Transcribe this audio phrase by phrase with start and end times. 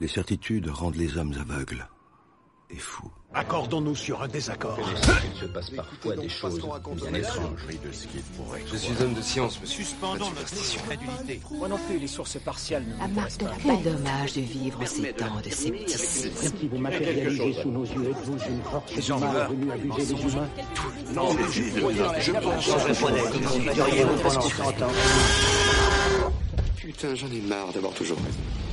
[0.00, 1.88] Les certitudes rendent les hommes aveugles
[2.70, 3.10] et fous.
[3.34, 4.78] Accordons-nous sur un désaccord.
[4.80, 7.66] Il se passe parfois des choses bien étranges.
[8.70, 9.84] Je suis homme de science, monsieur.
[9.84, 10.44] Suspendons notre
[10.84, 11.40] crédulité.
[11.50, 13.56] Moi non plus, les sources partiales ne À m'intéressent pas.
[13.62, 16.30] Quel dommage de vivre ces temps de scepticisme.
[16.58, 20.48] Si vous matérialisez sous nos yeux, êtes-vous une force du mal venue abuser les humains
[21.12, 22.32] Non, mais je
[26.76, 28.67] Putain, j'en ai marre d'avoir toujours raison.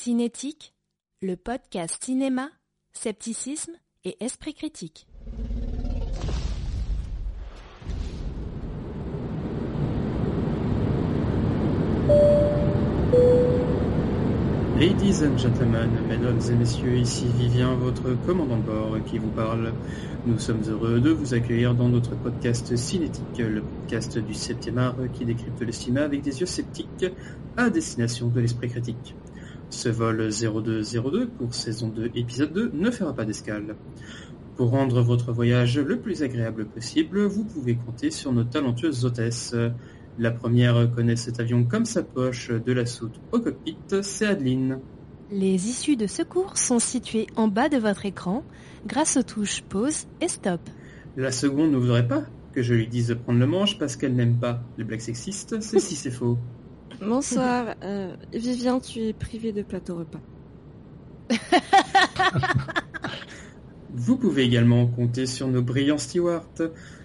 [0.00, 0.74] Cinétique,
[1.22, 2.50] le podcast cinéma,
[2.92, 3.72] scepticisme
[4.04, 5.08] et esprit critique.
[14.78, 19.72] Ladies and gentlemen, mesdames et messieurs, ici Vivien, votre commandant de bord qui vous parle.
[20.26, 24.94] Nous sommes heureux de vous accueillir dans notre podcast Cinétique, le podcast du 7e art
[25.12, 27.06] qui décrypte le cinéma avec des yeux sceptiques
[27.56, 29.16] à destination de l'esprit critique.
[29.70, 33.76] Ce vol 0202 pour saison 2 épisode 2 ne fera pas d'escale.
[34.56, 39.54] Pour rendre votre voyage le plus agréable possible, vous pouvez compter sur nos talentueuses hôtesses.
[40.18, 44.80] La première connaît cet avion comme sa poche de la soute au cockpit, c'est Adeline.
[45.30, 48.42] Les issues de secours sont situées en bas de votre écran
[48.86, 50.60] grâce aux touches pause et stop.
[51.16, 54.14] La seconde ne voudrait pas que je lui dise de prendre le manche parce qu'elle
[54.14, 56.38] n'aime pas les blagues sexistes, c'est si c'est faux.
[57.00, 60.20] Bonsoir, euh, Vivien, tu es privé de plateau repas.
[63.94, 66.44] Vous pouvez également compter sur nos brillants stewards,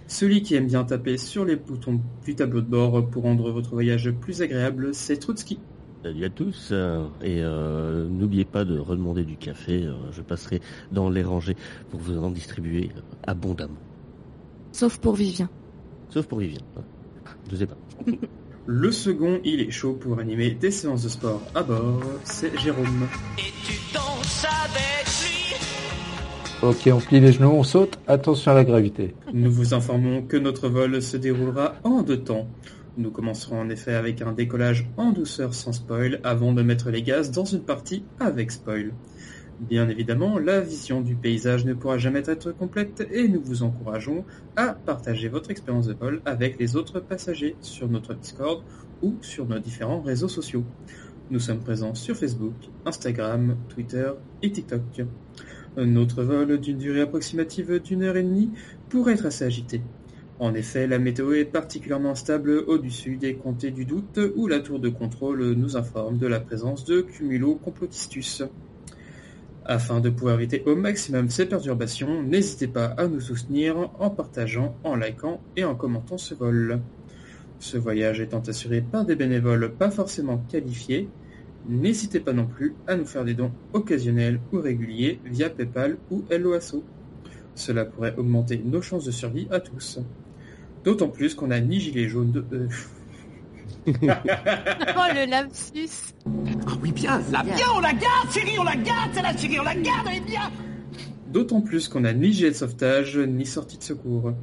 [0.08, 3.71] celui qui aime bien taper sur les boutons du tableau de bord pour rendre votre
[3.71, 5.59] voyage plus agréable, c'est Trotsky.
[6.03, 9.83] Salut à tous euh, et euh, n'oubliez pas de redemander du café.
[9.86, 10.59] euh, je passerai
[10.91, 11.55] dans les rangées
[11.89, 12.89] pour vous en distribuer
[13.25, 13.77] abondamment.
[14.73, 15.49] Sauf pour Vivien.
[16.09, 16.59] Sauf pour Vivien.
[16.77, 16.81] hein.
[17.49, 17.77] Je sais pas.
[18.66, 23.08] Le second, il est chaud pour animer des séances de sport à bord, c'est Jérôme.
[26.61, 29.16] Ok, on plie les genoux, on saute, attention à la gravité.
[29.33, 32.48] Nous vous informons que notre vol se déroulera en deux temps.
[32.95, 37.04] Nous commencerons en effet avec un décollage en douceur sans spoil avant de mettre les
[37.04, 38.93] gaz dans une partie avec spoil.
[39.59, 44.25] Bien évidemment, la vision du paysage ne pourra jamais être complète et nous vous encourageons
[44.55, 48.64] à partager votre expérience de vol avec les autres passagers sur notre Discord
[49.03, 50.64] ou sur nos différents réseaux sociaux.
[51.30, 52.55] Nous sommes présents sur Facebook,
[52.86, 55.03] Instagram, Twitter et TikTok.
[55.77, 58.52] Notre vol d'une durée approximative d'une heure et demie
[58.89, 59.81] pourrait être assez agité.
[60.39, 64.80] En effet, la météo est particulièrement stable au-dessus des comtés du doute où la tour
[64.80, 68.43] de contrôle nous informe de la présence de cumulo complotistus.
[69.66, 74.76] Afin de pouvoir éviter au maximum ces perturbations, n'hésitez pas à nous soutenir en partageant,
[74.84, 76.82] en likant et en commentant ce vol.
[77.60, 81.08] Ce voyage étant assuré par des bénévoles pas forcément qualifiés,
[81.70, 86.26] n'hésitez pas non plus à nous faire des dons occasionnels ou réguliers via PayPal ou
[86.30, 86.84] LOASO.
[87.56, 90.00] Cela pourrait augmenter nos chances de survie à tous.
[90.84, 92.45] D'autant plus qu'on a ni gilet jaune de...
[92.52, 92.68] euh,
[93.88, 96.14] Oh le lapsus
[96.67, 99.60] Ah oui, bien, la bien, on la garde, chérie, on la garde, c'est la chérie,
[99.60, 100.52] on la garde, elle est bien.
[101.27, 104.33] D'autant plus qu'on a ni gilet de sauvetage, ni sortie de secours.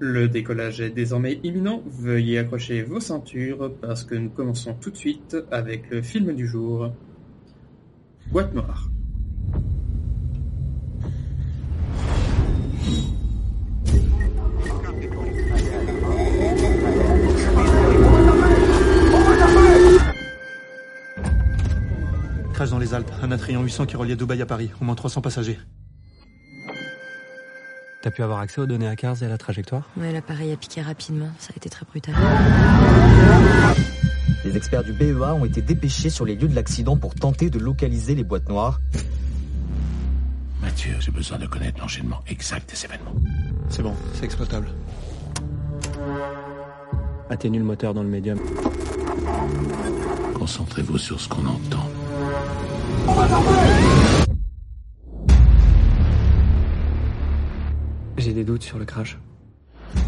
[0.00, 4.96] Le décollage est désormais imminent, veuillez accrocher vos ceintures parce que nous commençons tout de
[4.96, 6.90] suite avec le film du jour.
[8.32, 8.88] Boîte noire.
[22.74, 25.60] Dans les Alpes, un Atrion 800 qui reliait Dubaï à Paris, au moins 300 passagers.
[28.02, 29.88] T'as pu avoir accès aux données à Cars et à la trajectoire?
[29.96, 32.16] Ouais, l'appareil a piqué rapidement, ça a été très brutal.
[34.44, 37.60] Les experts du BEA ont été dépêchés sur les lieux de l'accident pour tenter de
[37.60, 38.80] localiser les boîtes noires.
[40.60, 43.14] Mathieu, j'ai besoin de connaître l'enchaînement exact des événements.
[43.68, 44.66] C'est bon, c'est exploitable.
[47.30, 48.40] Atténue le moteur dans le médium.
[50.34, 51.88] Concentrez-vous sur ce qu'on entend.
[58.16, 59.18] J'ai des doutes sur le crash.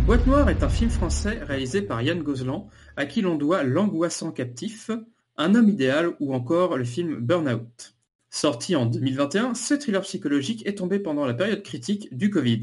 [0.06, 4.32] Boîte Noire est un film français réalisé par Yann Gozlan, à qui l'on doit L'angoissant
[4.32, 4.90] captif,
[5.37, 7.96] Un homme idéal ou encore le film Burnout.
[8.31, 12.62] Sorti en 2021, ce thriller psychologique est tombé pendant la période critique du Covid,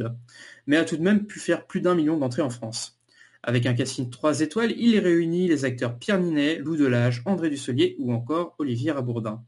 [0.67, 2.99] mais a tout de même pu faire plus d'un million d'entrées en France.
[3.43, 7.95] Avec un casting 3 étoiles, il réunit les acteurs Pierre Ninet, Lou Delage, André Dusselier
[7.99, 9.43] ou encore Olivier Rabourdin.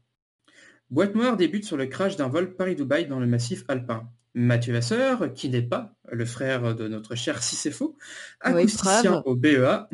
[0.90, 4.08] Boîte Noire débute sur le crash d'un vol Paris-Dubaï dans le massif alpin.
[4.34, 7.96] Mathieu Vasseur, qui n'est pas le frère de notre cher Cicéfo,
[8.40, 9.88] acousticien au BEA.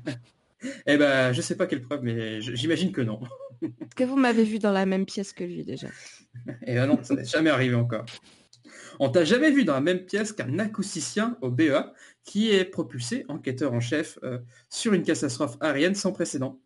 [0.86, 3.20] eh ben, je sais pas quelle preuve, mais j'imagine que non.
[3.62, 5.88] Est-ce que vous m'avez vu dans la même pièce que lui déjà?
[6.66, 8.06] Et ben non, ça n'est jamais arrivé encore.
[8.98, 11.92] On t'a jamais vu dans la même pièce qu'un acousticien au BEA
[12.24, 14.38] qui est propulsé, enquêteur en chef, euh,
[14.70, 16.58] sur une catastrophe aérienne sans précédent.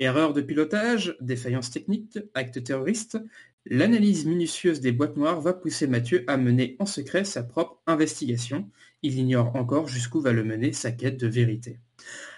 [0.00, 3.18] Erreur de pilotage, défaillance technique, acte terroriste,
[3.66, 8.70] l'analyse minutieuse des boîtes noires va pousser Mathieu à mener en secret sa propre investigation.
[9.02, 11.80] Il ignore encore jusqu'où va le mener sa quête de vérité.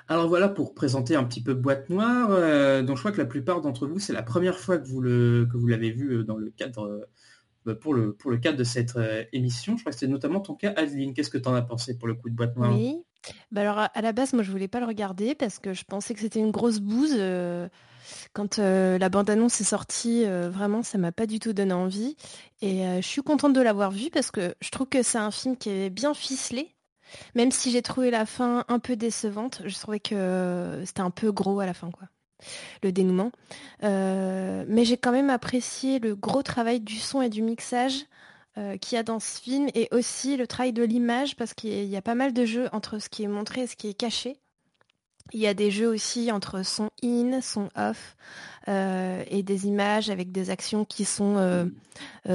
[0.08, 3.26] Alors voilà pour présenter un petit peu Boîte Noire, euh, dont je crois que la
[3.26, 5.00] plupart d'entre vous, c'est la première fois que vous
[5.68, 7.06] l'avez vu euh, dans le cadre euh,
[7.64, 8.98] bah, pour le cadre de cette
[9.32, 9.76] émission.
[9.76, 11.14] Je crois que c'était notamment ton cas, Adeline.
[11.14, 12.76] Qu'est-ce que tu en as pensé pour le coup de Boîte Noire?
[13.50, 16.14] Bah alors à la base, moi je voulais pas le regarder parce que je pensais
[16.14, 17.14] que c'était une grosse bouse.
[17.16, 17.68] euh,
[18.32, 22.16] quand euh, la bande-annonce est sortie, euh, vraiment, ça m'a pas du tout donné envie.
[22.60, 25.56] Et je suis contente de l'avoir vu parce que je trouve que c'est un film
[25.56, 26.74] qui est bien ficelé.
[27.34, 31.30] Même si j'ai trouvé la fin un peu décevante, je trouvais que c'était un peu
[31.32, 32.08] gros à la fin, quoi.
[32.82, 33.32] Le dénouement.
[33.82, 38.04] Mais j'ai quand même apprécié le gros travail du son et du mixage
[38.58, 41.84] euh, qu'il y a dans ce film et aussi le travail de l'image parce qu'il
[41.84, 43.94] y a- pas mal de jeux entre ce qui est montré et ce qui est
[43.94, 44.36] caché.
[45.32, 48.16] Il y a des jeux aussi entre son in, son off
[48.68, 51.64] euh, et des images avec des actions qui sont euh,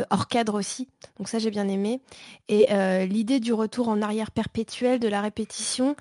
[0.10, 0.88] hors cadre aussi.
[1.18, 2.02] Donc ça j'ai bien aimé.
[2.48, 2.66] Et
[3.06, 5.96] l'idée du retour en arrière perpétuel, de la répétition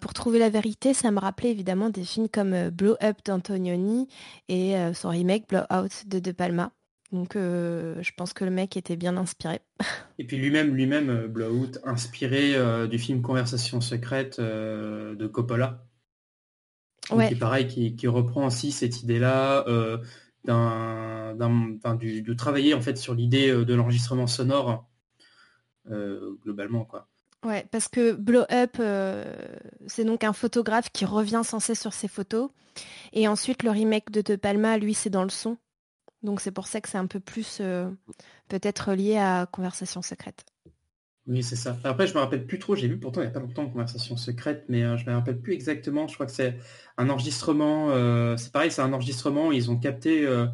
[0.00, 4.08] pour trouver la vérité, ça me rappelait évidemment des films comme Blow Up d'Antonioni
[4.48, 6.70] et son remake Blow Out de De Palma.
[7.12, 9.60] Donc euh, je pense que le mec était bien inspiré.
[10.18, 15.84] Et puis lui-même, lui-même, euh, Blowout, inspiré euh, du film Conversation secrète euh, de Coppola.
[17.10, 17.28] Donc, Ouais.
[17.28, 19.64] Qui est pareil, qui, qui reprend aussi cette idée-là
[20.44, 21.34] d'un,
[21.94, 24.88] du- de travailler en fait sur l'idée de l'enregistrement sonore
[26.44, 27.08] globalement quoi.
[27.44, 29.24] Ouais, parce que Blow Up, euh,
[29.86, 32.50] c'est donc un photographe qui revient sans cesse sur ses photos.
[33.12, 35.56] Et ensuite, le remake de De Palma, lui, c'est dans le son.
[36.26, 37.88] Donc c'est pour ça que c'est un peu plus euh,
[38.48, 40.44] peut-être lié à Conversation secrète.
[41.28, 41.76] Oui, c'est ça.
[41.82, 42.76] Après, je me rappelle plus trop.
[42.76, 45.40] J'ai vu pourtant il y a pas longtemps Conversation secrète, mais euh, je me rappelle
[45.40, 46.06] plus exactement.
[46.06, 46.56] Je crois que c'est
[46.98, 47.90] un enregistrement.
[47.90, 49.50] euh, c'est pareil, c'est un enregistrement.
[49.52, 50.46] Ils ont capté, euh,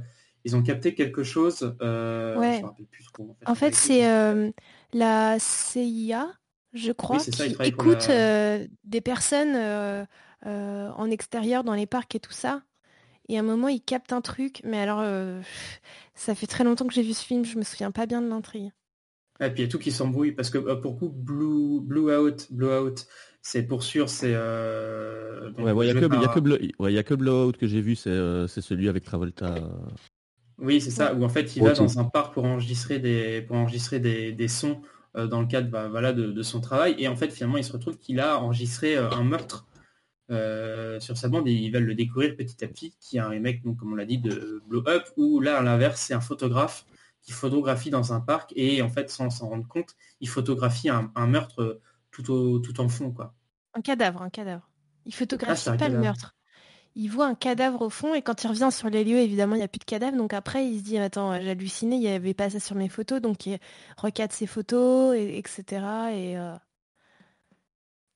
[0.44, 1.62] ils ont capté quelque chose.
[1.62, 2.56] Ouais.
[2.56, 3.36] Je me rappelle plus trop.
[3.46, 4.52] En fait, c'est
[4.94, 6.32] la CIA,
[6.74, 10.06] je crois, ça, qui écoute la- des personnes
[10.46, 12.62] en extérieur dans les parcs et tout ça.
[13.28, 14.60] Et à un moment, ils captent un truc.
[14.64, 15.40] Mais alors, euh,
[16.14, 17.44] ça fait très longtemps que j'ai vu ce film.
[17.44, 18.72] Je me souviens pas bien de l'intrigue.
[19.40, 22.14] Et puis il y a tout qui s'embrouille parce que euh, pour coup, Blue, Blue
[22.14, 23.06] Out, Blue Out,
[23.40, 24.32] c'est pour sûr, c'est.
[24.34, 26.58] Euh, donc, Ouais, ouais, il y a joué que, il y a par- que, Blow-
[26.78, 29.54] ouais, il y a que Blowout que j'ai vu, c'est euh, c'est celui avec Travolta.
[30.58, 33.56] Oui, c'est ça, où en fait il va dans un parc pour enregistrer des, pour
[33.56, 34.82] enregistrer des, des sons
[35.16, 36.94] euh, dans le cadre bah, voilà, de, de son travail.
[36.98, 39.66] Et en fait, finalement, il se retrouve qu'il a enregistré euh, un meurtre
[40.30, 43.28] euh, sur sa bande et ils veulent le découvrir petit à petit, qui est un
[43.28, 46.20] remake, donc, comme on l'a dit, de Blow Up, où là, à l'inverse, c'est un
[46.20, 46.86] photographe
[47.22, 51.10] qui photographie dans un parc et en fait, sans s'en rendre compte, il photographie un,
[51.14, 51.80] un meurtre euh,
[52.10, 53.12] tout, au, tout en fond.
[53.12, 53.34] Quoi.
[53.74, 54.69] Un cadavre, un cadavre.
[55.06, 56.34] Il Ah, photographie un pas le meurtre.
[56.94, 59.58] Il voit un cadavre au fond et quand il revient sur les lieux, évidemment, il
[59.58, 60.16] n'y a plus de cadavre.
[60.16, 62.88] Donc après, il se dit, attends, j'ai halluciné, il n'y avait pas ça sur mes
[62.88, 63.20] photos.
[63.20, 63.58] Donc il
[63.96, 65.64] recadre ses photos, et, etc.
[66.12, 66.54] Et, euh,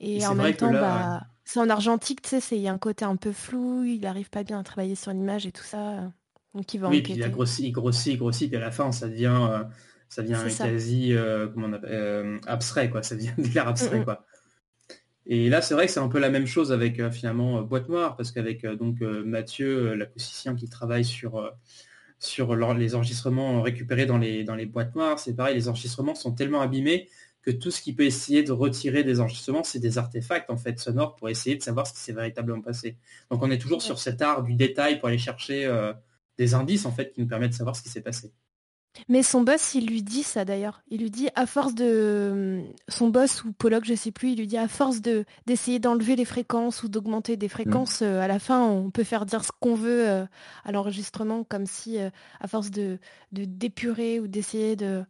[0.00, 2.78] et, en même temps, là, bah, c'est en argentique, tu sais, il y a un
[2.78, 6.12] côté un peu flou, il n'arrive pas bien à travailler sur l'image et tout ça.
[6.54, 8.72] Donc il va Oui, puis il a grossi, il grossit, il grossit, puis à la
[8.72, 9.62] fin, ça devient, euh,
[10.08, 10.66] ça devient ça.
[10.66, 13.04] quasi euh, comment on appelle, euh, abstrait, quoi.
[13.04, 14.26] Ça devient abstrait, Mm, quoi.
[15.26, 18.16] Et là, c'est vrai que c'est un peu la même chose avec finalement Boîte Noire,
[18.16, 21.52] parce qu'avec donc Mathieu, l'acousticien qui travaille sur
[22.18, 26.32] sur les enregistrements récupérés dans les dans les boîtes noires, c'est pareil, les enregistrements sont
[26.32, 27.08] tellement abîmés
[27.46, 30.80] que tout ce qui peut essayer de retirer des enregistrements, c'est des artefacts en fait
[30.80, 32.96] sonores pour essayer de savoir ce qui s'est véritablement passé.
[33.30, 35.92] Donc on est toujours sur cet art du détail pour aller chercher euh,
[36.38, 38.32] des indices en fait qui nous permettent de savoir ce qui s'est passé.
[39.08, 40.82] Mais son boss, il lui dit ça d'ailleurs.
[40.88, 44.46] Il lui dit à force de son boss ou Pollock, je sais plus, il lui
[44.46, 48.38] dit à force de d'essayer d'enlever les fréquences ou d'augmenter des fréquences, euh, à la
[48.38, 50.24] fin on peut faire dire ce qu'on veut euh,
[50.64, 52.10] à l'enregistrement, comme si euh,
[52.40, 52.98] à force de,
[53.32, 55.04] de d'épurer ou d'essayer de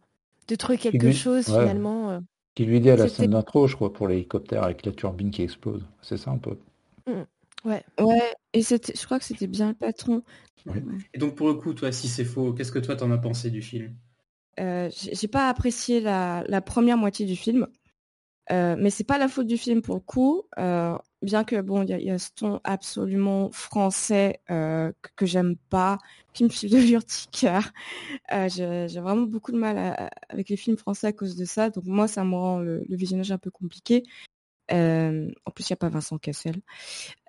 [0.47, 1.59] de trouver quelque lui- chose ouais.
[1.61, 2.11] finalement.
[2.11, 2.19] euh,
[2.55, 5.41] Qui lui dit à la scène d'intro, je crois, pour l'hélicoptère avec la turbine qui
[5.43, 5.85] explose.
[6.01, 6.57] C'est ça un peu.
[7.65, 7.83] Ouais.
[7.99, 10.23] Ouais, et c'était, je crois que c'était bien le patron.
[11.13, 13.49] Et donc pour le coup, toi, si c'est faux, qu'est-ce que toi t'en as pensé
[13.49, 13.95] du film?
[14.59, 17.67] Euh, j'ai j'ai pas apprécié la, la première moitié du film,
[18.51, 20.43] Euh, mais c'est pas la faute du film pour le coup.
[20.57, 24.91] Euh, bien que bon, il y, a- il y a ce ton absolument français euh,
[25.01, 25.97] que, que j'aime pas,
[26.33, 27.73] qui me file de l'urticaire.
[28.31, 31.45] Euh, j'ai vraiment beaucoup de mal à- à- avec les films français à cause de
[31.45, 31.69] ça.
[31.69, 34.03] Donc moi, ça me rend le, le visionnage un peu compliqué.
[34.69, 36.55] Euh, en plus, il n'y a pas Vincent Cassel.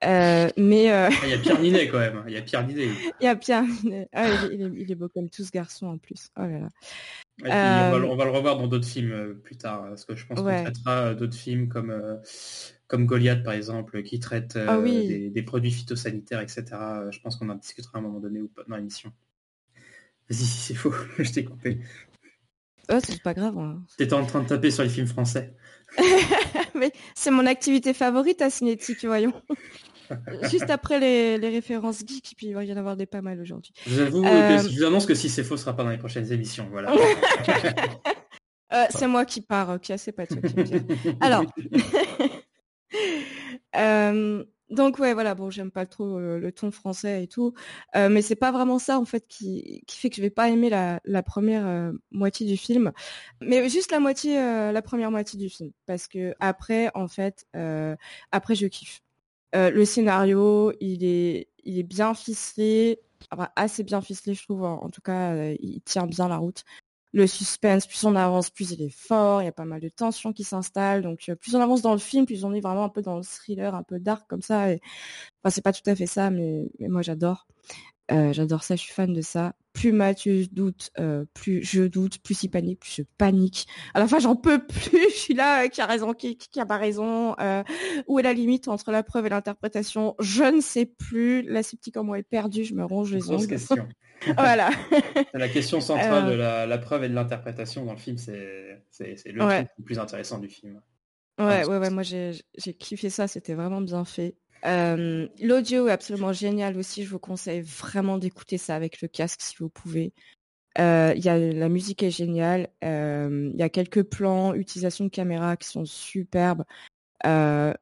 [0.03, 2.25] Mais ah, il y a Pierre Ninet quand même.
[2.27, 2.89] Il y a Pierre Ninet.
[3.21, 4.09] Il y a Pierre Ninet.
[4.13, 6.31] Ah, il, est, il, est, beau comme tous garçons en plus.
[6.37, 6.69] Oh là là.
[7.45, 7.49] on,
[8.01, 10.57] va, on, va, le revoir dans d'autres films plus tard, parce que je pense ouais.
[10.57, 12.21] qu'on traitera d'autres films comme
[12.89, 15.07] comme Goliath par exemple, qui traite ah, oui.
[15.07, 16.65] des, des, produits phytosanitaires, etc.
[17.11, 19.13] Je pense qu'on en discutera à un moment donné ou pas dans l'émission.
[20.29, 21.79] Vas-y, si c'est faux, je t'ai coupé.
[22.91, 23.59] Oh, c'est pas grave.
[23.59, 23.83] Hein.
[23.99, 25.55] T'étais en train de taper sur les films français.
[26.75, 29.33] Mais c'est mon activité favorite à Cinétique, voyons.
[30.51, 33.41] Juste après les, les, références geeks, puis il va y en avoir des pas mal
[33.41, 33.75] aujourd'hui.
[33.87, 34.59] Je, euh...
[34.59, 36.69] je vous annonce que si c'est faux, ce sera pas dans les prochaines émissions.
[36.71, 36.95] Voilà.
[38.73, 40.55] euh, c'est moi qui pars, qui assez pas toi qui
[41.21, 41.45] Alors.
[43.77, 47.55] euh, donc ouais voilà bon j'aime pas trop euh, le ton français et tout.
[47.97, 50.71] Euh, mais c'est pas vraiment ça en fait qui, fait que je vais pas aimer
[50.71, 52.93] la, la première moitié du film.
[53.41, 55.71] Mais juste la moitié la première moitié du film.
[55.87, 57.47] Parce que après en fait
[58.33, 59.01] après je kiffe.
[59.55, 63.01] Le scénario il est il est bien ficelé
[63.57, 64.65] assez bien ficelé je trouve.
[64.65, 66.65] En tout cas il tient bien la route
[67.13, 69.89] le suspense, plus on avance, plus il est fort, il y a pas mal de
[69.89, 71.03] tensions qui s'installent.
[71.03, 73.17] Donc euh, plus on avance dans le film, plus on est vraiment un peu dans
[73.17, 74.73] le thriller, un peu dark comme ça.
[74.73, 74.81] Et...
[75.43, 77.47] Enfin, c'est pas tout à fait ça, mais, mais moi j'adore.
[78.11, 79.55] Euh, j'adore ça, je suis fan de ça.
[79.75, 83.67] Plus Mathieu doute, euh, plus je doute, plus il panique, plus je panique.
[83.93, 84.99] À la fin, j'en peux plus.
[85.11, 87.37] Je suis là, euh, qui a raison, qui, qui a pas raison.
[88.07, 90.15] Où est la limite entre la preuve et l'interprétation?
[90.21, 91.43] Je ne sais plus.
[91.43, 92.65] La sceptique en moi est perdue.
[92.65, 93.47] Je me ronge les ongles.
[93.47, 93.77] question.
[94.37, 94.71] voilà.
[95.35, 98.83] la question centrale de la, la, preuve et de l'interprétation dans le film, c'est
[99.27, 99.65] le ouais.
[99.65, 100.81] truc le plus intéressant du film.
[101.39, 101.91] Ouais, ouais, ouais.
[101.91, 103.29] Moi, j'ai kiffé ça.
[103.29, 104.37] C'était vraiment bien fait.
[104.65, 107.05] Euh, L'audio est absolument génial aussi.
[107.05, 110.13] Je vous conseille vraiment d'écouter ça avec le casque si vous pouvez.
[110.79, 112.69] Euh, y a, la musique est géniale.
[112.83, 116.65] Il euh, y a quelques plans, utilisation de caméra qui sont superbes.
[117.27, 117.73] Euh,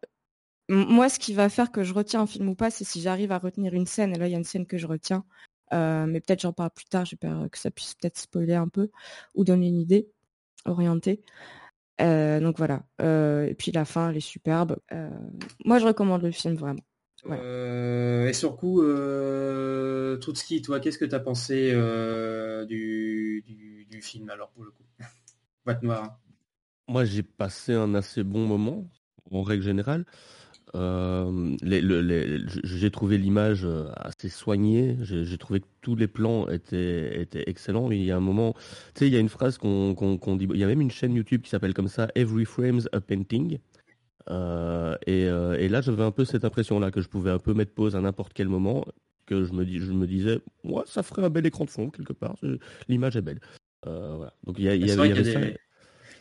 [0.68, 3.32] moi, ce qui va faire que je retiens un film ou pas, c'est si j'arrive
[3.32, 4.14] à retenir une scène.
[4.14, 5.24] Et là, il y a une scène que je retiens.
[5.72, 7.04] Mais peut-être j'en parle plus tard.
[7.04, 8.90] J'ai peur que ça puisse peut-être spoiler un peu
[9.34, 10.08] ou donner une idée
[10.64, 11.22] orientée.
[12.00, 12.84] Euh, donc voilà.
[13.00, 14.78] Euh, et puis la fin, elle est superbe.
[14.92, 15.10] Euh,
[15.64, 16.84] moi, je recommande le film vraiment.
[17.24, 18.28] Ouais.
[18.28, 21.72] et sur coup, euh, Troutski, toi, qu'est-ce que tu as pensé
[22.68, 24.84] du, du, du, film alors pour le coup?
[25.64, 26.20] Boîte noire.
[26.86, 28.88] Moi, j'ai passé un assez bon moment
[29.32, 30.04] en règle générale.
[30.74, 34.96] Euh, les, les, les, j'ai trouvé l'image euh, assez soignée.
[35.02, 37.90] J'ai trouvé que tous les plans étaient, étaient excellents.
[37.90, 38.54] Il y a un moment,
[38.94, 40.48] tu sais, il y a une phrase qu'on qu qu dit.
[40.52, 43.58] Il y a même une chaîne YouTube qui s'appelle comme ça, Every Frame's a Painting.
[44.28, 47.54] Euh, et, euh, et, là, j'avais un peu cette impression-là que je pouvais un peu
[47.54, 48.84] mettre pause à n'importe quel moment,
[49.24, 51.90] que je me, dis, je me disais, ouais, ça ferait un bel écran de fond
[51.90, 52.34] quelque part.
[52.88, 53.40] L'image est belle.
[53.84, 54.32] voilà.
[54.44, 55.52] Donc il y, a, y, avait, il y avait.
[55.52, 55.56] Des...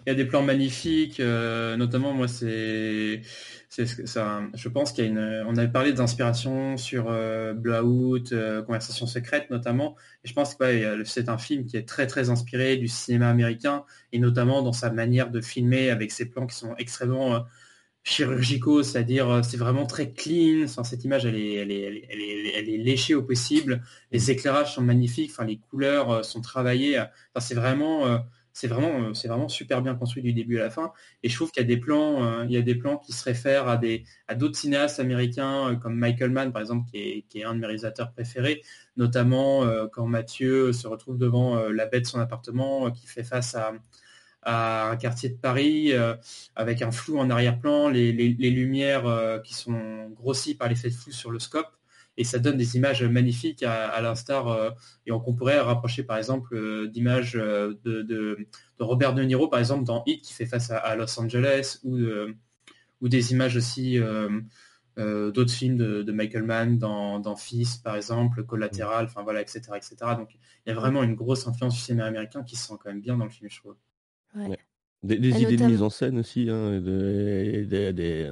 [0.05, 3.21] Il y a des plans magnifiques, euh, notamment moi c'est,
[3.69, 4.43] c'est ça.
[4.53, 5.43] Je pense qu'il y a une.
[5.47, 9.95] On avait parlé d'inspiration sur euh, Blowout, euh, Conversation secrète notamment.
[10.24, 13.83] Et je pense que c'est un film qui est très très inspiré du cinéma américain
[14.12, 17.43] et notamment dans sa manière de filmer avec ces plans qui sont extrêmement
[18.03, 20.65] chirurgicaux, c'est-à-dire c'est vraiment très clean.
[20.65, 23.24] Enfin, cette image, elle est, elle est, elle est, elle est, elle est léchée au
[23.24, 23.81] possible.
[24.12, 25.31] Les éclairages sont magnifiques.
[25.31, 27.00] Enfin, les couleurs sont travaillées.
[27.00, 28.24] Enfin, c'est vraiment
[28.55, 30.93] c'est vraiment, c'est vraiment super bien construit du début à la fin.
[31.24, 33.12] Et je trouve qu'il y a des plans, euh, il y a des plans qui
[33.12, 36.97] se réfèrent à des, à d'autres cinéastes américains euh, comme Michael Mann par exemple, qui
[36.97, 38.62] est, qui est, un de mes réalisateurs préférés,
[38.95, 43.07] notamment euh, quand Mathieu se retrouve devant euh, la baie de son appartement, euh, qui
[43.07, 43.74] fait face à,
[44.43, 45.91] à un quartier de Paris
[46.55, 50.93] avec un flou en arrière-plan, les, les, les lumières qui sont grossies par l'effet de
[50.93, 51.67] flou sur le scope
[52.17, 54.72] et ça donne des images magnifiques à, à l'instar euh,
[55.05, 58.48] et on pourrait rapprocher par exemple euh, d'images de, de, de,
[58.79, 61.98] Robert De Niro par exemple dans Hit qui fait face à, à Los Angeles ou,
[63.01, 64.00] ou des images aussi
[64.98, 69.41] euh, d'autres films de, de, Michael Mann dans, dans Fils par exemple, Collatéral, enfin voilà,
[69.41, 69.95] etc., etc.
[70.17, 72.89] Donc il y a vraiment une grosse influence du cinéma américain qui se sent quand
[72.89, 73.75] même bien dans le film, je trouve.
[74.36, 74.57] Ouais.
[75.03, 78.31] Des, des idées de mise en scène aussi, hein, des, des,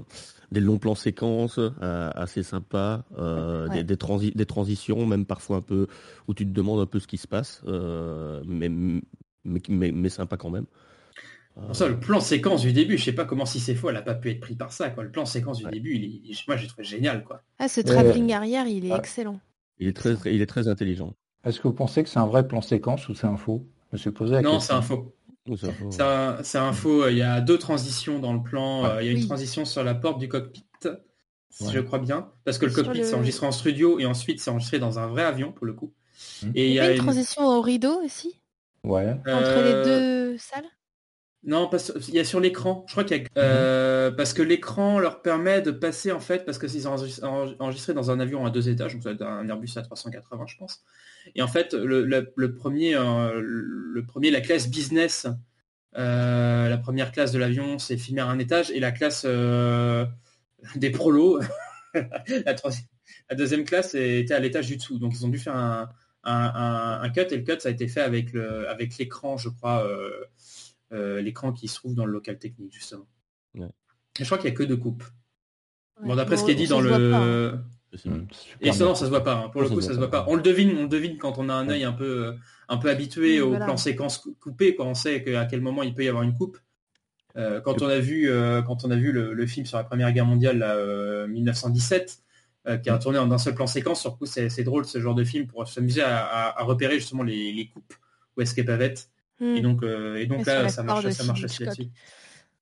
[0.53, 3.83] des, des, longs plans séquences euh, assez sympas, euh, ouais.
[3.83, 5.87] des, transi des, transitions, même parfois un peu
[6.27, 9.01] où tu te demandes un peu ce qui se passe, euh, mais, mais,
[9.67, 10.65] mais, mais, sympa quand même.
[11.71, 14.01] Ça, le plan séquence du début, je sais pas comment si c'est faux, elle a
[14.01, 14.89] pas pu être pris par ça.
[14.89, 15.03] Quoi.
[15.03, 15.71] Le plan séquence du ouais.
[15.71, 17.23] début, il, moi j'ai trouvé génial.
[17.23, 17.43] Quoi.
[17.59, 18.97] Ah, ce travelling arrière, il est ah.
[18.97, 19.39] excellent.
[19.79, 21.13] Il est très, il est très intelligent.
[21.43, 23.67] Est-ce que vous pensez que c'est un vrai plan séquence ou c'est un faux?
[23.91, 24.75] Je me suis posé la non, question.
[24.75, 25.13] Non, c'est un faux.
[25.89, 27.07] C'est un, un, faux.
[27.09, 28.85] Il y a deux transitions dans le plan.
[28.85, 29.21] Ah, il y a oui.
[29.21, 30.65] une transition sur la porte du cockpit,
[31.49, 31.71] si ouais.
[31.73, 33.03] je crois bien, parce que le cockpit le...
[33.03, 35.93] c'est enregistré en studio et ensuite c'est enregistré dans un vrai avion pour le coup.
[36.43, 36.51] Mmh.
[36.55, 38.39] Et il y a une, une transition au rideau aussi?
[38.83, 39.11] Ouais.
[39.11, 39.63] Entre euh...
[39.63, 40.65] les deux salles?
[41.45, 42.85] Non, sur- il y a sur l'écran.
[42.87, 46.45] Je crois qu'il y a euh, parce que l'écran leur permet de passer en fait
[46.45, 47.27] parce que c'est enregistré
[47.59, 50.57] enregistré dans un avion à deux étages, donc ça doit être un Airbus A380, je
[50.57, 50.83] pense.
[51.35, 55.27] Et en fait, le, le- le premier, euh, le premier, la classe business,
[55.97, 60.05] euh, la première classe de l'avion, c'est filmé à un étage, et la classe euh,
[60.75, 61.39] des prolos,
[61.93, 62.85] la, troisième-
[63.29, 64.99] la deuxième classe était à l'étage du dessous.
[64.99, 65.89] Donc ils ont dû faire un,
[66.23, 69.37] un- un- un cut, et le cut ça a été fait avec le, avec l'écran,
[69.37, 70.09] je crois, euh,
[70.91, 73.07] euh, l'écran qui se trouve dans le local technique justement.
[73.55, 73.67] Ouais.
[74.19, 75.03] Et je crois qu'il n'y a que deux coupes.
[76.01, 77.59] Bon, d'après ce qui est dit dans le.
[78.05, 78.27] Hum,
[78.61, 79.35] Et ça, non, ça se voit pas.
[79.35, 79.49] hein.
[79.49, 80.25] Pour le Ça coup, ça se voit pas.
[80.27, 82.33] On le devine, on le devine quand on a un œil un peu, euh,
[82.69, 83.65] un peu habitué au voilà.
[83.65, 86.23] plan séquence cou- coupé, quand on sait que- à quel moment il peut y avoir
[86.23, 86.57] une coupe.
[87.35, 89.83] Euh, quand on a vu, euh, quand on a vu le, le film sur la
[89.83, 92.19] Première Guerre mondiale, là, euh, 1917,
[92.67, 94.85] euh, qui a tourné en un seul plan séquence, sur le coup, c'est c'est drôle
[94.85, 97.93] ce genre de film pour s'amuser à, à- à repérer justement les, les coupes
[98.37, 99.09] où est-ce qu'elles peuvent être.
[99.39, 99.55] Hmm.
[99.55, 101.65] Et donc, euh, et donc Et là, ça marche, ça marche Hitchcock.
[101.67, 101.89] là-dessus.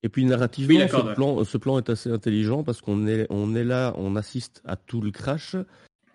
[0.03, 3.55] Et puis narrativement, Oui, ce, plan, ce plan est assez intelligent parce qu'on est, on
[3.55, 5.55] est là, on assiste à tout le crash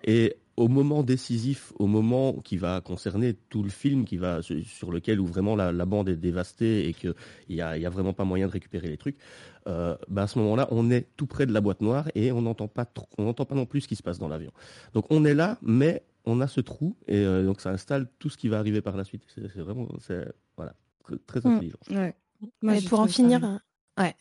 [0.04, 4.90] et au moment décisif, au moment qui va concerner tout le film, qui va sur
[4.90, 7.14] lequel où vraiment la, la bande est dévastée et qu'il
[7.50, 9.18] y a, il y a vraiment pas moyen de récupérer les trucs,
[9.68, 12.40] euh, bah à ce moment-là, on est tout près de la boîte noire et on
[12.42, 14.50] n'entend pas, trop- on n'entend pas non plus ce qui se passe dans l'avion.
[14.94, 18.30] Donc on est là, mais on a ce trou et euh, donc ça installe tout
[18.30, 19.22] ce qui va arriver par la suite.
[19.32, 20.26] C'est c'est vraiment, c'est
[20.56, 20.74] voilà,
[21.04, 21.52] très, très Mm.
[21.52, 21.78] intelligent.
[21.90, 22.16] Ouais.
[22.62, 23.60] Moi, pour en finir,
[23.98, 24.14] ouais,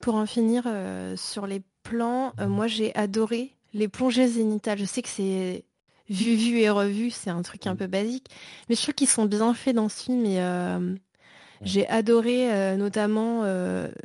[0.00, 4.78] pour en finir euh, sur les plans, euh, moi j'ai adoré les plongées zénitales.
[4.78, 5.64] Je sais que c'est
[6.08, 8.28] vu, vu et revu, c'est un truc un peu basique,
[8.68, 10.94] mais je trouve qu'ils sont bien faits dans ce film et euh,
[11.62, 13.42] j'ai adoré notamment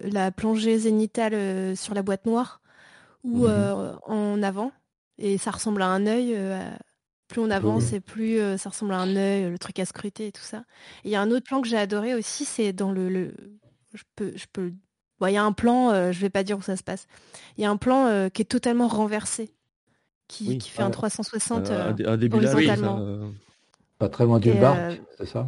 [0.03, 2.62] la plongée zénitale sur la boîte noire
[3.24, 3.50] ou Mhm.
[3.50, 4.72] euh, en avant
[5.20, 6.38] et ça ressemble à un œil.
[7.27, 10.32] plus on avance et plus ça ressemble à un œil, le truc à scruter et
[10.32, 10.63] tout ça.
[11.06, 13.34] Il y a un autre plan que j'ai adoré aussi, c'est dans le, le-
[13.94, 14.74] je peux, je peux.
[15.20, 17.08] Bon, il y a un plan, euh, je vais pas dire où ça se passe.
[17.58, 19.53] Il y a un plan euh, qui est totalement renversé,
[20.27, 20.58] qui, Oui.
[20.58, 20.91] qui fait un Ah.
[20.91, 22.98] 360 Un- euh, un, dé- un début là, oui, ça, horizontalement.
[23.00, 23.29] euh,
[24.00, 25.48] Pas très loin du Et, barque, euh, c'est ça?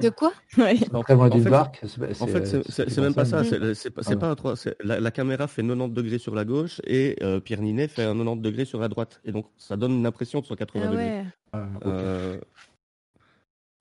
[0.00, 0.32] De quoi?
[0.56, 0.78] Ouais.
[0.94, 1.80] En Très loin en du fait, barque.
[2.20, 3.44] En fait, c'est- même pas ça.
[3.44, 4.32] C'est c'est pas, c'est Ah pas ouais.
[4.32, 4.56] un 3.
[4.56, 8.04] c'est- La, la caméra fait 90 degrés sur la gauche et euh, Pierre Ninet fait
[8.04, 9.20] un 90 degrés sur la droite.
[9.26, 11.04] Et donc, ça donne une impression de 180 Ah degrés.
[11.04, 11.24] ouais.
[11.52, 11.66] Ah.
[11.84, 12.40] Euh,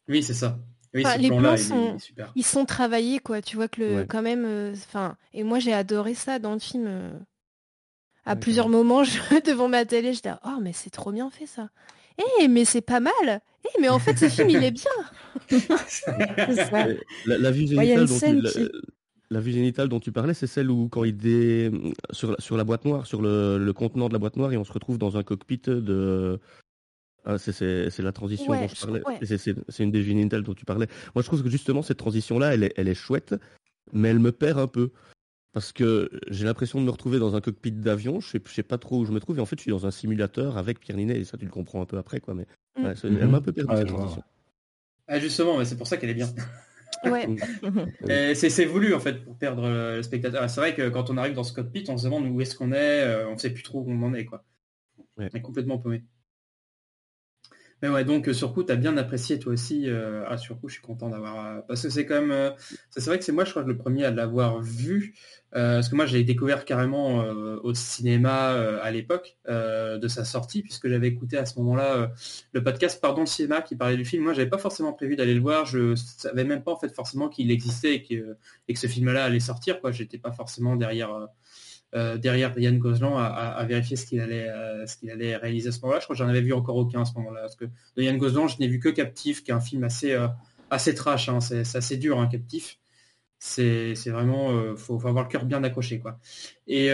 [0.09, 0.57] Oui, c'est ça.
[0.93, 2.31] Oui, Enfin, ce les plans il est- sont- il est super.
[2.35, 3.41] Ils sont travaillés, quoi.
[3.41, 4.05] Tu vois que le, Ouais.
[4.07, 6.85] quand même, euh, enfin, et moi j'ai adoré ça dans le film.
[6.87, 7.11] euh.
[8.25, 11.45] À Ouais, plusieurs moments, je, devant ma télé, j'étais, oh mais c'est trop bien fait
[11.47, 11.69] ça.
[12.41, 13.41] Eh mais c'est pas mal.
[13.65, 14.91] Eh mais en fait ce film il est bien.
[15.87, 16.89] Ça.
[16.89, 18.69] et la, la vue génitale dont tu, la, qui-
[19.29, 21.71] la vue génitale dont tu parlais, c'est celle où quand il dé
[22.11, 24.57] sur la, sur la boîte noire, sur le, le contenant de la boîte noire, et
[24.57, 26.39] on se retrouve dans un cockpit de.
[27.25, 29.01] Ah, c'est- la transition Ouais, dont je parlais.
[29.05, 29.19] ouais.
[29.69, 30.01] C'est une des
[30.41, 30.87] dont tu parlais.
[31.15, 33.35] Moi, je trouve que justement cette transition-là, elle est, elle est chouette,
[33.93, 34.91] mais elle me perd un peu.
[35.53, 38.63] Parce que j'ai l'impression de me retrouver dans un cockpit d'avion, je sais, je sais
[38.63, 40.79] pas trop où je me trouve, et en fait je suis dans un simulateur avec
[40.79, 42.33] Pierre Ninet, et ça tu le comprends un peu après, quoi.
[42.33, 42.85] Mais Mm.
[42.85, 44.23] ouais, elle m'a un peu perdu cette transition.
[45.09, 46.29] Ah, justement, mais c'est pour ça qu'elle est bien.
[47.03, 47.27] Ouais.
[48.09, 50.49] Et C'est c'est voulu en fait pour perdre euh, le spectateur.
[50.49, 52.71] C'est vrai que quand on arrive dans ce cockpit, on se demande où est-ce qu'on
[52.71, 54.45] est, euh, on sait plus trop où on en est quoi.
[55.17, 55.27] Ouais.
[55.33, 56.03] On est complètement paumé.
[57.81, 59.89] Mais ouais, donc euh, coup, t'as bien apprécié toi aussi.
[59.89, 61.45] euh, Ah, sur coup, je suis content d'avoir.
[61.45, 62.31] euh, Parce que c'est quand même.
[62.31, 62.51] euh,
[62.91, 65.15] C'est vrai que c'est moi, je crois, le premier à l'avoir vu.
[65.51, 67.17] parce que moi, je l'ai découvert carrément
[67.63, 72.11] au cinéma à l'époque de sa sortie, puisque j'avais écouté à ce moment-là
[72.53, 74.23] le podcast Pardon le cinéma qui parlait du film.
[74.23, 75.65] Moi, j'avais pas forcément prévu d'aller le voir.
[75.65, 79.25] Je savais même pas en fait forcément qu'il existait et que, et que ce film-là
[79.25, 79.81] allait sortir.
[79.81, 81.27] Quoi, j'étais pas forcément derrière.
[81.93, 85.99] Euh, derrière Ryan Gosling à, vérifier ce qu'il allait, euh, allait réaliser à ce moment-là.
[85.99, 87.41] Je crois que j'en avais vu encore aucun à ce moment-là.
[87.41, 90.13] Parce que de Ryan Gosling, je n'ai vu que Captif, qui est un film assez,
[90.13, 90.27] euh,
[90.69, 91.27] assez trash.
[91.27, 91.41] hein.
[91.41, 92.77] C'est assez dur, hein, Captif.
[93.39, 96.19] C'est vraiment, faut, faut avoir le cœur bien accroché, quoi.
[96.67, 96.91] Et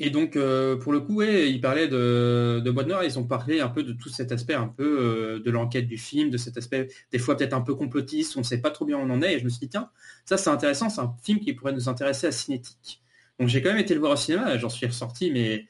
[0.00, 0.38] et donc,
[0.80, 3.92] pour le coup, ouais, ils parlaient de, de Noire, ils ont parlé un peu de
[3.92, 7.54] tout cet aspect un peu de l'enquête du film, de cet aspect des fois peut-être
[7.54, 9.44] un peu complotiste, on ne sait pas trop bien où on en est, et je
[9.44, 9.90] me suis dit, tiens,
[10.24, 13.02] ça c'est intéressant, c'est un film qui pourrait nous intéresser à Cinétique.
[13.38, 15.66] Donc j'ai quand même été le voir au cinéma, j'en suis ressorti, mais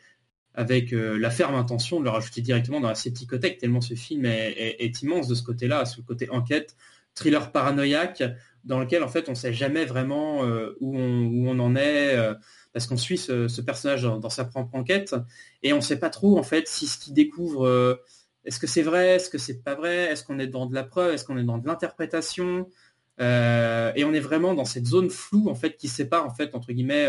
[0.58, 4.24] avec euh, la ferme intention de le rajouter directement dans la septicothèque, tellement ce film
[4.26, 6.74] est, immense de ce côté-là, ce côté enquête,
[7.14, 8.24] thriller paranoïaque,
[8.64, 12.34] dans lequel en fait on ne sait jamais vraiment euh, où, on, en est, euh,
[12.72, 15.14] parce qu'on suit ce, personnage dans, dans sa propre enquête,
[15.62, 18.00] et on ne sait pas trop en fait si ce qu'il découvre,
[18.44, 20.82] est-ce que c'est vrai, est-ce que c'est pas vrai, est-ce qu'on est dans de la
[20.82, 22.66] preuve, est-ce qu'on est dans de l'interprétation,
[23.20, 26.72] et on est vraiment dans cette zone floue en fait qui sépare en fait entre
[26.72, 27.08] guillemets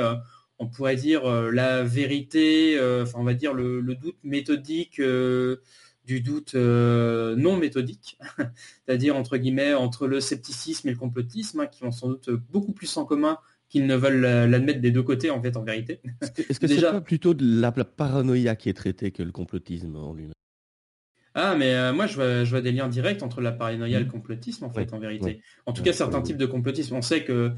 [0.59, 4.99] on pourrait dire euh, la vérité, euh, enfin on va dire le, le doute méthodique
[4.99, 5.57] euh,
[6.05, 8.17] du doute non méthodique,
[8.85, 12.73] c'est-à-dire entre guillemets entre le scepticisme et le complotisme, hein, qui ont sans doute beaucoup
[12.73, 13.37] plus en commun
[13.69, 16.01] qu'ils ne veulent l'admettre des deux côtés en fait en vérité.
[16.49, 19.95] Est-ce que c'est pas plutôt de la, la, paranoïa qui est traitée que le complotisme
[19.95, 20.33] en lui-même?
[21.35, 23.99] Ah, mais euh, moi, je vois, je vois, des liens directs entre la paranoïa et
[23.99, 24.11] le mmh.
[24.11, 25.41] complotisme, en fait, en vérité.
[25.65, 26.95] En tout cas, certains types de complotisme.
[26.95, 27.53] On sait que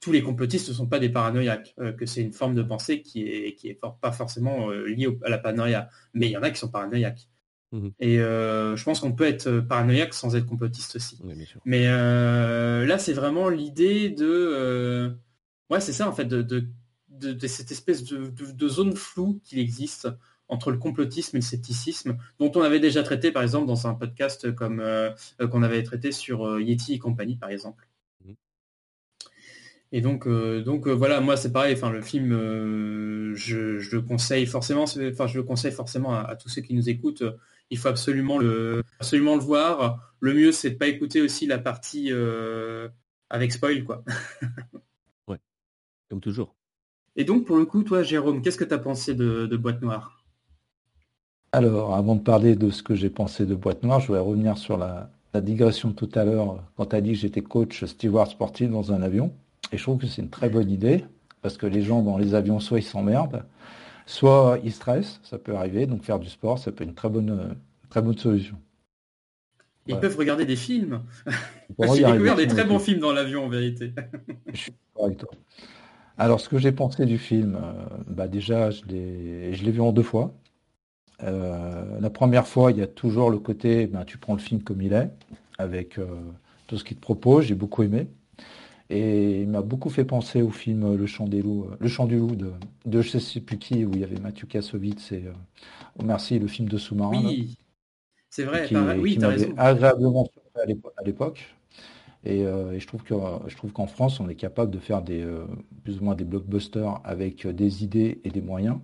[0.00, 3.02] tous les complotistes ne sont pas des paranoïaques, euh, que c'est une forme de pensée
[3.02, 5.88] qui est, qui est pas forcément euh, liée à la paranoïa.
[6.14, 7.28] Mais il y en a qui sont paranoïaques.
[7.72, 7.88] Mmh.
[7.98, 11.20] Et je pense qu'on peut être paranoïaque sans être complotiste aussi.
[11.64, 15.12] mais là, c'est vraiment l'idée de...
[15.70, 20.08] ouais, c'est ça, en fait, de, de, de cette espèce de, zone floue qu'il existe
[20.48, 23.94] entre le complotisme et le scepticisme, dont on avait déjà traité par exemple dans un
[23.94, 27.88] podcast comme euh, euh, qu'on avait traité sur euh, Yeti et compagnie par exemple.
[29.96, 31.74] Et donc, donc voilà, moi c'est pareil.
[31.74, 32.30] Enfin, le film,
[33.34, 34.82] je, le conseille forcément.
[34.82, 37.22] Enfin, je le conseille forcément à, tous ceux qui nous écoutent.
[37.70, 40.14] Il faut absolument le, absolument le voir.
[40.20, 42.10] Le mieux, c'est de pas écouter aussi la partie
[43.30, 44.04] avec spoil, quoi.
[45.28, 45.38] ouais,
[46.10, 46.54] comme toujours.
[47.16, 50.16] Et donc, pour le coup, toi, Jérôme, qu'est-ce que tu as pensé de Boîte Noire?
[51.56, 54.58] Alors, avant de parler de ce que j'ai pensé de Boîte Noire, je voudrais revenir
[54.58, 58.70] sur la, digression tout à l'heure quand tu as dit que j'étais coach steward sportif
[58.70, 59.34] dans un avion.
[59.72, 61.04] Et je trouve que c'est une très bonne idée,
[61.42, 63.44] parce que les gens dans les avions, soit ils s'emmerdent,
[64.06, 67.08] soit ils stressent, ça peut arriver, donc faire du sport, ça peut être une très
[67.08, 67.56] bonne,
[67.90, 68.56] très bonne solution.
[69.88, 71.02] Ils peuvent regarder des films.
[71.78, 73.92] J'ai découvert des, très bons films dans l'avion en vérité.
[74.52, 75.30] je suis avec toi.
[76.18, 77.72] Alors ce que j'ai pensé du film, euh,
[78.08, 80.32] bah déjà je l'ai vu en deux fois.
[81.22, 84.62] Euh, la première fois, il y a toujours le côté, ben, tu prends le film
[84.62, 85.10] comme il est,
[85.58, 86.06] avec euh,
[86.66, 88.08] tout ce qu'il te propose, j'ai beaucoup aimé.
[88.88, 92.18] Et il m'a beaucoup fait penser au film Le Chant des loups, Le Chant du
[92.18, 92.52] loup de,
[92.84, 95.32] de je sais plus qui, où il y avait Mathieu Kassovitz et euh,
[96.04, 97.24] Merci, le film de sous-marin.
[97.24, 97.56] Oui,
[98.30, 99.54] c'est vrai, qui, oui, raison.
[99.56, 101.54] agréablement à l'époque.
[102.24, 103.14] Et, je trouve que
[103.46, 105.24] je trouve qu'en France, on est capable de faire des
[105.84, 108.78] plus ou moins des blockbusters avec des idées et des moyens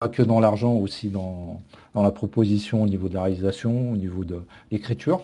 [0.00, 1.60] pas que dans l'argent, aussi dans,
[1.94, 5.22] dans, la proposition au niveau de la réalisation, au niveau de l'écriture.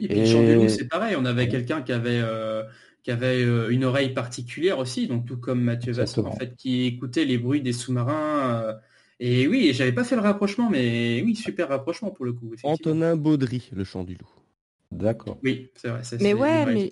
[0.00, 0.68] Et puis et...
[0.68, 2.62] c'est pareil, on avait quelqu'un qui avait, euh,
[3.02, 6.86] qui avait euh, une oreille particulière aussi, donc tout comme Mathieu Vasson, en fait, qui
[6.86, 8.62] écoutait les bruits des sous-marins.
[8.62, 8.74] Euh,
[9.20, 12.52] et oui, j'avais pas fait le rapprochement, mais oui, super rapprochement pour le coup.
[12.62, 14.28] Antonin Baudry, le chant du loup.
[14.92, 15.38] D'accord.
[15.42, 16.02] Oui, c'est vrai.
[16.20, 16.90] Mais ouais, mais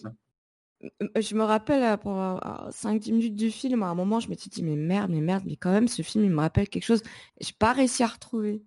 [1.21, 4.63] je me rappelle, pour 5-10 minutes du film, à un moment, je me suis dit:
[4.63, 7.03] «Mais merde, mais merde, mais quand même, ce film, il me rappelle quelque chose».
[7.41, 8.63] J'ai pas réussi à retrouver.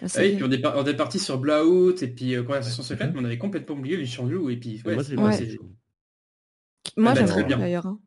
[0.00, 3.12] Ah oui, puis on est on est parti sur Blowout et puis, euh, Conversation secrète,
[3.14, 5.30] mais on avait complètement oublié Les Chants et puis ouais, Moi, c'est moi,
[6.96, 7.58] Moi, bah, très bien.
[7.58, 7.98] d'ailleurs, hein.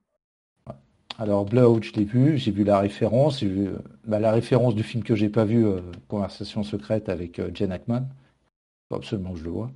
[1.18, 3.70] Alors Blowout, je l'ai vu, j'ai vu la référence, vu,
[4.06, 8.08] bah, la référence du film que j'ai pas vu, euh, Conversation secrète avec, Jen Hackman.
[8.90, 9.72] Faut absolument que je le vois.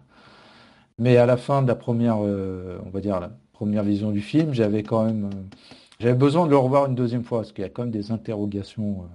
[0.97, 3.21] Mais à la fin de la première, on va dire,
[3.59, 5.57] première vision du film, j'avais quand même euh,
[5.99, 8.09] j'avais besoin de le revoir une deuxième fois parce qu'il y a quand même des
[8.09, 9.07] interrogations euh,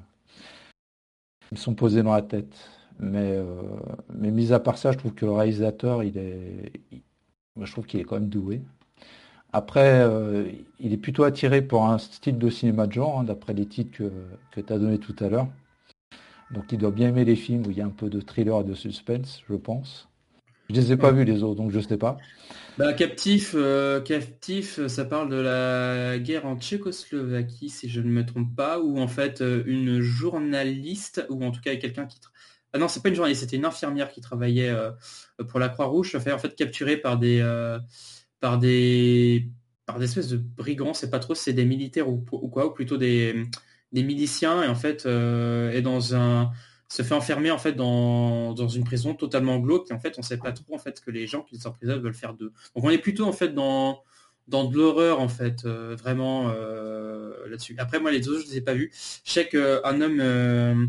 [1.48, 2.54] qui me sont posées dans la tête.
[3.00, 3.44] Mais, euh,
[4.14, 6.72] mais mis à part ça, je trouve que le réalisateur, il est,
[7.61, 8.62] je trouve qu'il est quand même doué.
[9.52, 10.04] Après,
[10.80, 13.96] il est plutôt attiré pour un style de cinéma de genre, hein, d'après les titres
[13.96, 14.11] que,
[14.50, 15.46] que tu as donné tout à l'heure.
[16.50, 18.61] Donc il doit bien aimer les films où il y a un peu de thriller
[18.61, 20.09] et de suspense, je pense.
[20.70, 22.16] Je ne les ai pas vus les autres, donc je ne sais pas.
[22.78, 28.24] Bah, captif, euh, captif, ça parle de la guerre en Tchécoslovaquie, si je ne me
[28.24, 32.18] trompe pas, où en fait euh, une journaliste, ou en tout cas quelqu'un qui...
[32.74, 34.90] Ah non, c'est pas une journaliste, c'était une infirmière qui travaillait euh,
[35.48, 37.40] pour la Croix-Rouge, se fait en fait capturée par des...
[38.40, 39.48] par des
[39.87, 42.96] par des espèces de brigands, c'est pas trop, c'est des militaires ou, quoi, ou plutôt
[42.96, 43.44] des,
[43.92, 46.50] des miliciens, et en fait est dans un
[46.94, 50.38] se fait enfermer en fait dans, une prison totalement glauque et en fait on sait
[50.38, 52.52] pas trop en fait que les gens qui sont en prison veulent faire d'eux.
[52.74, 54.02] Donc on est plutôt en fait dans
[54.46, 57.74] dans de l'horreur en fait euh, vraiment euh, là-dessus.
[57.78, 58.92] Après moi les autres je les ai pas vus.
[59.24, 60.87] Je sais qu'un homme euh,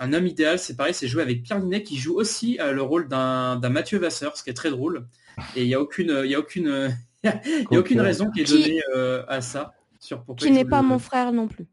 [0.00, 3.06] un homme idéal c'est pareil c'est joué avec Pierre Ninet qui joue aussi le rôle
[3.06, 5.06] d'un Mathieu Vasseur ce qui est très drôle.
[5.54, 8.40] Et il y a aucune il y a aucune il y a aucune raison qui
[8.40, 8.80] est donnée
[9.28, 11.66] à ça sur pourquoi qui n'est pas mon frère non plus.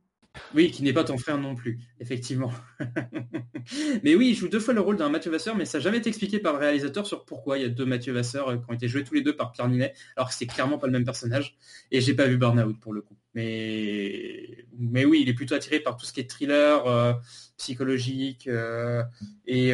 [0.55, 2.51] Oui, qui n'est pas ton frère non plus, effectivement.
[4.03, 5.97] mais oui, il joue deux fois le rôle d'un Mathieu Vasseur, mais ça n'a jamais
[5.97, 8.63] été expliqué par le réalisateur sur pourquoi il y a deux Mathieu Vasseur euh, qui
[8.69, 10.93] ont été joués tous les deux par Pierre Ninet, alors que c'est clairement pas le
[10.93, 11.57] même personnage.
[11.91, 13.15] Et j'ai pas vu Burnout pour le coup.
[13.33, 17.13] Mais, mais oui, il est plutôt attiré par tout ce qui est thriller, euh,
[17.57, 19.03] psychologique euh,
[19.45, 19.73] et.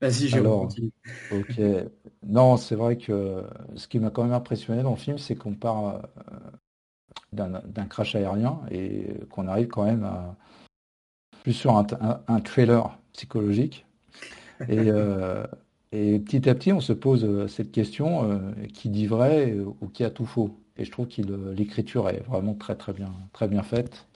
[0.00, 1.60] Vas-y, j'ai Ok.
[2.24, 3.44] Non, c'est vrai que
[3.76, 6.02] ce qui m'a quand même impressionné dans le film, c'est qu'on part
[7.32, 10.36] d'un crash aérien et qu'on arrive quand même à,
[11.42, 13.86] plus sur un, un- un trailer psychologique.
[14.68, 15.44] Et, euh,
[15.92, 18.38] et petit à petit, on se pose euh, cette question euh,
[18.74, 20.50] qui dit vrai ou qui a tout faux.
[20.78, 21.22] Et je trouve que
[21.52, 24.06] l'écriture est vraiment très très bien, très bien faite.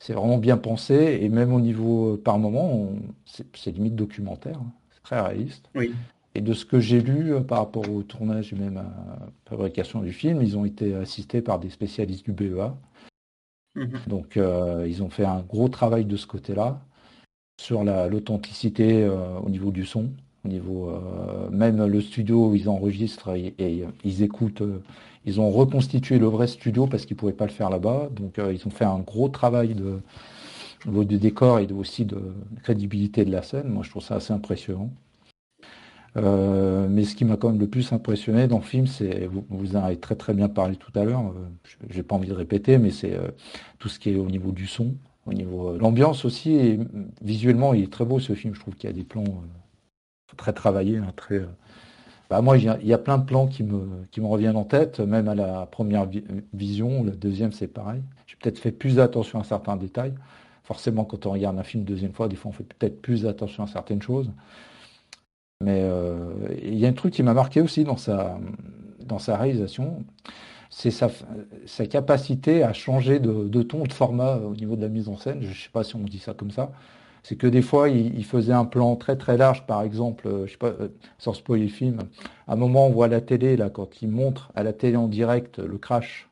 [0.00, 2.90] C'est vraiment bien pensé et même au niveau, par moment,
[3.54, 4.58] c'est limite documentaire.
[4.58, 4.72] hein.
[4.92, 5.70] C'est très réaliste.
[5.74, 5.94] Oui.
[6.34, 9.28] Et de ce que j'ai lu euh, par rapport au tournage et même à la
[9.46, 12.76] fabrication du film, ils ont été assistés par des spécialistes du BEA.
[13.74, 14.00] Mhm.
[14.08, 16.80] Donc euh, ils ont fait un gros travail de ce côté-là,
[17.60, 20.10] sur la- l'authenticité euh, au niveau du son,
[20.44, 24.62] au niveau euh, même le studio où ils enregistrent et, et ils écoutent,
[25.26, 28.08] ils ont reconstitué le vrai studio parce qu'ils ne pouvaient pas le faire là-bas.
[28.12, 30.00] Donc ils ont fait un gros travail de,
[30.86, 32.20] au niveau du décor et de- aussi de
[32.62, 33.68] crédibilité de la scène.
[33.68, 34.90] Moi je trouve ça assez impressionnant.
[36.16, 39.76] Euh, mais ce qui m'a quand même le plus impressionné dans le film, c'est, vous,
[39.76, 41.48] en avez très très bien parlé tout à l'heure, euh,
[41.88, 43.28] j'ai pas envie de répéter, mais c'est euh,
[43.78, 44.94] tout ce qui est au niveau du son,
[45.26, 46.78] au niveau euh, l'ambiance aussi,
[47.22, 49.24] visuellement il est très beau ce film, je trouve qu'il y a des plans
[50.36, 51.42] très travaillés, hein, très...
[52.28, 54.98] bah, moi il y, a, plein de plans qui me, qui me reviennent en tête,
[54.98, 58.02] même à la première vi- vision, la deuxième c'est pareil.
[58.26, 60.14] J'ai peut-être fait plus attention à certains détails.
[60.64, 63.62] Forcément quand on regarde un film deuxième fois, des fois on fait peut-être plus attention
[63.64, 64.30] à certaines choses.
[65.62, 68.38] Mais euh, il y a un truc qui m'a marqué aussi dans sa,
[69.04, 70.04] dans sa réalisation,
[70.70, 71.10] c'est sa,
[71.66, 75.16] sa capacité à changer de, de ton, de format au niveau de la mise en
[75.16, 75.42] scène.
[75.42, 76.72] Je ne sais pas si on dit ça comme ça.
[77.22, 80.46] C'est que des fois, il, il faisait un plan très très large, par exemple, euh,
[80.46, 81.98] je sais pas, euh, sans spoiler le film.
[82.48, 85.08] À un moment, on voit la télé, là, quand il montre à la télé en
[85.08, 86.26] direct le crash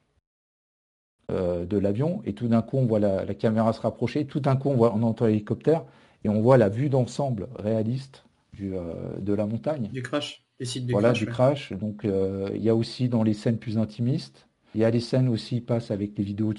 [1.30, 4.56] de l'avion, et tout d'un coup, on voit la, la caméra se rapprocher, tout d'un
[4.56, 5.84] coup, on, voit, on entend l'hélicoptère,
[6.24, 8.24] et on voit la vue d'ensemble réaliste
[8.58, 9.92] du, euh, de la montagne.
[9.92, 11.20] Du crash, des sites du Voilà, crash.
[11.20, 11.34] du ouais.
[11.34, 11.72] crash.
[11.72, 15.00] Donc, euh, il y a aussi dans les scènes plus intimistes, il y a les
[15.00, 16.58] scènes aussi qui passent avec les vidéos de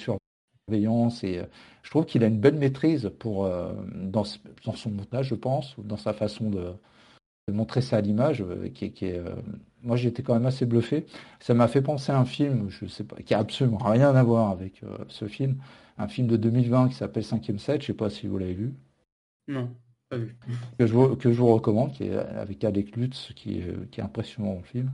[0.68, 1.24] surveillance.
[1.24, 1.46] Et euh,
[1.84, 3.50] je trouve qu'il a une belle maîtrise pour,
[3.96, 6.74] dans, son montage, je pense, ou dans sa façon de,
[7.48, 9.22] de montrer ça à l'image, qui, est- qui est,
[9.84, 11.06] moi j'étais quand même assez bluffé.
[11.40, 14.24] Ça m'a fait penser à un film, je sais pas, qui a absolument rien à
[14.24, 15.58] voir avec euh, ce film,
[15.98, 18.74] un film de 2020 qui s'appelle Cinquième Set, je sais pas si vous l'avez vu
[19.48, 19.68] Non,
[20.10, 20.36] pas vu.
[20.78, 24.00] que je, vous- que je vous recommande, qui est avec Alec Lutz, qui est, qui
[24.00, 24.92] est impressionnant dans le film.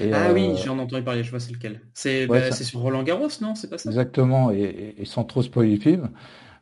[0.00, 1.80] Et, ah euh, oui, j'en ai entendu parler, je vois c'est lequel.
[1.94, 3.90] C'est Ouais, bah, ça- sur Roland Garros, non C'est pas ça?
[3.90, 6.10] Exactement, et, sans trop spoiler le film,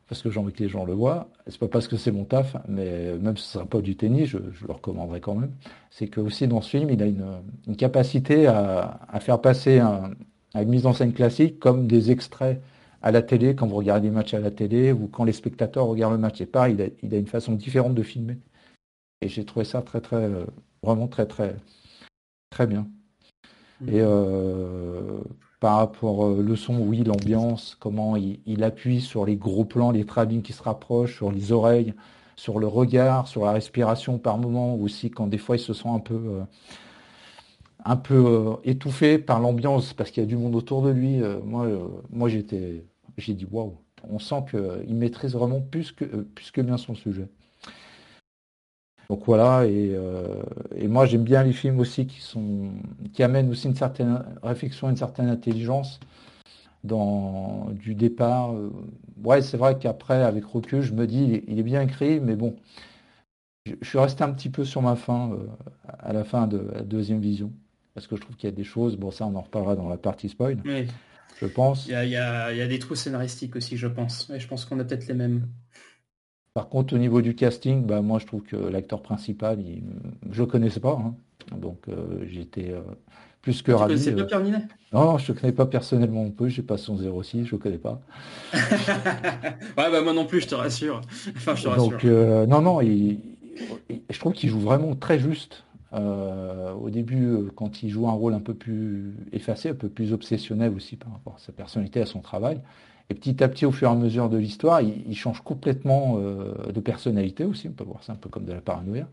[0.07, 2.25] parce que j'ai envie que les gens le voient, c'est pas parce que c'est mon
[2.25, 5.51] taf, mais même si ce sera pas du tennis, je, je le recommanderai quand même,
[5.91, 7.25] c'est que aussi dans ce film, il a une,
[7.67, 10.11] une capacité à, à faire passer un,
[10.53, 12.61] à une mise en scène classique comme des extraits
[13.01, 15.85] à la télé, quand vous regardez des matchs à la télé, ou quand les spectateurs
[15.85, 16.37] regardent le match.
[16.37, 18.37] C'est pareil, il a, il a une façon différente de filmer.
[19.21, 20.45] Et j'ai trouvé ça très, très, euh,
[20.83, 21.55] vraiment très, très,
[22.49, 22.87] très bien.
[23.87, 25.19] Et euh,
[25.59, 29.91] par rapport euh, le son, oui, l'ambiance, comment il, il appuie sur les gros plans,
[29.91, 31.93] les travelling qui se rapprochent, sur les oreilles,
[32.35, 35.89] sur le regard, sur la respiration par moment, aussi quand des fois il se sent
[35.89, 36.43] un peu, euh,
[37.85, 41.21] un peu euh, étouffé par l'ambiance parce qu'il y a du monde autour de lui.
[41.21, 42.83] Euh, moi, euh, moi j'étais,
[43.17, 43.77] j'ai dit waouh.
[44.09, 47.27] On sent qu'il maîtrise vraiment plus que, plus que bien son sujet.
[49.09, 49.97] Donc voilà, et,
[50.87, 52.69] moi j'aime bien les films aussi qui sont
[53.11, 55.99] qui amènent aussi une certaine réflexion, une certaine intelligence
[56.83, 58.53] dans du départ.
[59.23, 62.55] Ouais, c'est vrai qu'après, avec recul, je me dis il est, bien écrit, mais bon,
[63.65, 65.31] je, suis resté un petit peu sur ma fin
[65.87, 67.51] à la fin de la deuxième vision,
[67.93, 69.89] parce que je trouve qu'il y a des choses, bon ça on en reparlera dans
[69.89, 70.87] la partie spoil, Oui.
[71.41, 71.85] je pense.
[71.87, 74.29] Il y a, il y a- il y a des trous scénaristiques aussi, je pense.
[74.29, 75.47] Et je pense qu'on a peut-être les mêmes.
[76.53, 79.83] Par contre, au niveau du casting, bah, moi je trouve que l'acteur principal, il-
[80.31, 81.15] je le connaissais pas, hein.
[81.57, 82.81] donc euh, j'étais euh,
[83.41, 83.93] plus que Tu ravi.
[83.93, 84.25] connaissais pas euh.
[84.25, 84.67] Pierre Ninet?
[84.91, 87.77] Non, je ne connais pas personnellement un peu, j'ai pas son 06, je ne connais
[87.77, 88.01] pas.
[89.77, 91.01] Ouais, bah moi non plus, je te rassure.
[91.35, 91.89] Enfin, je te rassure.
[91.91, 93.19] Donc euh, non, non, il-
[94.09, 95.63] je trouve qu'il joue vraiment très juste.
[95.93, 99.89] Euh, au début, euh, quand il joue un rôle un peu plus effacé, un peu
[99.89, 102.61] plus obsessionnel aussi par rapport à sa personnalité, à son travail.
[103.09, 106.71] Et petit à petit, au fur et à mesure de l'histoire, il, change complètement euh,
[106.71, 107.67] de personnalité aussi.
[107.67, 109.07] On peut voir ça un peu comme de la paranoïa,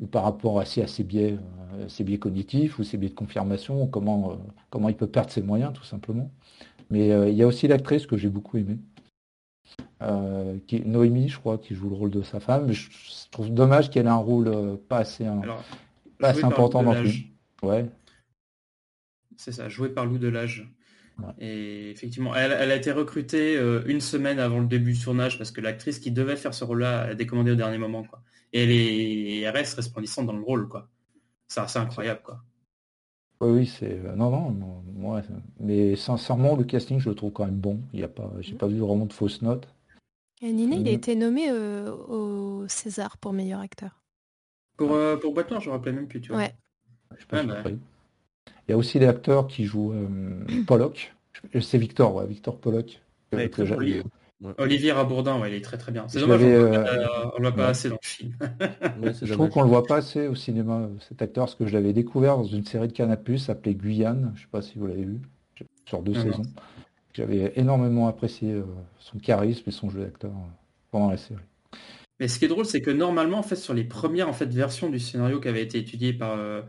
[0.00, 1.36] ou par rapport ses- à ses biais,
[1.74, 4.34] euh, ses biais cognitifs ou ses biais de confirmation, comment, euh,
[4.70, 6.30] comment il peut perdre ses moyens, tout simplement.
[6.90, 8.78] Mais il y a aussi l'actrice que j'ai beaucoup aimée,
[10.84, 12.70] Noémie, je crois, qui joue le rôle de sa femme.
[12.70, 15.64] Je, je trouve dommage qu'elle ait un rôle pas assez, Alors,
[16.18, 17.14] pas assez important Lou dans le Delage.
[17.14, 17.30] film.
[17.62, 17.86] Ouais.
[19.36, 20.70] C'est ça, joué par Lou Delage.
[21.38, 25.38] Et effectivement, elle, elle a été recrutée euh, une semaine avant le début du tournage
[25.38, 28.02] parce que l'actrice qui devait faire ce rôle-là a décommandé au dernier moment.
[28.02, 28.20] Quoi.
[28.52, 30.68] Et elle, est, elle reste resplendissante dans le rôle.
[30.68, 30.88] quoi.
[31.46, 32.20] C'est assez incroyable.
[32.24, 32.42] quoi.
[33.40, 37.14] Oui, oui, c'est euh, non, non, non, moi, euh, mais sincèrement, le casting, je le
[37.14, 37.80] trouve quand même bon.
[37.92, 39.68] Il y a pas, j'ai pas vu vraiment de fausses notes.
[40.40, 44.03] Et Ninet, il a été nommé euh, au César pour meilleur acteur.
[44.76, 46.38] Pour, euh, pour Boîte Noire, je me rappelais même plus, tu vois.
[46.38, 46.54] Ouais.
[47.14, 47.70] Je sais pas, Ouais, j'ai bah.
[48.68, 51.14] Il y a aussi l'acteur qui joue euh, Pollock.
[51.52, 53.00] Je- C'est Victor, ouais, Victor Pollock.
[53.32, 54.02] Ouais, très j'a- Olivier,
[54.58, 56.06] Olivier Rabourdin, ouais, il est très très bien.
[56.08, 57.68] C'est dommage, on l'avais, le voit euh, pas- on le voit pas ouais.
[57.70, 58.32] assez dans le film.
[59.22, 61.72] Je trouve qu'on le voit pas assez au cinéma, euh, cet acteur, parce que je
[61.72, 64.32] l'avais découvert dans une série de Canapus appelée Guyane.
[64.36, 65.20] Je sais pas si vous l'avez vu,
[65.86, 66.42] sur deux saisons.
[67.14, 68.64] J'avais énormément apprécié euh,
[68.98, 70.50] son charisme et son jeu d'acteur euh,
[70.90, 71.40] pendant la série.
[72.20, 74.46] Mais ce qui est drôle, c'est que normalement, en fait, sur les premières en fait
[74.46, 76.62] versions du scénario qui avait été étudié par, euh,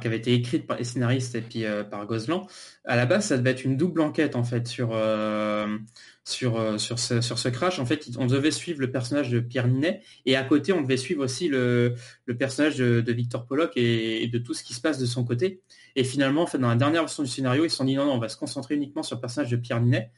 [0.00, 2.46] qui avait été écrite par les scénaristes et puis euh, par Gozlan,
[2.86, 5.76] à la base, ça devait être une double enquête en fait sur euh,
[6.24, 7.78] sur sur ce sur ce crash.
[7.78, 10.96] En fait, on devait suivre le personnage de Pierre Ninet et à côté, on devait
[10.96, 14.80] suivre aussi le le personnage de, Victor Pollock et, et de tout ce qui se
[14.80, 15.60] passe de son côté.
[15.94, 18.06] Et finalement, en fait, dans la dernière version du scénario, ils se sont dit non,
[18.06, 20.10] non, on va se concentrer uniquement sur le personnage de Pierre Ninet.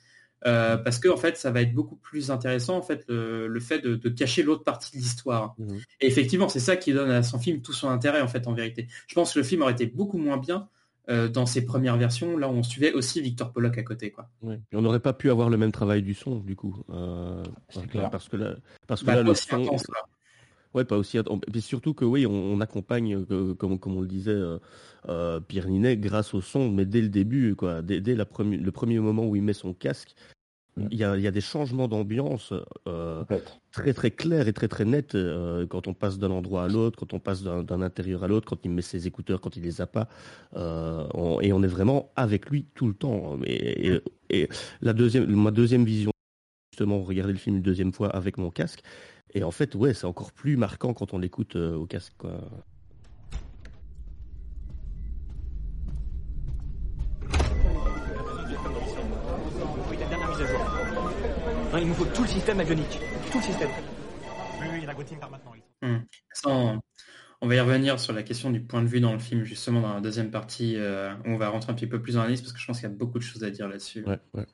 [0.46, 3.60] Euh, parce que en fait ça va être beaucoup plus intéressant en fait le, le
[3.60, 5.78] fait de, de cacher l'autre partie de l'histoire Mhm.
[6.00, 8.52] et effectivement c'est ça qui donne à son film tout son intérêt en fait en
[8.52, 10.68] vérité je pense que le film aurait été beaucoup moins bien
[11.10, 14.28] euh, dans ses premières versions là où on suivait aussi Victor Pollock à côté quoi.
[14.46, 16.84] Et on n'aurait pas pu avoir le même travail du son, du coup.
[16.90, 17.42] Euh.
[17.72, 18.10] Parce que là,
[18.86, 19.56] parce que Bah, là le son.
[19.56, 19.86] intense.
[20.78, 21.18] Ouais, pas aussi.
[21.18, 24.58] Et surtout que oui, on, on accompagne, euh, comme, comme on le disait, euh,
[25.08, 27.82] euh, Pierre Ninet grâce au son, mais dès le début, quoi.
[27.82, 30.14] Dès, dès la premi- le premier moment où il met son casque,
[30.76, 32.52] il y a, il y a des changements d'ambiance
[32.86, 33.24] euh,
[33.72, 36.96] très très clairs et très très nets euh, quand on passe d'un endroit à l'autre,
[36.96, 39.64] quand on passe d'un d'un intérieur à l'autre, quand il met ses écouteurs, quand il
[39.64, 40.08] les a pas,
[40.54, 43.38] euh, on- et on est vraiment avec lui tout le temps.
[43.44, 44.48] Et, et- et
[44.80, 46.12] la deuxième, ma deuxième vision,
[46.72, 48.82] justement, regarder le film une deuxième fois avec mon casque,
[49.34, 52.14] et en fait, ouais, c'est encore plus marquant quand on l'écoute euh, au casque.
[52.18, 52.40] Quoi.
[61.72, 62.98] Non, il nous faut tout le système avionique.
[63.30, 63.68] Tout le système.
[64.60, 65.52] Oui, oui, la Gotim part maintenant.
[65.82, 65.98] Hmm.
[66.32, 66.80] Ça, on,
[67.40, 69.80] on va y revenir sur la question du point de vue dans le film justement
[69.80, 72.40] dans la deuxième partie euh, où on va rentrer un petit peu plus dans l'analyse
[72.40, 74.46] parce que je pense qu'il y a beaucoup de choses à dire là-dessus Ouais, ouais.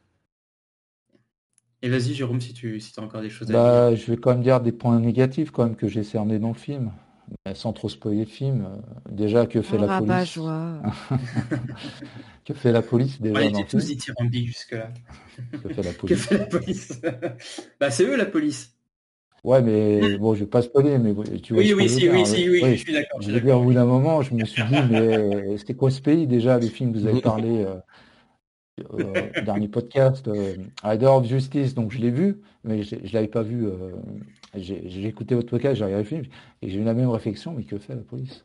[1.84, 4.16] Et vas-y Jérôme si tu si as encore des choses à dire Bah, je vais
[4.16, 6.90] quand même dire des points négatifs quand même que j'ai cernés dans le film,
[7.46, 8.64] mais sans trop spoiler le film.
[8.66, 8.76] euh,
[9.12, 10.82] Déjà, que fait Oh, la police rabat-joie.
[12.44, 14.92] Que fait la police déjà on dans était tous dithyrambiques jusque là
[15.62, 17.00] Que fait la police fait la police
[17.80, 18.70] bah c'est eux la police
[19.44, 22.26] Ouais, mais bon, je vais pas spoiler, mais tu vois Oui, oui, si, oui, dire.
[22.26, 24.62] si, oui, je suis d'accord, je veux dire, au bout d'un moment, je me suis
[24.62, 27.74] dit, mais c'était quoi ce pays déjà, le film que vous avez parlé euh,
[28.80, 33.28] euh, dernier podcast, euh, Rider of Justice, donc je l'ai vu, mais je, je l'avais
[33.28, 33.66] pas vu.
[33.66, 33.92] euh,
[34.56, 36.24] j'ai écouté votre podcast, j'ai regardé le film,
[36.62, 38.44] et j'ai eu la même réflexion, mais que fait la police?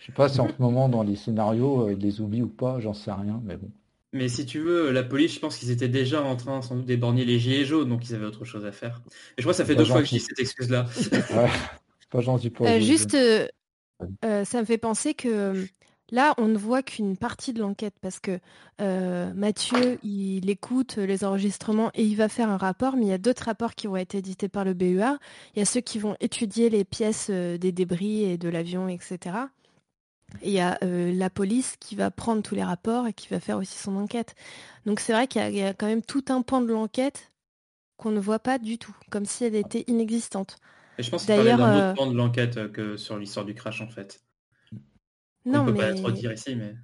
[0.00, 2.48] Je sais pas si en ce moment, dans les scénarios, euh, ils les oublient ou
[2.48, 3.70] pas, j'en sais rien, mais bon.
[4.14, 6.84] Mais si tu veux, la police, je pense qu'ils étaient déjà en train sans doute
[6.84, 9.00] d'éborgner les gilets jaunes, donc ils avaient autre chose à faire.
[9.08, 10.86] Et je crois que ça fait deux fois que je dis cette excuse-là.
[11.34, 11.48] Ouais,
[12.10, 13.16] pas gentil pour Euh, juste,
[14.22, 15.64] ça me fait penser que euh,
[16.12, 18.38] là, on ne voit qu'une partie de l'enquête parce que
[18.80, 23.12] euh, Mathieu, il écoute les enregistrements et il va faire un rapport, mais il y
[23.12, 25.18] a d'autres rapports qui vont être édités par le BEA.
[25.56, 28.86] Il y a ceux qui vont étudier les pièces euh, des débris et de l'avion,
[28.88, 29.18] etc.
[30.42, 33.28] Et il y a euh, la police qui va prendre tous les rapports et qui
[33.28, 34.34] va faire aussi son enquête.
[34.86, 36.68] Donc c'est vrai qu'il y, a- il y a quand même tout un pan de
[36.72, 37.32] l'enquête
[37.96, 40.56] qu'on ne voit pas du tout, comme si elle était inexistante.
[40.98, 43.80] Et je pense D'ailleurs, d'un euh, autre pan de l'enquête que sur l'histoire du crash
[43.80, 44.22] en fait.
[45.44, 45.78] Non, On ne peut mais...
[45.90, 46.74] pas trop dire ici, mais.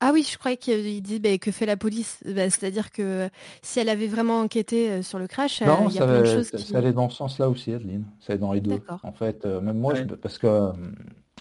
[0.00, 2.20] Ah oui, je croyais qu'il dit bah, que fait la police?
[2.24, 3.28] Bah, C'est-à-dire que
[3.62, 6.06] si elle avait vraiment enquêté euh, sur le crash, euh, Non, il y a ça,
[6.06, 6.64] plein de choses ça- qui...
[6.70, 8.04] ça allait dans ce sens-là aussi, Adeline.
[8.20, 8.70] Ça allait dans les deux.
[8.70, 9.00] D'accord.
[9.02, 10.06] En fait, euh, même moi, Ouais.
[10.08, 10.70] je- parce que euh,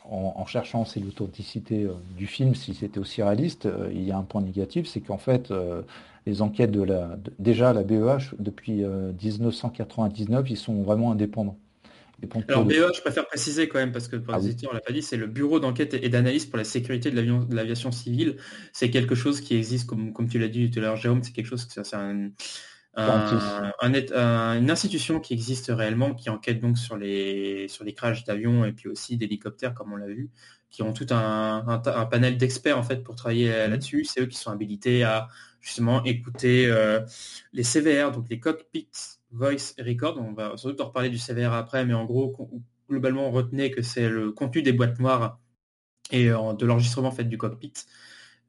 [0.06, 4.12] en, en cherchant c'est l'authenticité euh, du film, si c'était aussi réaliste, euh, il y
[4.12, 5.84] a un point négatif, c'est qu'en fait, euh,
[6.26, 11.60] les enquêtes de la, de- déjà la BEH depuis euh, 1999, ils sont vraiment indépendants.
[12.48, 14.50] Alors BEA, je préfère préciser quand même, parce que pour Ah les oui.
[14.52, 17.56] auditeurs, on l'a pas dit, c'est le bureau d'enquête et d'analyse pour la sécurité de
[17.56, 18.38] l'aviation civile.
[18.74, 21.32] C'est quelque chose qui existe, comme, comme tu l'as dit tout à l'heure, Jérôme, c'est
[21.32, 22.32] quelque chose, c'est un,
[22.96, 23.24] un-
[24.16, 28.66] un une institution qui existe réellement, qui enquête donc sur les, sur les crashs d'avions
[28.66, 30.32] et puis aussi d'hélicoptères, comme on l'a vu,
[30.72, 34.06] qui ont tout un, panel d'experts en fait pour travailler euh, là-dessus.
[34.06, 35.28] C'est eux qui sont habilités à
[35.62, 37.02] justement écouter euh,
[37.54, 38.90] les CVR, donc les cockpit
[39.32, 40.18] voice record.
[40.20, 42.36] On va sans doute en reparler du CVR après, mais en gros,
[42.90, 45.40] globalement, on retenait que c'est le contenu des boîtes noires
[46.12, 47.74] et euh, de l'enregistrement fait du cockpit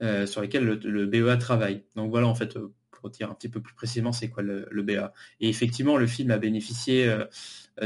[0.02, 1.84] euh, sur lesquels le, le BEA travaille.
[1.96, 4.66] Donc voilà, en fait, euh, pour dire un petit peu plus précisément, c'est quoi le,
[4.70, 5.12] le BEA.
[5.40, 7.24] Et effectivement, le film a bénéficié euh,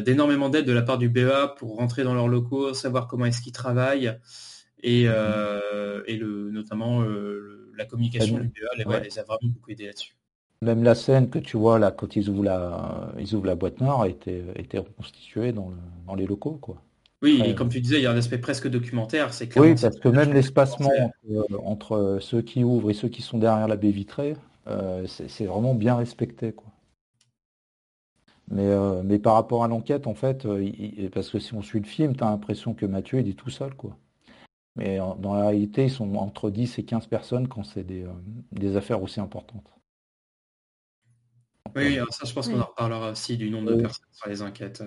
[0.00, 3.40] d'énormément d'aide de la part du BEA pour rentrer dans leurs locaux, savoir comment est-ce
[3.40, 4.18] qu'ils travaillent
[4.84, 9.02] et, euh, et le, notamment la communication du BEA les, ouais.
[9.04, 10.16] les a vraiment beaucoup aidé là-dessus.
[10.62, 13.80] Même la scène que tu vois là, quand ils ouvrent la, ils ouvrent la boîte
[13.82, 16.76] noire, a été, été reconstituée dans, le- dans les locaux, quoi.
[17.22, 19.32] Oui, Après, et comme tu disais, il y a un aspect presque documentaire.
[19.32, 21.10] C'est Oui, parce que même l'espacement français.
[21.28, 24.36] entre, entre ceux qui ouvrent et ceux qui sont derrière la baie vitrée,
[24.66, 26.66] euh, c'est vraiment bien respecté, quoi.
[28.48, 31.62] Mais, euh, mais par rapport à l'enquête, en fait, euh, il- parce que si on
[31.62, 33.96] suit le film, tu as l'impression que Mathieu, il est tout seul, quoi.
[34.76, 38.04] Mais en- dans la réalité, ils sont entre 10 et 15 personnes quand c'est des,
[38.04, 38.10] euh,
[38.52, 39.70] des affaires aussi importantes.
[41.76, 43.82] Oui, ça, je pense qu'on en reparlera aussi du nombre de Oui.
[43.82, 44.82] personnes sur les enquêtes.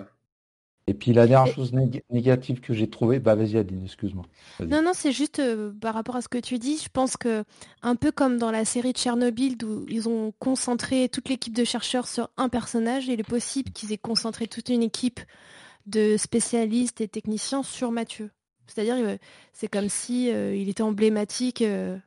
[0.88, 4.24] Et puis la dernière chose nég- négative que j'ai trouvée, bah vas-y Adeline, excuse-moi.
[4.60, 7.42] Non, non, c'est juste euh, par rapport à ce que tu dis, je pense que
[7.82, 11.64] un peu comme dans la série de Tchernobyl où ils ont concentré toute l'équipe de
[11.64, 15.18] chercheurs sur un personnage, il est possible qu'ils aient concentré toute une équipe
[15.86, 18.30] de spécialistes et techniciens sur Mathieu.
[18.68, 19.16] C'est-à-dire, euh,
[19.52, 21.98] c'est comme si euh, il était emblématique euh,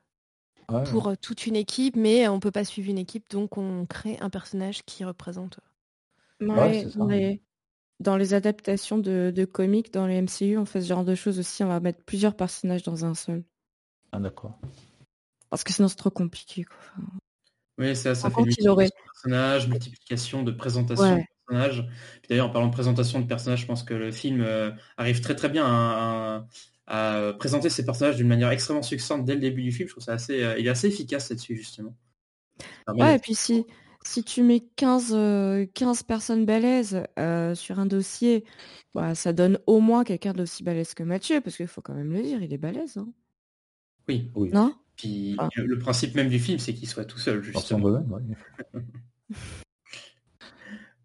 [0.70, 3.86] Ouais, pour euh, toute une équipe, mais on peut pas suivre une équipe, donc on
[3.86, 5.60] crée un personnage qui représente.
[6.42, 7.00] Ouais, Ouais, c'est ça.
[7.00, 7.42] dans, les,
[8.00, 11.40] dans les adaptations de, de comics, dans les MCU, on fait ce genre de choses
[11.40, 11.64] aussi.
[11.64, 13.44] On va mettre plusieurs personnages dans un seul.
[14.12, 14.60] Ah, d'accord.
[15.50, 16.64] Parce que sinon, c'est trop compliqué.
[16.64, 16.78] Quoi.
[17.78, 21.22] Oui, ça, ça fait multiplication aurait- de personnages, multiplication de présentation Ouais.
[21.22, 21.88] de personnages.
[22.22, 25.22] Puis D'ailleurs, en parlant de présentation de personnages, je pense que le film euh, arrive
[25.22, 26.46] très très bien à,
[26.90, 29.88] à- présenter ses personnages d'une manière extrêmement succincte dès le début du film.
[29.88, 31.96] Je trouve ça assez, euh, il est assez efficace là-dessus justement.
[32.86, 33.66] Permet Ouais, et puis si,
[34.04, 38.44] si tu mets 15, euh, 15 personnes balèzes euh, sur un dossier,
[38.94, 42.12] bah, ça donne au moins quelqu'un d'aussi balèze que Mathieu, parce qu'il faut quand même
[42.12, 42.98] le dire, il est balèze.
[42.98, 43.08] hein.
[44.08, 44.30] Oui.
[44.36, 44.50] Oui.
[44.52, 44.74] Non?
[44.96, 45.48] Puis Ah.
[45.56, 47.88] le principe même du film, c'est qu'il soit tout seul justement.
[47.88, 48.22] ouais.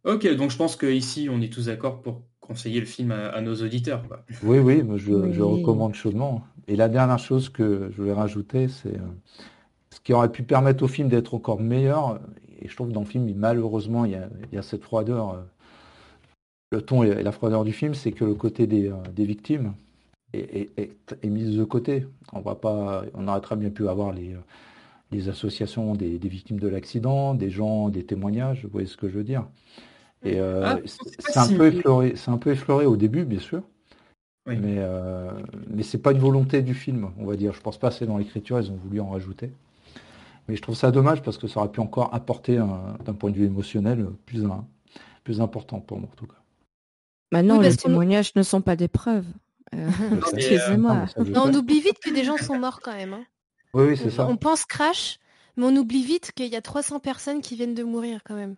[0.05, 3.40] Ok, donc je pense qu'ici on est tous d'accord pour conseiller le film à, à
[3.40, 4.07] nos auditeurs.
[4.07, 4.24] quoi.
[4.42, 6.45] Oui, oui, moi, je, je recommande chaudement.
[6.68, 9.12] Et la dernière chose que je voulais rajouter, c'est euh,
[9.90, 12.20] ce qui aurait pu permettre au film d'être encore meilleur.
[12.61, 14.82] Et je trouve que dans le film, malheureusement, il y a, il y a cette
[14.82, 15.30] froideur.
[15.30, 15.42] euh,
[16.72, 19.74] le ton et la froideur du film, c'est que le côté des, euh, des victimes
[20.32, 22.07] est, est- est- est mis de côté.
[22.32, 24.34] On va pas, on aurait très bien pu avoir les,
[25.12, 29.09] les associations des, des victimes de l'accident, des gens, des témoignages, vous voyez ce que
[29.09, 29.47] je veux dire.
[30.25, 33.39] Et euh, Ah, c'est un si- peu effleuré, c'est un peu effleuré au début, bien
[33.41, 33.62] sûr.
[34.47, 34.57] Oui.
[34.59, 35.31] Mais, euh,
[35.68, 37.53] mais c'est pas une volonté du film, on va dire.
[37.55, 39.51] Je pense pas que c'est dans l'écriture, ils ont voulu en rajouter.
[40.49, 43.31] Mais je trouve ça dommage parce que ça aurait pu encore apporter un- d'un point
[43.31, 44.66] de vue émotionnel plus, un-
[45.25, 46.35] plus important pour moi en tout cas.
[47.33, 49.25] Maintenant, Oui, les témoignages ne sont pas des preuves.
[49.75, 49.89] Euh.
[50.37, 51.07] Excusez-moi.
[51.16, 53.14] Non, on oublie vite que des gens sont morts quand même.
[53.14, 53.25] hein.
[53.72, 54.27] Oui, oui, c'est ça.
[54.29, 55.18] on pense crash,
[55.57, 58.55] mais on oublie vite qu'il y a 300 personnes qui viennent de mourir quand même.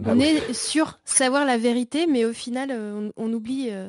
[0.00, 0.24] Bah on oui.
[0.24, 3.88] est sûr savoir la vérité, mais au final, euh, on, on oublie, euh,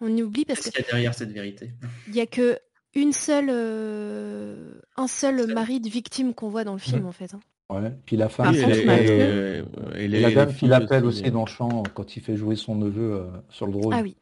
[0.00, 1.72] on oublie parce Qu'est-ce que y a derrière cette vérité?
[2.08, 2.58] Il y a que
[2.94, 7.34] une seule, euh, un seul mari de victime qu'on voit dans le film en fait.
[7.34, 7.40] hein.
[7.70, 7.92] Ouais.
[8.06, 11.50] Puis la femme, Par et les- la les dame qui filles l'appelle aussi, dans le
[11.50, 14.16] champ quand il fait jouer son neveu euh, sur le drone Ah oui.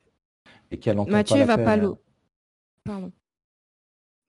[0.72, 1.80] et qu'elle entend Mathieu pas va pas l'appel.
[1.88, 1.98] l'ou-
[2.84, 3.12] Pardon.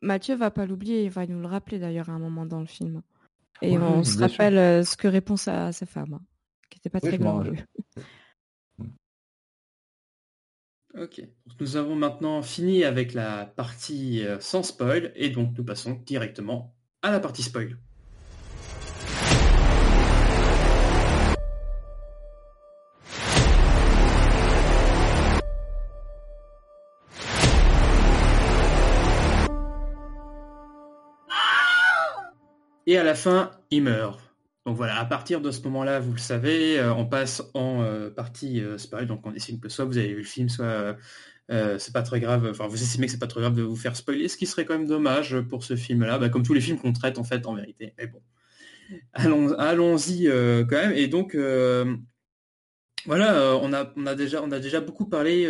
[0.02, 2.68] Mathieu va pas l'oublier, il va nous le rappeler d'ailleurs à un moment dans le
[2.68, 3.02] film.
[3.64, 4.38] Et Oui, on se bien sûr.
[4.38, 6.22] rappelle euh, ce que répond sa, sa femme, hein,
[6.70, 7.56] qui était pas Oui, très glorieux.
[10.98, 11.22] Ok.
[11.46, 15.94] Donc, nous avons maintenant fini avec la partie euh, sans spoil et donc nous passons
[15.94, 17.78] directement à la partie spoil.
[32.90, 34.27] Et à la fin, il meurt.
[34.68, 38.10] Donc voilà, à partir de ce moment-là, vous le savez, euh, on passe en euh,
[38.10, 39.08] partie euh, spoil.
[39.08, 40.98] Donc on estime que soit vous avez vu le film, soit
[41.50, 42.46] euh, c'est pas très grave.
[42.52, 44.66] Enfin, vous estimez que c'est pas très grave de vous faire spoiler, ce qui serait
[44.66, 47.48] quand même dommage pour ce film-là, bah, comme tous les films qu'on traite en fait
[47.48, 47.94] en vérité.
[47.98, 48.20] Mais bon,
[49.14, 50.92] allons, allons-y quand même.
[50.92, 51.38] Et donc
[53.06, 55.50] voilà, on a, déjà, beaucoup parlé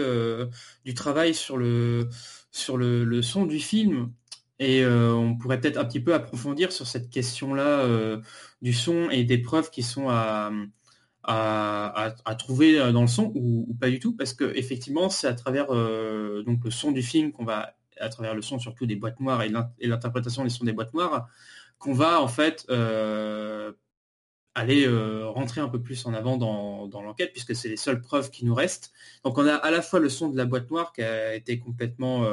[0.85, 2.07] du travail sur le
[2.51, 4.11] son du film.
[4.59, 8.21] Et euh, on pourrait peut-être un petit peu approfondir sur cette question-là euh,
[8.61, 10.51] du son et des preuves qui sont à,
[12.39, 16.43] trouver dans le son ou, pas du tout, parce que effectivement c'est à travers euh,
[16.43, 19.43] donc le son du film qu'on va, à travers le son surtout des boîtes noires
[19.43, 21.27] et l'in- et l'interprétation des sons des boîtes noires,
[21.77, 23.73] qu'on va en fait euh,
[24.55, 28.31] aller euh, rentrer un peu plus en avant dans l'enquête, puisque c'est les seules preuves
[28.31, 28.91] qui nous restent.
[29.23, 31.59] Donc on a à la fois le son de la boîte noire qui a été
[31.59, 32.25] complètement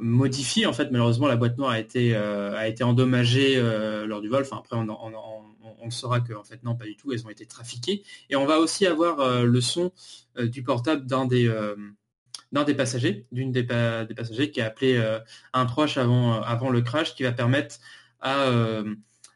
[0.00, 0.66] modifié.
[0.66, 4.28] En fait, malheureusement, la boîte noire a été, euh, a été endommagée euh, lors du
[4.28, 4.42] vol.
[4.42, 5.12] Enfin, après, on, on,
[5.82, 7.12] on, saura que en fait, non, pas du tout.
[7.12, 8.02] Elles ont été trafiquées.
[8.28, 9.92] Et on va aussi avoir euh, le son
[10.38, 11.52] du portable d'un des
[12.52, 15.00] d'un des passagers, d'une des, des passagers qui a appelé
[15.52, 17.76] un proche avant, avant le crash, qui va permettre
[18.20, 18.48] à,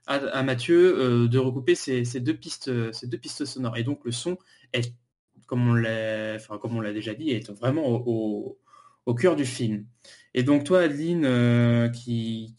[0.06, 3.76] à, Mathieu de recouper ces, deux pistes, ces deux pistes sonores.
[3.76, 4.38] Et donc le son
[4.72, 4.94] est,
[5.46, 6.58] comme on l'a, enfin
[6.92, 8.58] déjà dit, est vraiment au,
[9.06, 9.86] au cœur du film.
[10.36, 12.56] Et donc toi, Adeline, euh, qui,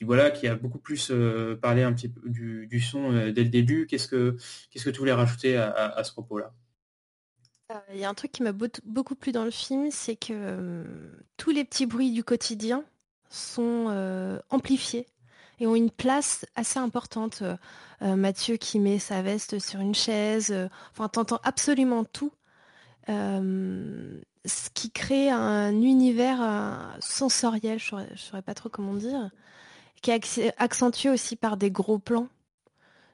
[0.00, 3.48] voilà, qui a beaucoup plus euh, parlé un petit peu du, son euh, dès le
[3.48, 4.36] début, qu'est-ce que,
[4.72, 6.52] tu voulais rajouter à, ce propos-là?
[7.92, 10.84] Il y a un truc qui m'a beau- beaucoup plu dans le film, c'est que
[11.36, 12.84] tous les petits bruits du quotidien
[13.30, 15.06] sont amplifiés
[15.60, 17.42] et ont une place assez importante.
[18.00, 20.52] Mathieu qui met sa veste sur une chaise,
[20.90, 22.32] enfin t'entends absolument tout.
[24.44, 29.30] Ce qui crée un univers euh, sensoriel, je je saurais pas trop comment dire,
[30.02, 32.28] qui est acc- accentué aussi par des gros plans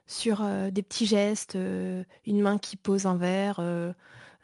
[0.07, 3.61] sur euh, des petits gestes, euh, une main qui pose un verre,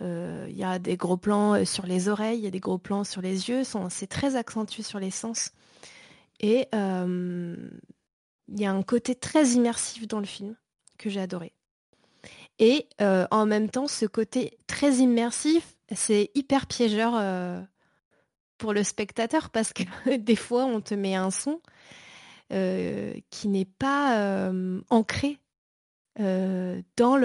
[0.01, 3.03] il y a des gros plans sur les oreilles, il y a des gros plans
[3.03, 5.51] sur les yeux, c'est très accentué sur les sens.
[6.41, 10.55] Et il y a un côté très immersif dans le film
[10.97, 11.53] que j'ai adoré.
[12.59, 17.61] Et en même temps, ce côté très immersif, c'est hyper piégeur euh,
[18.57, 19.83] pour le spectateur parce que
[20.17, 21.61] des fois, on te met un son
[22.51, 25.39] euh, qui n'est pas euh, ancré
[26.17, 27.17] dans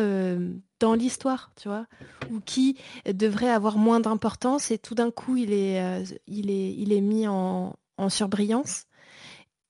[0.95, 1.87] l'histoire, tu vois,
[2.33, 7.77] ou qui devrait avoir moins d'importance et tout d'un coup il est mis en,
[8.09, 8.87] surbrillance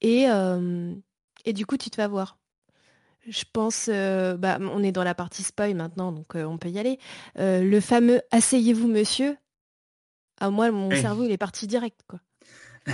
[0.01, 0.25] et
[1.45, 2.40] et du coup tu te vas voir.
[3.29, 6.71] Je pense, euh, bah, on est dans la partie spoil maintenant, donc euh, on peut
[6.71, 6.99] y aller.
[7.39, 9.37] Euh, le fameux asseyez-vous monsieur.
[10.41, 11.01] À moi, mon Oui.
[11.01, 12.19] cerveau il est parti direct quoi.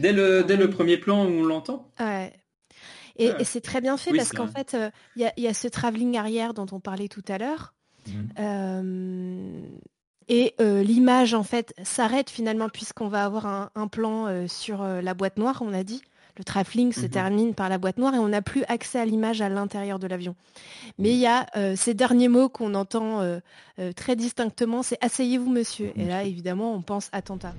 [0.00, 2.32] dès, le, dès le premier plan où on l'entend Ouais.
[3.16, 3.36] Et, Ah.
[3.40, 4.76] et c'est très bien fait Oui, parce qu'en fait,
[5.14, 7.72] il y, a, il y a ce travelling arrière dont on parlait tout à l'heure.
[8.40, 9.62] Euh,
[10.28, 14.82] et euh, l'image, en fait, s'arrête finalement puisqu'on va avoir un, un plan euh, sur
[14.82, 16.02] euh, la boîte noire, on a dit.
[16.36, 17.08] Le travelling se Mhm.
[17.10, 20.06] termine par la boîte noire et on n'a plus accès à l'image à l'intérieur de
[20.08, 20.34] l'avion.
[20.98, 23.38] Mais il y a euh, ces derniers mots qu'on entend euh,
[23.78, 25.92] euh, très distinctement, c'est asseyez-vous monsieur.
[25.96, 27.54] Et là, évidemment, on pense attentat.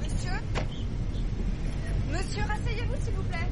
[0.00, 0.30] Monsieur?
[2.12, 3.48] Monsieur, rasseyez-vous s'il vous plaît.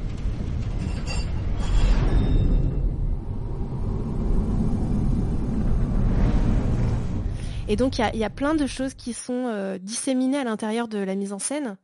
[7.69, 10.39] Et donc, il y a, il y a plein de choses qui sont euh, disséminées
[10.39, 11.77] à l'intérieur de la mise en scène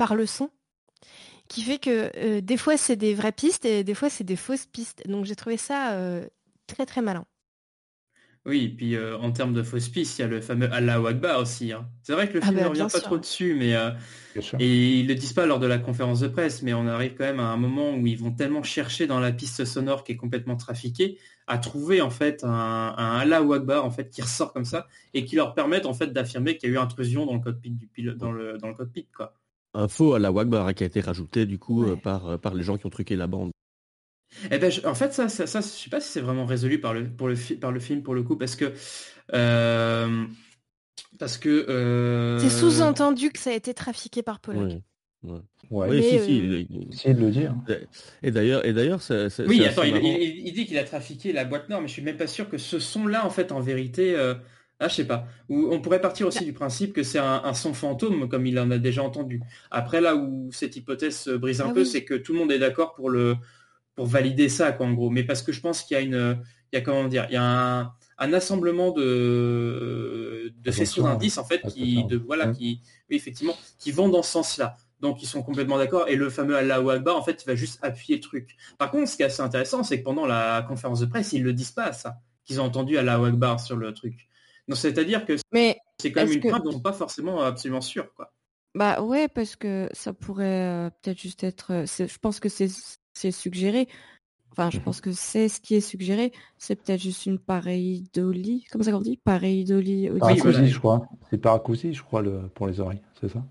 [0.00, 0.50] par le son,
[1.48, 4.36] qui fait que euh, des fois, c'est des vraies pistes et des fois, c'est des
[4.36, 5.02] fausses pistes.
[5.08, 6.26] Donc, j'ai trouvé ça euh,
[6.66, 7.26] très, très malin.
[8.46, 11.06] Oui, et puis euh, en termes de fausses pistes, il y a le fameux Allahu
[11.08, 11.72] Akbar aussi.
[11.72, 11.90] hein.
[12.02, 13.02] C'est vrai que le Ah film bah, ne revient bien pas sûr.
[13.02, 13.90] trop dessus, mais euh,
[14.58, 17.24] et ils le disent pas lors de la conférence de presse, mais on arrive quand
[17.24, 20.16] même à un moment où ils vont tellement chercher dans la piste sonore qui est
[20.16, 24.66] complètement trafiquée à trouver en fait un, un Allahu Akbar en fait qui ressort comme
[24.66, 27.40] ça et qui leur permettent en fait d'affirmer qu'il y a eu intrusion dans le
[27.40, 29.39] cockpit du pilote, dans le dans le cockpit quoi.
[29.74, 32.54] Un faux à la Wagbar qui a été rajouté du coup euh, par, euh, par
[32.54, 33.50] les gens qui ont truqué la bande.
[34.50, 36.80] Eh ben, je- en fait, ça, ça, ça, je sais pas si c'est vraiment résolu
[36.80, 38.72] par le, pour le, fi- par le film pour le coup, parce que,
[39.34, 40.24] euh,
[41.18, 41.48] parce que.
[41.68, 44.68] euh, C'est sous-entendu que ça a été trafiqué par Pollock.
[44.70, 44.82] Ouais.
[45.22, 45.40] Ouais.
[45.70, 45.88] Ouais.
[45.90, 47.54] Oui, si, euh, si, il- il- Essayez de le dire.
[48.22, 49.00] Et d'ailleurs, et d'ailleurs,
[49.46, 52.02] Oui, attends, il, il- il dit qu'il a trafiqué la boîte noire, mais je suis
[52.02, 54.34] même pas sûr que ce son-là, en fait, en vérité, euh,
[54.80, 55.26] ah, je sais pas.
[55.50, 58.58] Ou on pourrait partir aussi du principe que c'est un, un son fantôme, comme il
[58.58, 59.42] en a déjà entendu.
[59.70, 61.86] Après, là où cette hypothèse se brise un Ah peu, oui.
[61.86, 63.36] c'est que tout le monde est d'accord pour le,
[63.94, 65.10] pour valider ça, quoi, en gros.
[65.10, 66.40] Mais parce que je pense qu'il y a une,
[66.72, 71.38] il y a comment dire, il y a un, un assemblement de, de faisceaux d'indices,
[71.38, 72.06] en fait, qui, attention.
[72.06, 72.52] de, voilà, Ouais.
[72.54, 74.76] qui, oui, effectivement, qui vont dans ce sens-là.
[75.00, 76.08] Donc ils sont complètement d'accord.
[76.08, 78.56] Et le fameux Allahu Akbar, en fait, il va juste appuyer le truc.
[78.78, 81.42] Par contre, ce qui est assez intéressant, c'est que pendant la conférence de presse, ils
[81.42, 84.28] le disent pas ça, qu'ils ont entendu Allahu Akbar sur le truc.
[84.70, 88.14] Donc c'est-à-dire que Mais c'est quand même une que- preuve dont pas forcément absolument sûrs,
[88.14, 88.32] quoi.
[88.76, 91.72] Bah ouais, parce que ça pourrait euh, peut-être juste être.
[91.72, 92.68] euh, je pense que c'est
[93.14, 93.88] c'est suggéré.
[94.52, 96.32] Enfin, je pense que c'est ce qui est suggéré.
[96.56, 98.64] C'est peut-être juste une pareidolie.
[98.70, 99.16] Comment ça qu'on dit?
[99.16, 100.20] Pareidolie auditive.
[100.20, 100.66] Paracousi, voilà.
[100.68, 101.02] je crois.
[101.30, 103.44] C'est paracousi, je crois, le, pour les oreilles, c'est ça?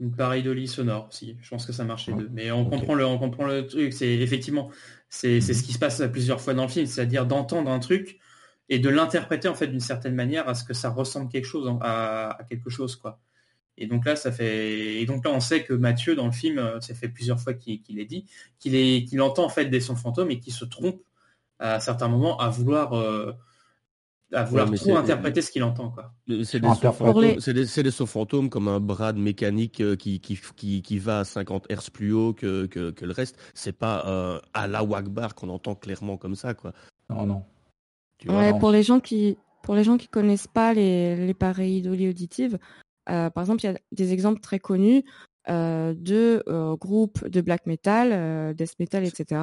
[0.00, 1.36] Une pareidolie sonore aussi.
[1.42, 2.20] Je pense que ça marche les Ouais.
[2.22, 2.28] deux.
[2.32, 3.92] Mais on comprend le, on comprend le truc.
[3.92, 4.70] C'est effectivement,
[5.08, 8.20] c'est c'est ce qui se passe plusieurs fois dans le film, c'est-à-dire d'entendre un truc
[8.68, 11.66] et de l'interpréter en fait d'une certaine manière à ce que ça ressemble quelque chose
[11.68, 13.18] en- à, à quelque chose quoi.
[13.80, 15.00] Et donc là, ça fait.
[15.00, 17.54] Et donc là, on sait que Mathieu dans le film, euh, ça fait plusieurs fois
[17.54, 18.24] qu'il est dit
[18.58, 21.00] qu'il est qu'il entend en fait des sons fantômes et qu'il se trompe
[21.60, 23.32] à certains moments à vouloir euh,
[24.32, 26.12] à vouloir trop interpréter ce qu'il entend quoi.
[26.26, 27.06] C'est des, sauts Interpol.
[27.06, 30.38] fantômes, les- des, c'est des sauts fantômes comme un bras de mécanique euh, qui, qui,
[30.56, 33.38] qui, qui va à 50 Hz plus haut que, que, que le reste.
[33.54, 36.72] C'est pas euh, à la Wagbar qu'on entend clairement comme ça, quoi.
[37.08, 37.44] Non, non.
[38.18, 38.58] Tu vois Ouais, non.
[38.58, 42.58] pour les gens qui pour les gens qui connaissent pas les, les pareilles auditives,
[43.10, 45.04] euh, par exemple, il y a des exemples très connus
[45.48, 49.40] euh, de euh, groupes de black metal, death metal, etc.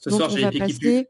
[0.00, 1.06] Ce dont soir, on j'ai va les pieds qui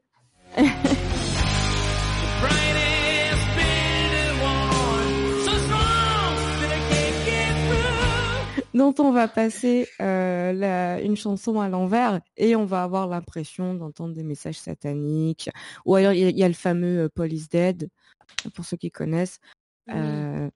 [8.77, 13.75] dont on va passer euh, la- une chanson à l'envers et on va avoir l'impression
[13.75, 15.51] d'entendre des messages sataniques.
[15.87, 17.89] Ou alors il y, a- il y a le fameux euh, Police Dead,
[18.55, 19.41] pour ceux qui connaissent.
[19.91, 20.49] Euh,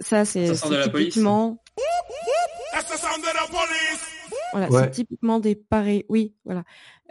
[0.00, 1.62] ça c'est typiquement
[4.52, 4.84] voilà, Ouais.
[4.84, 6.04] c'est typiquement des pareils.
[6.08, 6.64] Oui, voilà,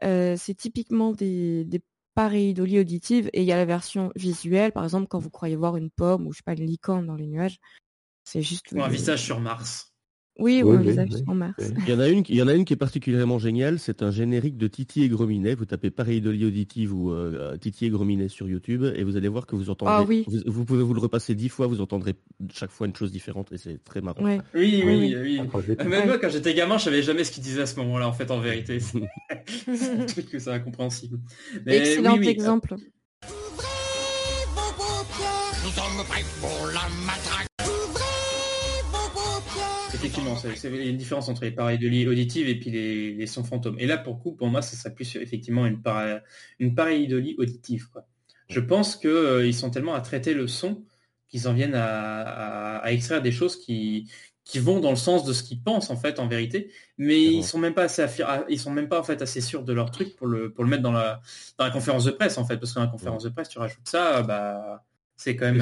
[0.03, 1.81] Euh, c'est typiquement des, des
[2.15, 5.77] pareidolie auditives et il y a la version visuelle, par exemple quand vous croyez voir
[5.77, 7.59] une pomme ou je sais pas une licorne dans les nuages,
[8.23, 9.93] c'est juste Ou un visage sur Mars.
[10.37, 11.55] Oui, ou Oui, sur Mars.
[11.87, 13.79] Il y en a une, il y en a une qui est particulièrement géniale.
[13.79, 15.55] C'est un générique de Titi et Grominet.
[15.55, 19.45] Vous tapez pareidolie auditive ou euh, Titi et Grominet sur YouTube et vous allez voir
[19.45, 19.93] que vous entendrez.
[19.95, 20.25] Ah oui.
[20.27, 22.15] vous, vous pouvez vous le repasser dix fois, vous entendrez
[22.53, 24.23] chaque fois une chose différente et c'est très marrant.
[24.23, 24.39] Ouais.
[24.53, 25.41] Oui, Oui, oui, oui.
[25.53, 25.75] oui.
[25.87, 28.13] Même moi, quand j'étais gamin, je savais jamais ce qu'il disait à ce moment-là, en
[28.13, 28.79] fait, en vérité.
[28.79, 31.19] C'est un truc que c'est incompréhensible.
[31.65, 32.75] Mais Excellent oui, oui, exemple.
[32.75, 32.81] Nous
[35.71, 37.24] sommes prêts pour la matraque.
[40.47, 43.43] Effectivement, il y a une différence entre les pareidolie auditives et puis les, les sons
[43.43, 43.77] fantômes.
[43.79, 46.19] Et là, pour coup, pour moi, ça serait plus effectivement une, para,
[46.59, 47.89] une pareidolie auditive.
[47.89, 48.07] Quoi.
[48.47, 50.83] Je pense qu'ils sont tellement à traiter le son
[51.27, 54.09] qu'ils en viennent à, à- à extraire des choses qui,
[54.43, 57.43] qui vont dans le sens de ce qu'ils pensent en fait en vérité, mais ils
[57.43, 59.73] sont même pas assez affir- ah, ils sont même pas en fait assez sûrs de
[59.73, 61.19] leur truc pour le pour le mettre dans la
[61.57, 63.57] dans la conférence de presse en fait parce que dans la conférence de presse tu
[63.57, 64.85] rajoutes ça bah
[65.15, 65.61] c'est quand même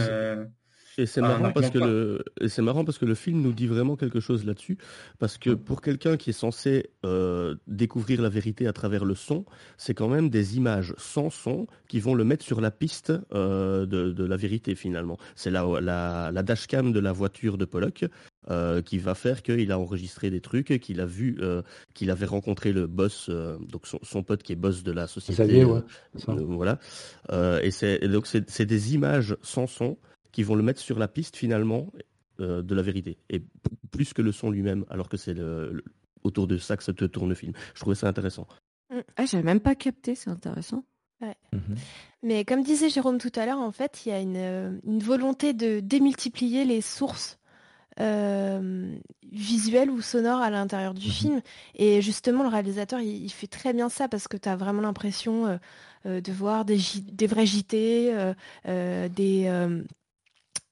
[0.98, 3.54] Et c'est- un marrant parce que le et c'est marrant parce que le film nous
[3.54, 4.78] dit vraiment quelque chose là-dessus
[5.20, 9.46] parce que pour quelqu'un qui est censé euh, découvrir la vérité à travers le son,
[9.78, 13.86] c'est quand même des images sans son qui vont le mettre sur la piste euh,
[13.86, 15.18] de, de la vérité finalement.
[15.36, 18.06] C'est la, la la dashcam de la voiture de Pollock
[18.52, 21.62] euh, qui va faire qu'il a enregistré des trucs, qu'il a vu, euh,
[21.94, 25.08] qu'il avait rencontré le boss, euh, donc son, son pote qui est boss de la
[25.08, 25.64] société.
[25.66, 25.82] Ouais, euh,
[26.16, 26.34] c'est ça.
[26.34, 26.78] euh, voilà.
[27.32, 29.98] Euh, et c'est et donc c'est c'est des images sans son
[30.34, 31.94] qui vont le mettre sur la piste finalement
[32.42, 33.42] euh, de la vérité et
[33.92, 35.84] plus que le son lui-même, alors que c'est le, le-
[36.24, 37.54] autour de ça que se tourne le film.
[37.74, 38.48] Je trouvais ça intéressant.
[39.16, 40.84] Ah, j'avais même pas capté, c'est intéressant.
[41.22, 41.36] Ouais.
[42.22, 45.00] Mais comme disait Jérôme tout à l'heure, en fait, il y a une, euh, une
[45.00, 47.40] volonté de démultiplier les sources
[48.00, 48.96] euh,
[49.32, 51.42] visuelles ou sonores à l'intérieur du film.
[51.76, 54.82] Et justement, le réalisateur, il, il fait très bien ça parce que tu as vraiment
[54.82, 55.60] l'impression
[56.06, 56.78] euh, de voir des,
[57.28, 58.34] vrais JT, euh,
[58.68, 59.46] euh, des,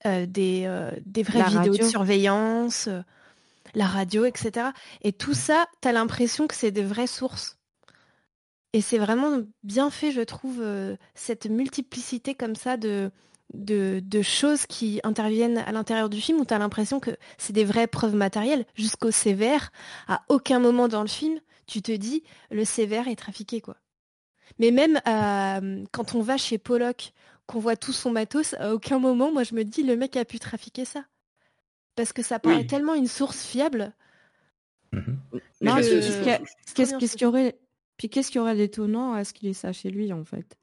[0.05, 3.01] euh, euh, des, euh, des vraies La vidéos de surveillance, euh,
[3.73, 4.67] la radio, etc.
[5.01, 7.57] Et tout ça, tu as l'impression que c'est des vraies sources.
[8.73, 10.63] Et c'est vraiment bien fait, je trouve,
[11.13, 13.11] cette multiplicité comme ça de,
[13.53, 17.51] de, de choses qui interviennent à l'intérieur du film où tu as l'impression que c'est
[17.51, 18.65] des vraies preuves matérielles.
[18.75, 19.71] Jusqu'au sévère,
[20.07, 23.75] à aucun moment dans le film, tu te dis le sévère est trafiqué, quoi.
[24.59, 27.13] Mais même euh, quand on va chez Pollock,
[27.51, 30.25] qu'on voit tout son matos, à aucun moment, moi, je me dis le mec a
[30.25, 31.03] pu trafiquer ça.
[31.95, 32.67] Parce que ça paraît Oui.
[32.67, 33.93] tellement une source fiable.
[34.93, 35.01] Mais
[35.61, 37.57] Non, parce mais que- qu'est-ce qu'il y aurait
[37.97, 40.57] Puis qu'est-ce qu'il y aurait d'étonnant à ce qu'il ait ça chez lui en fait?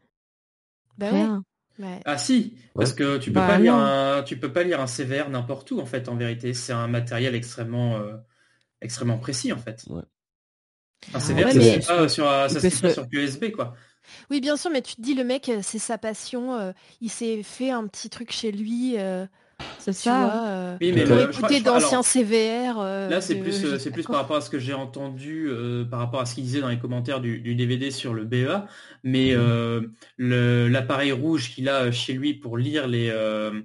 [0.96, 2.00] Bah ouais.
[2.04, 4.88] Ah si, parce que tu peux Bah pas lire un, tu peux pas lire un
[4.88, 6.08] sévère n'importe où en fait.
[6.08, 8.16] En vérité, c'est un matériel extrêmement, euh,
[8.80, 9.84] extrêmement précis en fait.
[9.88, 10.02] Ouais.
[11.14, 12.88] Un sévère, ouais, ça mais- se fait pas sur, un- il ça se fait pas
[12.88, 13.74] se- sur USB quoi.
[14.30, 16.54] Oui, bien sûr, mais tu te dis, le mec, euh, c'est sa passion.
[16.54, 18.98] euh, il s'est fait un petit truc chez lui.
[18.98, 19.26] euh,
[19.78, 20.14] C'est ça.
[20.18, 22.78] vois, euh, Oui, mais pour écouter d'anciens CVR.
[22.80, 26.20] euh, Là, c'est plus, c'est par rapport à ce que j'ai entendu, euh, par rapport
[26.20, 28.66] à ce qu'il disait dans les commentaires du, du DVD sur le BEA.
[29.02, 29.80] Mais euh,
[30.16, 33.62] le- l'appareil rouge qu'il a chez lui pour lire les, euh,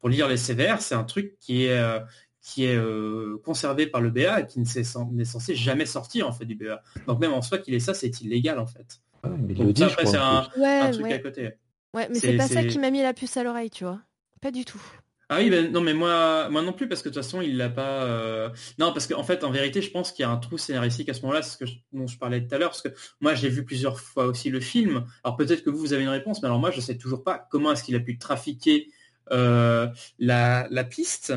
[0.00, 2.00] pour lire les sévères, c'est un truc qui est, euh,
[2.40, 4.84] qui est euh, conservé par le BA et qui n'est
[5.24, 6.82] censé jamais sortir en fait du BA.
[7.06, 9.00] Donc même en soi qu'il ait ça, c'est illégal en fait.
[9.26, 10.60] Donc ça, après, c'est en un, plus.
[10.60, 11.12] Ouais, un truc ouais.
[11.14, 11.50] à côté.
[11.94, 14.00] Ouais, mais C'est- c'est pas ça qui m'a mis la puce à l'oreille, tu vois.
[14.40, 14.80] Pas du tout.
[15.28, 17.56] Ah oui, ben non, mais moi, moi non plus, parce que de toute façon, il
[17.56, 18.04] l'a pas.
[18.04, 18.48] euh,
[18.78, 21.14] Non, parce qu'en fait, en vérité, je pense qu'il y a un trou scénaristique à
[21.14, 23.34] ce moment-là, c'est ce que je- dont je parlais tout à l'heure, parce que moi,
[23.34, 25.04] j'ai vu plusieurs fois aussi le film.
[25.24, 27.44] Alors peut-être que vous, vous avez une réponse, mais alors moi, je sais toujours pas
[27.50, 28.88] comment est-ce qu'il a pu trafiquer
[29.32, 29.88] euh,
[30.20, 31.34] la, la piste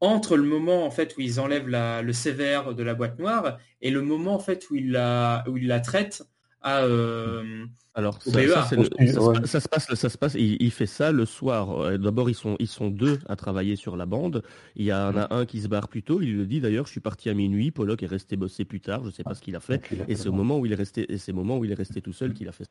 [0.00, 3.56] entre le moment en fait où ils enlèvent la, le sévère de la boîte noire
[3.80, 6.22] et le moment en fait où il la, où il la traite
[6.62, 6.82] à.
[6.84, 8.48] euh, Alors Au ça, BEA.
[8.52, 8.82] ça, c'est le-
[9.20, 9.46] Ouais.
[9.46, 10.34] ça se passe- ça se passe, ça se passe.
[10.34, 11.80] Il, il fait ça le soir.
[11.80, 14.42] Euh, D'abord, ils sont, ils sont deux à travailler sur la bande.
[14.76, 16.20] Il y en a un qui se barre plus tôt.
[16.22, 16.86] Il le dit d'ailleurs.
[16.86, 17.70] Je suis parti à minuit.
[17.70, 19.04] Pollock est resté bosser plus tard.
[19.04, 19.82] Je sais pas ce qu'il a fait.
[20.08, 21.74] Et c'est au moment où il est resté, et c'est au moment où il est
[21.74, 22.70] resté tout seul qu'il a fait ça.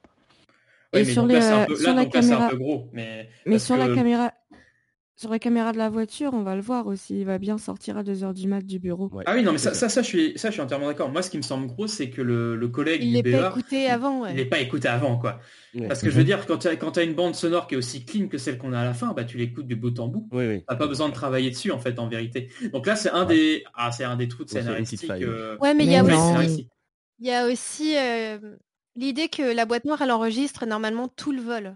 [0.94, 2.14] ouais, Et mais sur donc là, les, c'est un euh, peu, sur là, la donc
[2.14, 3.30] là, c'est un caméra- peu gros, mais.
[3.60, 4.32] Sur la caméra,
[5.20, 7.20] sur les caméras de la voiture, on va le voir aussi.
[7.20, 9.12] Il va bien sortir à 2h du mat du bureau.
[9.26, 11.12] Ah oui, non, mais ça, ça, ça, je suis, ça, je suis entièrement d'accord.
[11.12, 13.50] Moi, ce qui me semble gros, c'est que le, le collègue Il du l'est pas
[13.50, 14.30] écouté avant, ouais.
[14.32, 15.42] il n'est pas écouté avant, quoi.
[15.90, 17.78] Parce que je veux dire, quand tu as, quand as une bande sonore qui est
[17.78, 20.08] aussi clean que celle qu'on a à la fin, bah, tu l'écoutes du bout en
[20.08, 20.30] bout.
[20.32, 20.64] Oui, oui.
[20.66, 22.50] T'as pas besoin de travailler dessus, en fait, en vérité.
[22.72, 25.12] Donc là, c'est un des, ah, c'est un des trous de scénaristique.
[25.12, 26.70] euh, Ouais, mais il y a aussi-
[27.20, 28.38] y a aussi euh,
[28.96, 31.76] l'idée que la boîte noire, elle enregistre normalement tout le vol.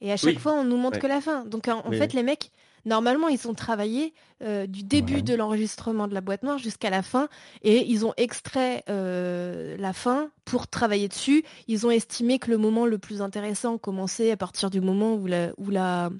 [0.00, 0.38] Et à chaque Oui.
[0.38, 1.00] fois, on nous montre Ouais.
[1.02, 1.44] que la fin.
[1.46, 2.50] Donc en, en Oui, fait, les mecs,
[2.84, 4.12] normalement, ils ont travaillé
[4.42, 5.22] euh, du début Ouais.
[5.22, 7.28] de l'enregistrement de la boîte noire jusqu'à la fin.
[7.62, 11.44] Et ils ont extrait euh, la fin pour travailler dessus.
[11.68, 15.26] Ils ont estimé que le moment le plus intéressant commençait à partir du moment où
[15.26, 16.10] la, où la,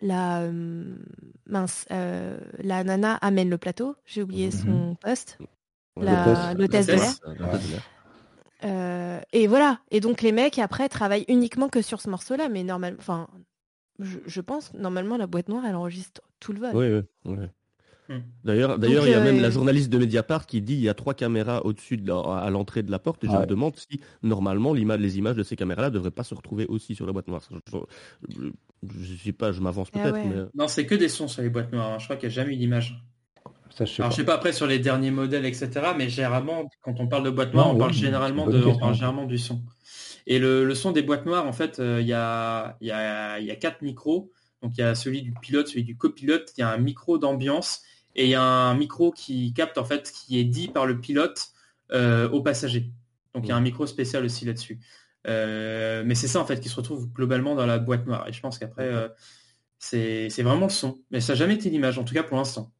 [0.00, 0.94] la, euh,
[1.46, 3.96] mince, la nana amène le plateau.
[4.06, 5.38] J'ai oublié son poste.
[6.00, 7.02] La- L'hôtesse de l'air.
[7.26, 7.38] L'hôtesse.
[7.38, 7.82] L'hôtesse de l'air.
[8.64, 9.78] Euh, et voilà.
[9.90, 13.26] Et donc les mecs après travaillent uniquement que sur ce morceau-là, mais normalement, enfin,
[14.00, 16.70] je, je pense normalement la boîte noire elle enregistre tout le vol.
[16.74, 16.86] Oui,
[17.26, 17.46] oui, oui.
[18.08, 18.22] Hmm.
[18.42, 20.88] D'ailleurs, d'ailleurs, il y a euh, même la journaliste de Mediapart qui dit il y
[20.88, 23.40] a trois caméras au-dessus de la- à l'entrée de la porte et je Ouais.
[23.42, 26.96] me demande si normalement les images de ces caméras-là ne devraient pas se retrouver aussi
[26.96, 27.40] sur la boîte noire.
[27.48, 27.78] Je,
[28.28, 28.48] je,
[29.00, 30.24] je sais pas, je m'avance Ah peut-être, ouais.
[30.26, 31.92] mais Non, c'est que des sons sur les boîtes noires.
[31.92, 31.98] hein.
[32.00, 33.00] Je crois qu'il n'y a jamais eu d'image.
[33.70, 34.16] Ça, je sais Alors, pas.
[34.16, 35.70] je sais pas après sur les derniers modèles, etc.
[35.96, 38.46] Mais généralement, quand on parle de boîte noire, Non, on parle de, généralement
[39.26, 39.62] du son.
[40.26, 42.92] Et le, le son des boîtes noires, en fait, euh, il y, a, il y,
[42.92, 44.32] a, il y a quatre micros.
[44.62, 47.16] Donc il y a celui du pilote, celui du copilote, il y a un micro
[47.18, 47.82] d'ambiance
[48.14, 50.84] et il y a un micro qui capte en fait ce qui est dit par
[50.84, 51.48] le pilote
[51.92, 52.90] euh, aux passagers.
[53.34, 54.78] Donc il y a un micro spécial aussi là-dessus.
[55.26, 58.28] Euh, mais c'est ça en fait qui se retrouve globalement dans la boîte noire.
[58.28, 59.08] Et je pense qu'après euh,
[59.78, 61.00] c'est c'est vraiment le son.
[61.10, 62.70] Mais ça n'a jamais été l'image, en tout cas pour l'instant.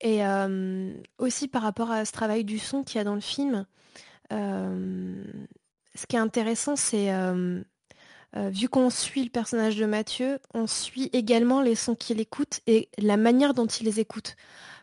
[0.00, 3.20] Et euh, aussi par rapport à ce travail du son qu'il y a dans le
[3.20, 3.66] film,
[4.32, 5.24] euh,
[5.98, 7.60] ce qui est intéressant, c'est euh,
[8.36, 12.60] euh, vu qu'on suit le personnage de Mathieu, on suit également les sons qu'il écoute
[12.66, 14.36] et la manière dont il les écoute.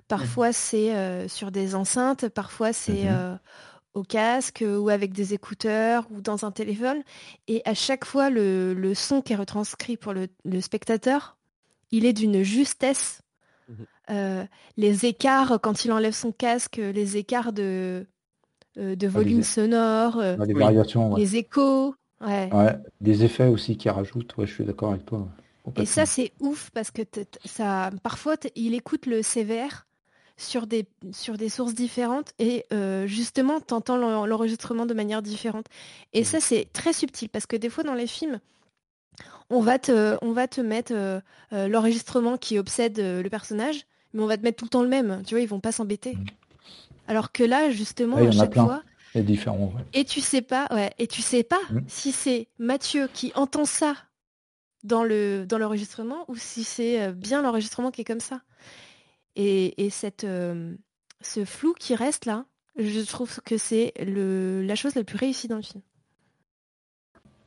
[0.10, 3.40] Parfois c'est euh, sur des enceintes, parfois c'est Mhm.
[3.94, 7.02] au casque ou avec des écouteurs ou dans un téléphone.
[7.48, 11.38] Et à chaque fois, le, le son qui est retranscrit pour le, le spectateur,
[11.92, 13.22] il est d'une justesse.
[14.12, 14.46] Euh,
[14.78, 18.06] les écarts, quand il enlève son casque, les écarts de,
[18.78, 21.20] de volume les- sonore, euh, Ouais, les variations, ouais.
[21.22, 21.96] les échos.
[22.22, 22.50] Ouais.
[22.54, 24.36] Ouais, des effets aussi qui rajoutent.
[24.38, 25.28] Ouais, je suis d'accord avec toi.
[25.78, 27.02] Et ça, c'est ouf parce que
[27.44, 29.88] ça, parfois, il écoute le sévère
[30.38, 35.66] sur des, sur des sources différentes et euh, justement, tu entends l'enregistrement de manière différente.
[36.14, 38.40] Et ça, c'est très subtil parce que des fois, dans les films,
[39.50, 41.20] on va te, on va te mettre euh,
[41.54, 44.84] euh, l'enregistrement qui obsède euh, le personnage, mais on va te mettre tout le temps
[44.84, 45.24] le même.
[45.26, 46.18] Tu vois, ils vont pas s'embêter.
[47.08, 48.82] Alors que là, justement, il à chaque fois,
[49.16, 49.22] ouais.
[49.94, 51.80] et tu sais pas, ouais, et tu sais pas Mm.
[51.88, 53.96] si c'est Mathieu qui entend ça
[54.84, 58.42] dans le dans l'enregistrement ou si c'est euh, bien l'enregistrement qui est comme ça.
[59.36, 60.74] Et, et cette euh,
[61.22, 62.46] ce flou qui reste là,
[62.78, 65.82] je trouve que c'est le la chose la plus réussie dans le film.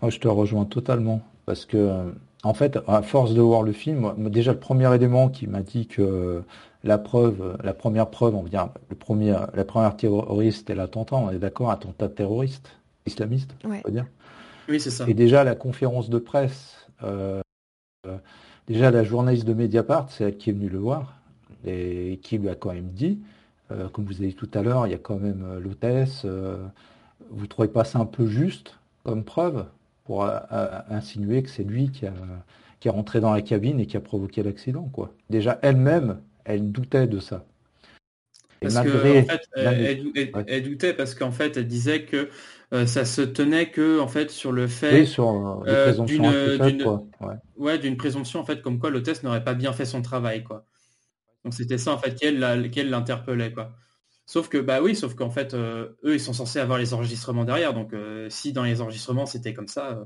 [0.01, 1.23] Moi, je te rejoins totalement.
[1.47, 2.11] Parce que, euh,
[2.43, 5.87] en fait, à force de voir le film, déjà le premier élément qui m'a dit
[5.87, 6.43] que
[6.85, 11.16] la preuve, la première preuve, on va dire, le premier, la première terroriste, c'était l'attentat,
[11.16, 12.70] on est d'accord, attentat terroriste,
[13.07, 13.81] islamiste, Ouais.
[13.85, 14.07] on va dire.
[14.68, 15.05] Oui, c'est ça.
[15.09, 17.41] Et déjà, la conférence de presse, euh,
[18.07, 18.16] euh,
[18.66, 21.14] déjà la journaliste de Mediapart, c'est elle qui est venue le voir,
[21.66, 23.18] et qui lui a quand même dit,
[23.72, 26.22] euh, comme vous avez dit tout à l'heure, il y a quand même euh, l'hôtesse,
[26.24, 26.57] euh,
[27.31, 29.66] vous trouvez pas ça un peu juste comme preuve
[30.05, 30.26] pour
[30.91, 32.12] insinuer que c'est lui qui a,
[32.81, 35.12] qui est rentré dans la cabine et qui a provoqué l'accident, quoi.
[35.29, 36.18] Déjà, elle-même,
[36.49, 37.44] elle doutait de ça.
[38.61, 40.61] Et Parce malgré que en fait, elle, Ouais.
[40.62, 42.28] doutait parce qu'en fait, elle disait que
[42.72, 46.86] euh, ça se tenait que en fait sur le fait Oui, sur euh, euh, d'une-.
[47.20, 47.34] Ouais.
[47.57, 50.66] ouais, présomption en fait comme quoi l'hôtesse n'aurait pas bien fait son travail quoi.
[51.44, 53.72] Donc c'était ça en fait qu'elle la- qu'elle l'interpellait quoi.
[54.26, 57.44] Sauf que bah oui, sauf qu'en fait euh, eux ils sont censés avoir les enregistrements
[57.44, 57.94] derrière donc
[58.28, 60.05] si dans les enregistrements c'était comme ça,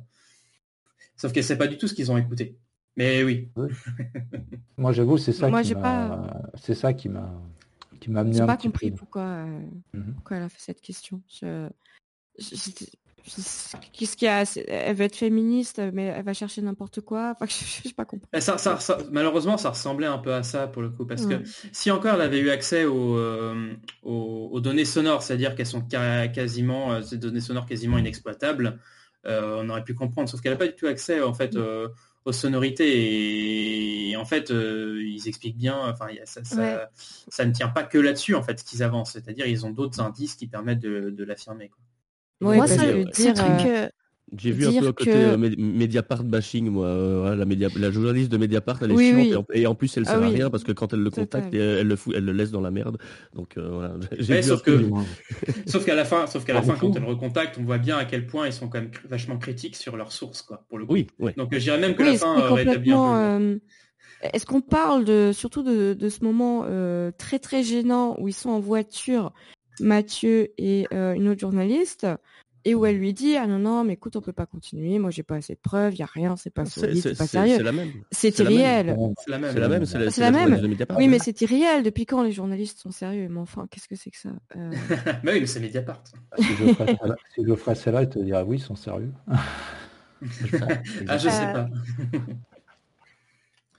[1.17, 2.59] sauf qu'elle sait pas du tout ce qu'ils ont écouté.
[2.97, 3.49] Mais oui.
[4.77, 7.33] Moi, j'avoue, c'est ça Moi, qui pas- c'est ça qui m'a,
[8.01, 8.97] qui m'a amené J'ai un pas petit compris peu.
[8.97, 9.61] pourquoi, euh,
[9.95, 10.15] Mhm.
[10.15, 11.23] pourquoi elle a fait cette question.
[11.29, 11.69] Je-
[12.39, 12.87] je- j'étais-
[13.25, 14.43] je- Qu'est-ce qu'il y a?
[14.69, 17.35] Elle veut être féministe, mais elle va chercher n'importe quoi.
[17.41, 18.29] Enfin, je n'ai pas compris.
[18.41, 21.39] Ça, ça- ça- malheureusement, ça ressemblait un peu à ça pour le coup, parce Ouais.
[21.43, 23.73] que si encore elle avait eu accès aux, euh,
[24.03, 28.79] aux, aux données sonores, c'est-à-dire qu'elles sont quasiment, euh, ces données sonores quasiment inexploitables,
[29.25, 30.29] euh, on aurait pu comprendre.
[30.29, 31.89] Sauf qu'elle n'a pas du tout accès en fait euh,
[32.25, 35.77] aux sonorités et, en fait euh, ils expliquent bien.
[35.89, 36.79] Enfin, ça, ça- Ouais.
[37.29, 40.01] ça ne tient pas que là-dessus en fait ce qu'ils avancent, c'est-à-dire ils ont d'autres
[40.01, 41.71] indices qui permettent de, de l'affirmer.
[42.41, 43.93] Moi, ça, ce dire, truc,
[44.37, 46.87] J'ai vu un dire peu un côté que- euh, Mediapart bashing, moi.
[46.87, 47.69] euh, la, média...
[47.77, 49.61] la journaliste de Mediapart, elle est Oui, chiante oui.
[49.61, 49.75] et, en...
[49.75, 50.35] plus elle Ah sert à oui.
[50.35, 52.61] rien parce que quand elle le contacte, elle, elle le fout, elle le laisse dans
[52.63, 52.97] la merde.
[53.35, 53.95] Donc euh, voilà.
[54.19, 54.71] J'ai Ouais, vu sauf que,
[55.85, 58.05] qu'à la fin, sauf qu'à la Ah, fin, quand elle recontacte, on voit bien à
[58.07, 60.95] quel point ils sont quand même vachement critiques sur leurs sources, quoi, pour le coup.
[60.95, 61.35] Oui, ouais.
[61.37, 63.15] Donc, euh, je dirais même que Oui, la fin complètement.
[63.39, 63.45] peu.
[63.45, 63.59] le- euh,
[64.33, 68.33] Est-ce qu'on parle de surtout de, de ce moment euh, très très gênant où ils
[68.35, 69.33] sont en voiture,
[69.81, 72.07] Mathieu et euh, une autre journaliste,
[72.65, 75.11] et où elle lui dit ah non non mais écoute on peut pas continuer, moi
[75.11, 77.57] j'ai pas assez de preuves, il y a rien, c'est pas solide, c'est- pas sérieux.
[77.57, 77.91] c'est la même.
[78.11, 78.59] C'était C'est la même.
[78.59, 78.97] réel.
[79.25, 79.53] C'est la même.
[79.53, 79.85] C'est la même.
[79.87, 80.41] C'est la, C'est c'est la la même.
[80.43, 80.99] journaliste de Mediapart.
[80.99, 81.83] Oui mais c'est irréel.
[81.83, 83.29] Depuis quand les journalistes sont sérieux?
[83.31, 84.71] Mais enfin qu'est-ce que c'est que ça Euh,
[85.25, 86.03] bah oui, mais c'est Mediapart.
[86.39, 86.45] Si
[87.75, 89.13] celle-là, elle te dirait oui, ils sont sérieux.
[91.09, 91.69] Ah, je sais Euh, pas.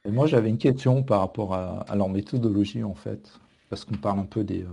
[0.06, 3.32] Et moi, j'avais une question par rapport à, à leur méthodologie, en fait,
[3.70, 4.68] parce qu'on parle un peu des, euh,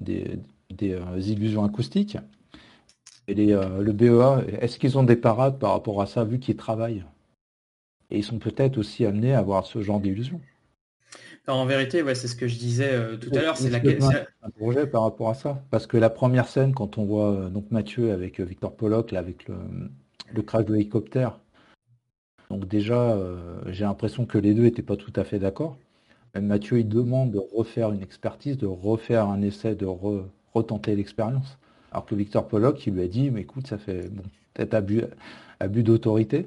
[0.00, 0.38] des,
[0.70, 2.18] des, euh, illusions acoustiques.
[3.28, 6.38] Et les, euh, le BEA, est-ce qu'ils ont des parades par rapport à ça, vu
[6.38, 7.04] qu'ils travaillent?
[8.10, 10.40] Et ils sont peut-être aussi amenés à avoir ce genre d'illusions.
[11.46, 13.78] Alors, en vérité, ouais, c'est ce que je disais euh, tout à l'heure, c'est la,
[14.42, 15.62] un projet par rapport à ça?
[15.70, 19.20] Parce que la première scène, quand on voit euh, donc Mathieu avec Victor Pollock, là,
[19.20, 19.56] avec le,
[20.32, 21.38] le crash de l'hélicoptère,
[22.48, 23.18] donc déjà,
[23.66, 25.76] j'ai l'impression que les deux n'étaient pas tout à fait d'accord.
[26.34, 30.24] Même Mathieu, il demande de refaire une expertise, de refaire un essai, de re-
[30.54, 31.58] retenter l'expérience.
[31.96, 34.22] Alors que Victor Pollock, il lui a dit, mais écoute, ça fait bon,
[34.52, 36.46] peut-être abus, d'autorité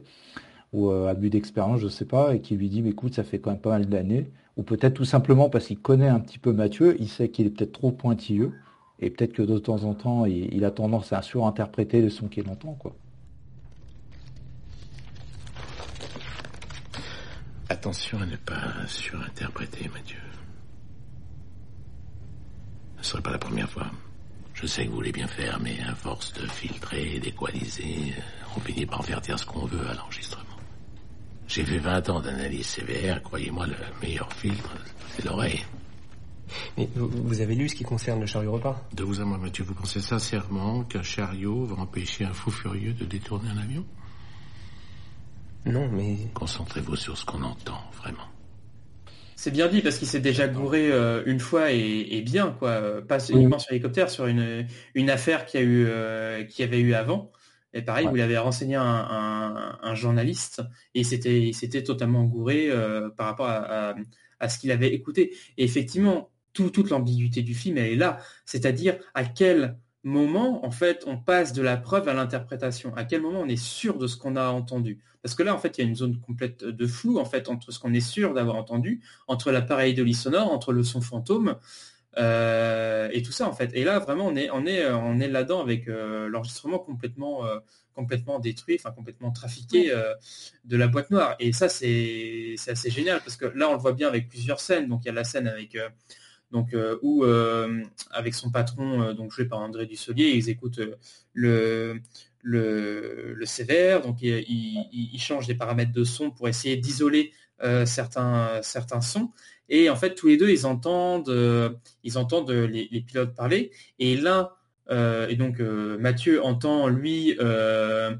[0.74, 3.40] ou euh, abus d'expérience, je sais pas, et qui lui dit, mais écoute, ça fait
[3.40, 4.30] quand même pas mal d'années.
[4.58, 7.50] Ou peut-être tout simplement parce qu'il connaît un petit peu Mathieu, il sait qu'il est
[7.50, 8.52] peut-être trop pointilleux,
[9.00, 12.48] et peut-être que de temps en temps, il, a tendance à surinterpréter les sons qu'il
[12.48, 12.96] entend, quoi.
[17.70, 20.20] Attention à ne pas surinterpréter, Mathieu.
[22.98, 23.88] Ce ne serait pas la première fois.
[24.62, 28.22] Je sais que vous voulez bien faire, mais à force de filtrer, d'équaliser, euh,
[28.58, 30.44] on finit par faire dire ce qu'on veut à l'enregistrement.
[31.48, 34.76] J'ai fait 20 ans d'analyse sévère, croyez-moi, le meilleur filtre,
[35.16, 35.66] c'est l'oreille.
[36.78, 38.84] Mais vous, vous avez lu ce qui concerne le chariot repas?
[38.92, 42.92] De vous à moi, Mathieu, vous pensez sincèrement qu'un chariot va empêcher un fou furieux
[42.94, 43.86] de détourner un avion?
[45.66, 48.28] Non, mais Concentrez-vous sur ce qu'on entend, vraiment.
[49.42, 53.02] C'est bien dit parce qu'il s'est déjà gouré euh, une fois et, et bien quoi,
[53.08, 56.94] pas uniquement sur l'hélicoptère, sur une, une affaire qui a eu euh, qui avait eu
[56.94, 57.32] avant.
[57.74, 58.12] Et pareil, Ouais.
[58.12, 60.62] où il avait renseigné un, un- un journaliste
[60.94, 63.96] et c'était il s'était totalement gouré euh, par rapport à, à-
[64.42, 65.34] à ce qu'il avait écouté.
[65.58, 68.18] Et effectivement, tout- toute l'ambiguïté du film, elle est là.
[68.46, 72.96] C'est-à-dire à quel moment, en fait, on passe de la preuve à l'interprétation.
[72.96, 75.00] À quel moment on est sûr de ce qu'on a entendu?
[75.22, 77.50] Parce que là, en fait, il y a une zone complète de flou, en fait,
[77.50, 81.58] entre ce qu'on est sûr d'avoir entendu, entre l'appareil de sonore, entre le son fantôme,
[82.18, 83.72] euh, et tout ça, en fait.
[83.74, 87.60] Et là, vraiment, on est, on est, on est là-dedans avec euh, l'enregistrement complètement, euh,
[87.94, 90.14] complètement détruit, enfin complètement trafiqué euh,
[90.64, 91.36] de la boîte noire.
[91.40, 94.88] Et ça, c'est assez génial parce que là, on le voit bien avec plusieurs scènes.
[94.88, 95.90] Donc, il y a la scène avec euh,
[96.52, 100.80] donc euh, où euh, avec son patron, euh, donc joué par André Dussolier, ils écoutent
[101.34, 102.02] le
[102.42, 107.34] le, sévère, donc il, il, il change des paramètres de son pour essayer d'isoler
[107.86, 108.62] certains
[109.02, 109.30] sons.
[109.68, 111.30] Et en fait, tous les deux, ils entendent
[112.04, 112.14] ils
[112.48, 113.72] les, les pilotes parler.
[114.00, 114.52] Et l'un
[114.90, 118.20] et donc Mathieu entend lui un,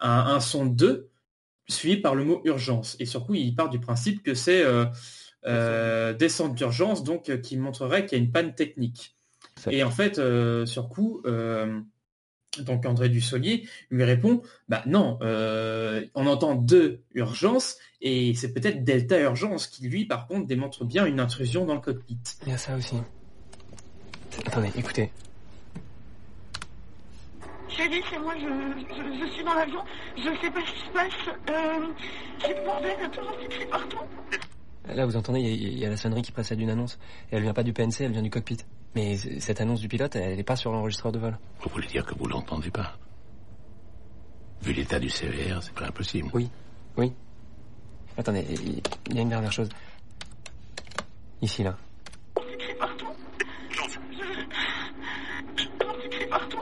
[0.00, 1.10] un son 2
[1.68, 2.96] suivi par le mot urgence.
[2.98, 4.64] Et surtout, il part du principe que c'est
[5.46, 9.16] euh, descente d'urgence, donc euh, qui montrerait qu'il y a une panne technique.
[9.70, 11.80] Et en fait, euh, sur coup, euh,
[12.58, 18.84] donc André Dussolier lui répond, bah non, euh, on entend deux urgences et c'est peut-être
[18.84, 22.18] delta urgence qui lui, par contre, démontre bien une intrusion dans le cockpit.
[22.46, 22.96] il y a ça aussi.
[24.46, 25.10] Attendez, écoutez.
[27.68, 28.46] Chérie, c'est moi, je,
[28.94, 29.80] je, je suis dans l'avion,
[30.16, 31.36] je sais pas ce qui se passe.
[31.50, 31.86] Euh,
[32.40, 33.98] j'ai bordel, il y a toujours des cris partout.
[34.94, 36.98] Là, vous entendez, il y, a- il y a la sonnerie qui précède une annonce.
[37.30, 38.58] Et elle vient pas du PNC, elle vient du cockpit.
[38.94, 41.38] Mais cette annonce du pilote, elle n'est pas sur l'enregistreur de vol.
[41.62, 42.98] Vous voulez dire que vous l'entendez pas?
[44.62, 46.28] Vu l'état du CVR, c'est pas impossible.
[46.34, 46.48] Oui,
[46.96, 47.12] oui.
[48.18, 48.44] Attendez,
[49.08, 49.68] il y a une dernière chose.
[51.40, 51.76] Ici, là.
[52.78, 53.06] Partout.
[56.28, 56.58] Partout.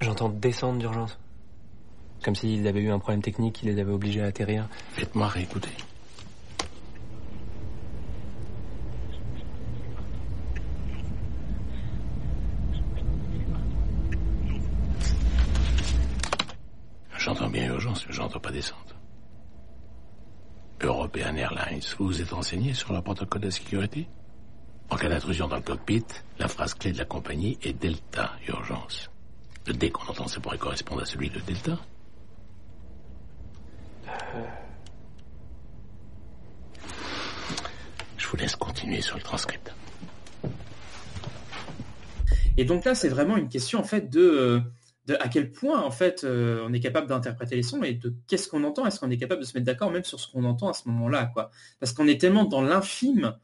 [0.00, 1.18] J'entends descendre d'urgence.
[2.22, 4.68] Comme s'ils avaient eu un problème technique qui les avait obligés à atterrir.
[4.92, 5.70] Faites-moi réécouter.
[17.16, 18.94] J'entends bien urgence, mais j'entends pas descente.
[20.80, 24.08] European Airlines, vous vous êtes renseigné sur leur protocole de sécurité?
[24.90, 26.04] En cas d'intrusion dans le cockpit,
[26.38, 29.10] la phrase clé de la compagnie est Delta Urgence.
[29.66, 31.78] Le D qu'on entend, ça pourrait correspondre à celui de Delta.
[38.16, 39.72] Je vous laisse continuer sur le transcript.
[42.56, 44.60] Et donc là, c'est vraiment une question en fait de, euh,
[45.20, 48.48] à quel point en fait euh, on est capable d'interpréter les sons et de qu'est-ce
[48.48, 48.84] qu'on entend.
[48.86, 50.88] Est-ce qu'on est capable de se mettre d'accord même sur ce qu'on entend à ce
[50.88, 51.32] moment-là,
[51.80, 53.34] Parce qu'on est tellement dans l'infime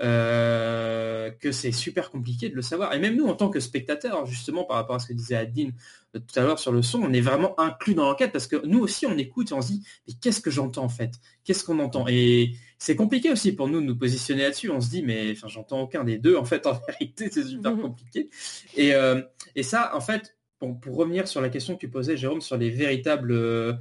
[0.00, 2.94] euh, que c'est super compliqué de le savoir.
[2.94, 5.72] Et même nous, en tant que spectateurs, justement, par rapport à ce que disait Adine
[6.16, 8.64] euh, tout à l'heure sur le son, on est vraiment inclus dans l'enquête parce que
[8.66, 11.12] nous aussi, on écoute et on se dit, mais qu'est-ce que j'entends en fait?
[11.44, 12.06] Qu'est-ce qu'on entend?
[12.08, 14.70] Et c'est compliqué aussi pour nous de nous positionner là-dessus.
[14.70, 16.36] On se dit, mais j'entends aucun des deux.
[16.36, 18.30] En fait, en vérité, c'est super compliqué.
[18.76, 19.20] Et, euh,
[19.54, 22.56] et ça, en fait, Bon, pour revenir sur la question que tu posais, Jérôme, sur
[22.56, 23.72] les véritables euh,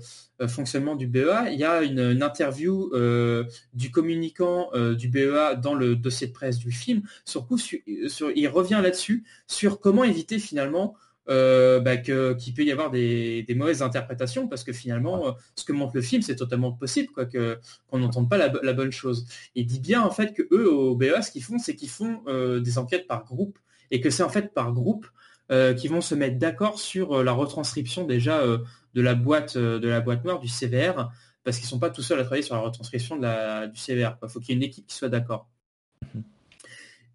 [0.47, 3.43] fonctionnements du BEA, il y a une, une interview euh,
[3.75, 7.03] du communicant euh, du BEA dans le dossier de presse du film.
[7.23, 7.77] Sur coup, sur,
[8.07, 10.95] sur- il revient là-dessus sur comment éviter finalement
[11.29, 15.63] euh, bah, qu'il peut y avoir des, des mauvaises interprétations, parce que finalement, euh, ce
[15.63, 17.59] que montre le film, c'est totalement possible, quoi, que
[17.91, 19.27] qu'on n'entende pas la, la bonne chose.
[19.53, 22.23] Il dit bien en fait que eux au BEA, ce qu'ils font, c'est qu'ils font
[22.27, 23.59] euh, des enquêtes par groupe,
[23.91, 25.09] et que c'est en fait par groupe euh,
[25.77, 28.59] qui vont se mettre d'accord sur euh, la retranscription déjà euh,
[28.93, 31.11] de la boîte euh, de la boîte noire du CVR
[31.43, 34.17] parce qu'ils sont pas tout seuls à travailler sur la retranscription de la, du CVR.
[34.21, 35.49] Il faut qu'il y ait une équipe qui soit d'accord.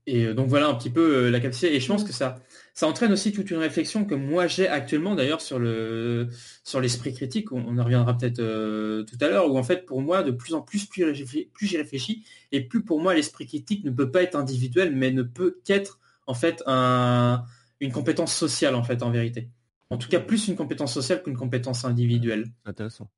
[0.07, 1.74] Et euh, donc voilà un petit peu euh, la capacité.
[1.74, 2.37] Et je pense que ça,
[2.74, 6.28] ça entraîne aussi toute une réflexion que moi j'ai actuellement d'ailleurs sur le
[6.64, 7.53] sur l'esprit critique.
[7.53, 9.51] On, en reviendra peut-être euh, tout à l'heure.
[9.51, 13.01] Où en fait pour moi de plus en plus plus j'y réfléchis et plus pour
[13.01, 17.45] moi l'esprit critique ne peut pas être individuel mais ne peut qu'être en fait un,
[17.81, 19.49] une compétence sociale en fait en vérité.
[19.91, 22.47] En tout cas plus une compétence sociale qu'une compétence individuelle.
[22.64, 23.09] Intéressant.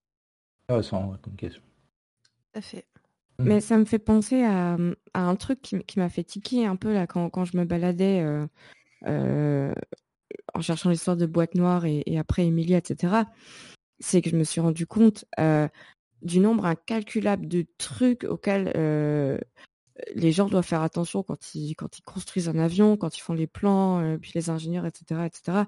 [0.69, 1.63] Intéressant, comme question.
[2.53, 2.87] Tout à fait.
[3.41, 4.77] Mais ça me fait penser à,
[5.15, 7.65] à un truc qui, qui m'a fait tiquer un peu là quand, quand je me
[7.65, 8.47] baladais euh,
[9.07, 9.73] euh,
[10.55, 13.23] en cherchant l'histoire de Boîte Noire et, et après Emilia, etc.
[14.01, 15.69] C'est que je me suis rendu compte euh,
[16.23, 19.39] du nombre incalculable de trucs auxquels euh,
[20.15, 21.75] les gens doivent faire attention quand ils,
[22.05, 25.23] construisent un avion, quand ils font les plans, euh, puis les ingénieurs, etc.
[25.27, 25.59] etc.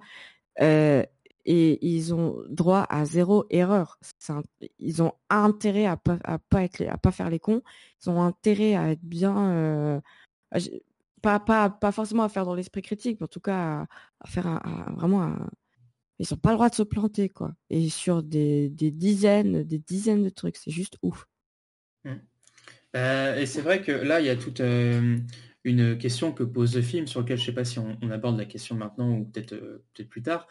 [0.61, 1.05] Euh,
[1.47, 3.99] et ils ont droit à zéro erreur.
[4.79, 7.63] Ils ont intérêt à pas à pas faire les cons.
[8.05, 10.01] Ils ont intérêt à être bien, euh,
[11.23, 13.87] pas forcément à faire dans l'esprit critique, mais en tout cas
[14.21, 14.61] à, faire
[14.97, 15.49] vraiment un.
[16.19, 17.55] Ils ont pas le droit de se planter quoi.
[17.71, 21.27] Et sur des dizaines des dizaines de trucs, c'est juste ouf.
[22.97, 25.17] Euh, et c'est vrai que là, il y a toute euh,
[25.65, 28.37] une question que pose le film sur lequel je sais pas si on, on aborde
[28.39, 30.49] la question maintenant ou peut-être euh, peut-être plus tard,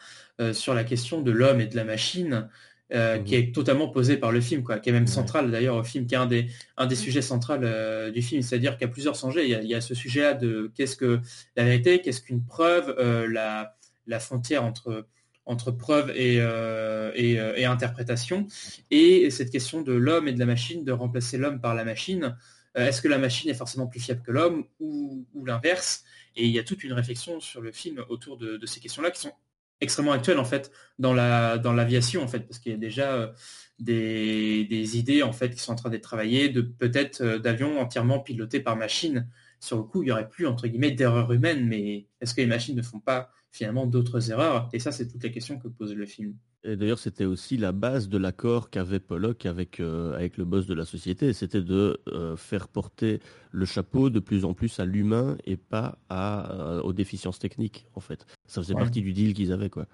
[0.52, 2.48] sur la question de l'homme et de la machine,
[2.92, 5.84] euh, qui est totalement posée par le film, quoi, qui est même centrale d'ailleurs au
[5.84, 8.92] film, qui est un des, un des sujets centraux du film, c'est-à-dire qu'il y a
[8.92, 9.44] plusieurs sujets.
[9.44, 11.20] Il y a, il y a ce sujet-là de qu'est-ce que
[11.56, 12.94] la vérité, qu'est-ce qu'une preuve,
[13.28, 13.76] la,
[14.06, 15.06] la frontière entre
[15.46, 18.46] entre preuve et, euh, et, euh, et interprétation,
[18.90, 22.36] et cette question de l'homme et de la machine, de remplacer l'homme par la machine.
[22.78, 26.04] Euh, Est-ce que la machine est forcément plus fiable que l'homme ou, l'inverse?
[26.36, 29.20] Et il y a toute une réflexion sur le film autour de, ces questions-là qui
[29.20, 29.32] sont
[29.80, 33.32] extrêmement actuelles en fait dans la dans l'aviation en fait parce qu'il y a déjà
[33.78, 38.20] des, des idées en fait qui sont en train d'être travaillées de peut-être d'avions entièrement
[38.20, 39.26] pilotés par machine
[39.60, 42.46] sur le coup il y aurait plus entre guillemets d'erreurs humaines mais est-ce que les
[42.46, 44.68] machines ne font pas finalement d'autres erreurs?
[44.72, 47.72] Et ça c'est toute la question que pose le film Et d'ailleurs, c'était aussi la
[47.72, 51.32] base de l'accord qu'avait Pollock avec, euh, avec le boss de la société.
[51.32, 55.98] C'était de euh, faire porter le chapeau de plus en plus à l'humain et pas
[56.10, 58.26] à, euh, aux déficiences techniques, en fait.
[58.46, 58.80] Ça faisait Ouais.
[58.80, 59.86] partie du deal qu'ils avaient, quoi.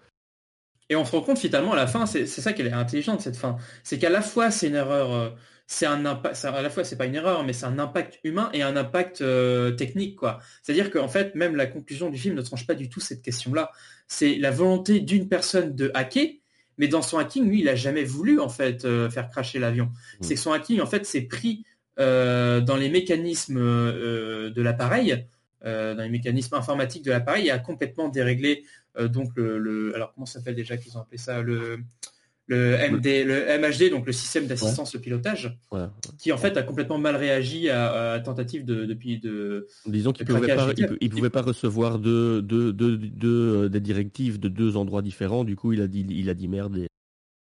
[0.91, 3.21] Et on se rend compte finalement à la fin, c'est ça qui est intelligent de
[3.21, 5.37] cette fin, c'est qu'à la fois c'est une erreur,
[5.69, 8.51] c'est un impact, à la fois c'est pas une erreur, mais c'est un impact humain
[8.53, 10.39] et un impact euh, technique quoi.
[10.63, 13.73] C'est-à-dire qu'en fait même la conclusion du film ne tranche pas du tout cette question-là.
[14.07, 16.29] C'est la volonté d'une personne de hacker,
[16.79, 19.91] mais dans son hacking lui il a jamais voulu en fait euh, faire cracher l'avion.
[20.21, 21.65] C'est que son hacking en fait s'est pris
[21.99, 25.27] euh, dans les mécanismes de l'appareil,
[25.65, 28.65] dans les mécanismes informatiques de l'appareil et a complètement déréglé
[29.01, 31.81] donc le, le- alors comment ça s'appelle déjà qu'ils ont appelé ça le
[32.49, 35.59] le MD le MHD donc le système d'assistance au pilotage
[36.19, 40.13] qui en fait a complètement mal réagi à, à la tentative de depuis de Disons
[40.13, 40.93] qu'il ne pouvait, pas- il câble.
[40.93, 45.03] pou- il pouvait pas recevoir deux, deux- deux- deux, euh, des directives de deux endroits
[45.03, 45.43] différents.
[45.45, 46.87] Du coup, il a dit, il a dit merde et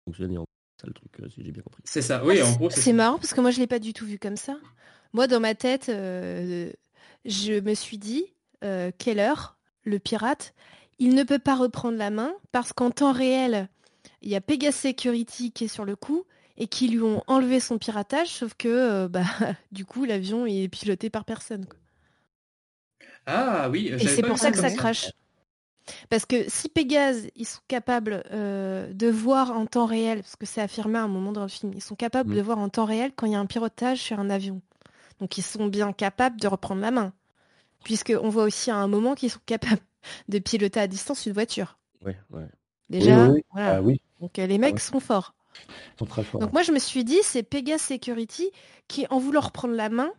[0.07, 0.45] fonctionné en
[0.81, 1.83] ça le truc, euh, si j'ai bien compris.
[1.85, 3.93] c'est ça oui en gros c'est C'est marrant parce que moi je l'ai pas du
[3.93, 4.57] tout vu comme ça.
[5.13, 6.71] Moi dans ma tête, euh,
[7.25, 8.27] je me suis dit,
[8.65, 9.35] euh, Keller,
[9.85, 10.55] le pirate,
[10.99, 13.69] il ne peut pas reprendre la main parce qu'en temps réel,
[14.25, 16.25] il y a Pegasus Security qui est sur le coup
[16.57, 19.23] et qui lui ont enlevé son piratage, sauf que euh, bah,
[19.73, 21.67] du coup l'avion est piloté par personne.
[21.67, 21.79] quoi.
[23.27, 25.11] ah oui Et j'avais c'est pour ça que ça crache.
[26.09, 30.47] Parce que si Pégase, ils sont capables euh, de voir en temps réel, parce que
[30.47, 32.37] c'est affirmé à un moment dans le film, ils sont capables Mm.
[32.37, 34.63] de voir en temps réel quand il y a un pilotage sur un avion.
[35.21, 37.13] Donc ils sont bien capables de reprendre la main.
[37.85, 39.83] Puisqu'on voit aussi à un moment qu'ils sont capables
[40.29, 41.79] de piloter à distance une voiture.
[42.05, 42.47] Ouais, ouais.
[42.89, 43.45] Déjà, Oui, oui, oui.
[43.53, 43.77] voilà.
[43.77, 44.01] Ah oui.
[44.25, 44.81] Donc euh, les mecs ouais.
[44.81, 45.35] sont forts.
[45.69, 46.41] Ils sont très forts.
[46.41, 48.51] Donc moi je me suis dit, c'est Pegasus Security
[48.89, 50.11] qui, en voulant reprendre la main,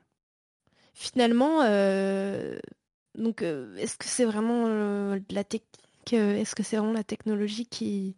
[0.93, 2.59] finalement, euh,
[3.17, 6.93] donc euh, est-ce que c'est vraiment euh, de la technique, euh, est-ce que c'est vraiment
[6.93, 8.15] la technologie qui...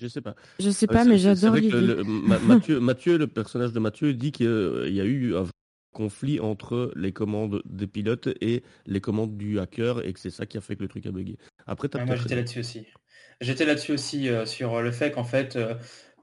[0.00, 0.34] Je sais pas.
[0.60, 2.02] Je sais Euh, pas, mais j'adore l'idée.
[2.46, 5.46] Mathieu, Mathieu, le personnage de Mathieu, dit qu'il y a eu un
[5.92, 10.46] conflit entre les commandes des pilotes et les commandes du hacker et que c'est ça
[10.46, 11.36] qui a fait que le truc a bugué.
[11.66, 12.86] Après, t'as Ouais, moi j'étais là-dessus aussi.
[13.40, 15.74] J'étais là-dessus aussi euh, sur le fait qu'en fait euh,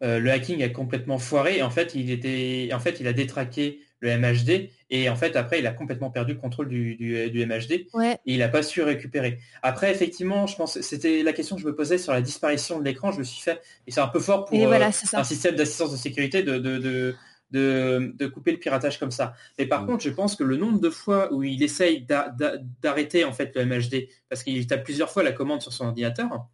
[0.04, 3.14] euh, le hacking a complètement foiré et en fait il était en fait il a
[3.14, 7.32] détraqué le MHD et en fait après il a complètement perdu le contrôle du, du,
[7.32, 8.16] du MHD Ouais.
[8.26, 9.40] et il n'a pas su récupérer.
[9.64, 12.84] Après effectivement je pense c'était la question que je me posais sur la disparition de
[12.84, 15.56] l'écran, je me suis fait et c'est un peu fort pour voilà, euh, un système
[15.56, 17.16] d'assistance de sécurité de, de, de,
[17.52, 19.34] de, de couper le piratage comme ça.
[19.58, 22.58] Mais par contre je pense que le nombre de fois où il essaye d'a- d'a-
[22.82, 26.48] d'arrêter en fait le MHD parce qu'il tape plusieurs fois la commande sur son ordinateur,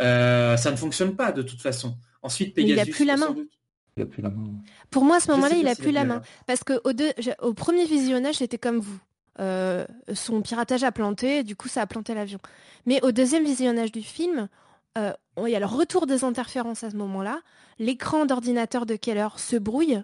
[0.00, 1.96] euh, ça ne fonctionne pas de toute façon.
[2.22, 3.30] Ensuite Mais il a plus la main.
[3.30, 3.50] doute.
[3.96, 4.44] Il a plus la main.
[4.90, 6.22] Pour moi, à ce moment-là, il pas a s'il plus la main.
[6.46, 8.98] Parce que au, deux- je- au premier visionnage, j'étais comme vous.
[9.40, 12.38] Euh, son piratage a planté, du coup, ça a planté l'avion.
[12.86, 14.48] Mais au deuxième visionnage du film,
[14.96, 15.12] euh,
[15.44, 17.40] il y a le retour des interférences à ce moment-là.
[17.78, 20.02] L'écran d'ordinateur de Keller se brouille.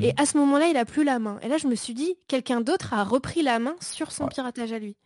[0.00, 1.38] Et à ce moment-là, il a plus la main.
[1.42, 4.72] Et là, je me suis dit, quelqu'un d'autre a repris la main sur son piratage
[4.72, 4.96] à lui.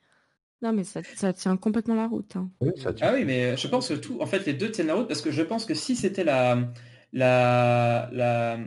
[0.63, 2.37] Non, mais ça, ça tient complètement la route.
[2.37, 2.51] hein.
[2.61, 3.09] Oui, ça tient.
[3.11, 5.23] Ah oui, mais je pense que tout, en fait, les deux tiennent la route parce
[5.23, 6.73] que je pense que si c'était la,
[7.13, 8.59] la, la,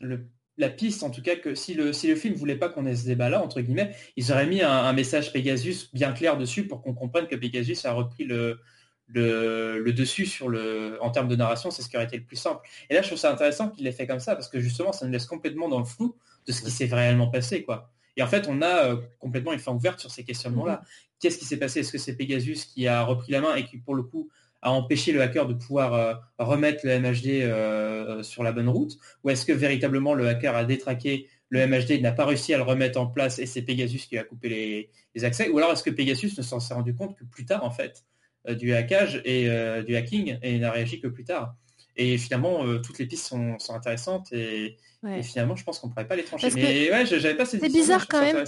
[0.00, 2.86] le- la piste, en tout cas, que si le, si le film voulait pas qu'on
[2.86, 6.66] ait ce débat-là, entre guillemets, ils auraient mis un, un message Pegasus bien clair dessus
[6.68, 8.60] pour qu'on comprenne que Pegasus a repris le,
[9.08, 12.24] le, le dessus sur le, en termes de narration, c'est ce qui aurait été le
[12.24, 12.68] plus simple.
[12.90, 15.06] Et là, je trouve ça intéressant qu'il l'ait fait comme ça parce que justement, ça
[15.06, 16.16] nous laisse complètement dans le flou
[16.46, 17.92] de ce qui s'est réellement passé, quoi.
[18.16, 20.82] Et en fait, on a euh, complètement une fin ouverte sur ces questionnements-là.
[21.20, 21.80] Qu'est-ce qui s'est passé?
[21.80, 24.28] Est-ce que c'est Pegasus qui a repris la main et qui, pour le coup,
[24.60, 28.98] a empêché le hacker de pouvoir euh, remettre le MHD euh, sur la bonne route?
[29.24, 32.62] Ou est-ce que véritablement le hacker a détraqué le MHD, n'a pas réussi à le
[32.62, 35.48] remettre en place et c'est Pegasus qui a coupé les, les accès?
[35.48, 38.04] Ou alors est-ce que Pegasus ne s'en s'est rendu compte que plus tard, en fait,
[38.48, 39.48] euh, du hackage et
[39.84, 41.54] du hacking et n'a réagi que plus tard?
[41.96, 45.18] Et finalement, euh, toutes les pistes sont, sont intéressantes et, Ouais.
[45.18, 46.46] et finalement, je pense qu'on ne pourrait pas les trancher.
[46.46, 48.44] Parce Mais ouais, j'avais pas cette C'est bizarre quand même.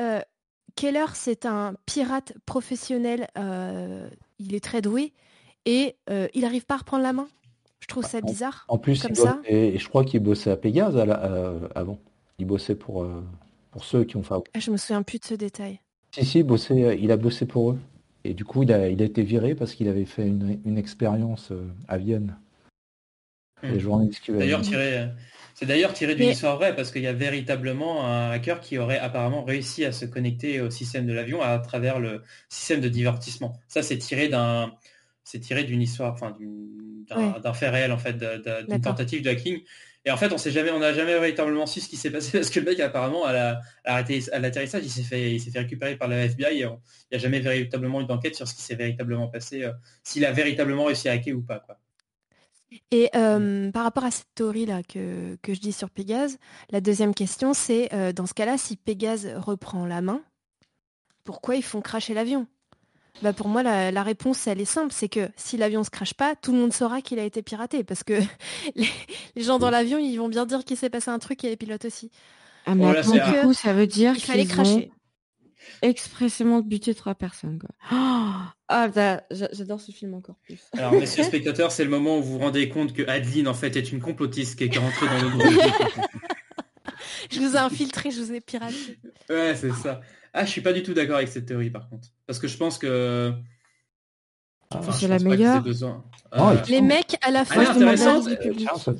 [0.00, 0.20] Euh,
[0.74, 3.28] Keller, c'est un pirate professionnel.
[3.38, 4.08] euh,
[4.40, 5.12] il est très doué.
[5.64, 7.28] Et euh, il n'arrive pas à reprendre la main.
[7.78, 8.64] Je trouve ça bizarre.
[8.68, 9.40] En plus, comme ça.
[9.44, 11.98] et je crois qu'il bossait à Pégase à la- euh, avant.
[12.38, 13.22] Il bossait pour, euh,
[13.70, 14.34] pour ceux qui ont fait.
[14.54, 15.78] Ah, je me souviens plus de ce détail.
[16.12, 17.78] Si, si, il, bossait- il a bossé pour eux.
[18.24, 20.78] Et du coup, il a, il a été viré parce qu'il avait fait une, une
[20.78, 21.52] expérience
[21.86, 22.36] à Vienne.
[23.62, 25.06] Les journalistes qui D'ailleurs, tiré, euh,
[25.54, 28.98] c'est d'ailleurs tiré d'une histoire vraie parce qu'il y a véritablement un hacker qui aurait
[28.98, 33.60] apparemment réussi à se connecter au système de l'avion à travers le système de divertissement.
[33.68, 34.72] Ça, c'est tiré d'un,
[35.24, 36.36] c'est tiré d'une histoire, enfin
[37.08, 37.54] d'un Ouais.
[37.54, 39.60] fait réel en fait, d'une tentative de hacking.
[40.04, 42.32] Et en fait, on sait jamais, on n'a jamais véritablement su ce qui s'est passé
[42.38, 45.94] parce que le mec apparemment à la- l'atterrissage, il s'est fait, il s'est fait récupérer
[45.96, 46.60] par la FBI.
[46.60, 49.62] Et on- il n'y a jamais véritablement eu d'enquête sur ce qui s'est véritablement passé,
[49.64, 51.60] euh, s'il a véritablement réussi à hacker ou pas.
[51.60, 51.78] Quoi.
[52.90, 56.38] Et euh, par rapport à cette théorie-là que, que je dis sur Pégase,
[56.70, 60.22] la deuxième question, c'est euh, dans ce cas-là, si Pégase reprend la main,
[61.24, 62.46] pourquoi ils font cracher l'avion?
[63.22, 64.92] Bah Pour moi, la, la réponse, elle est simple.
[64.92, 67.84] C'est que si l'avion se crache pas, tout le monde saura qu'il a été piraté.
[67.84, 68.14] Parce que
[68.74, 68.88] les,
[69.36, 71.56] les gens dans l'avion, ils vont bien dire qu'il s'est passé un truc et les
[71.56, 72.10] pilotes aussi.
[72.66, 74.90] Ah, mais Oh là, attends, c'est du un- coup, ça veut dire Il fallait cracher.
[74.90, 75.01] ont
[75.82, 77.58] expressément buté trois personnes.
[77.58, 77.70] Quoi.
[78.68, 80.60] Ah, putain, j'a- j'adore ce film encore plus.
[80.76, 83.76] Alors, messieurs spectateurs, c'est le moment où vous vous rendez compte que Adeline, en fait,
[83.76, 86.02] est une complotiste qui est rentrée dans le groupe.
[87.30, 88.98] Je vous ai infiltré, je vous ai piraté.
[89.30, 90.00] ouais, c'est ça.
[90.34, 92.08] Ah, je suis pas du tout d'accord avec cette théorie, par contre.
[92.26, 93.32] Parce que je pense que...
[94.78, 95.62] Enfin, c'est la meilleure.
[96.34, 97.84] Ah, Euh, Les mecs, à la fin est de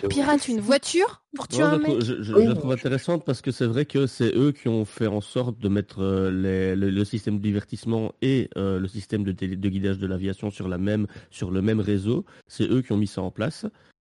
[0.09, 2.01] piratent une voiture pour tuer un mec.
[2.01, 4.85] je- je- je la trouve intéressante parce que c'est vrai que c'est eux qui ont
[4.85, 8.86] fait en sorte de mettre euh, les- le, le système de divertissement et euh, le
[8.86, 12.27] système de, télé- de guidage de l'aviation sur, la même, sur le même réseau.
[12.49, 13.65] C'est eux qui ont mis ça en place.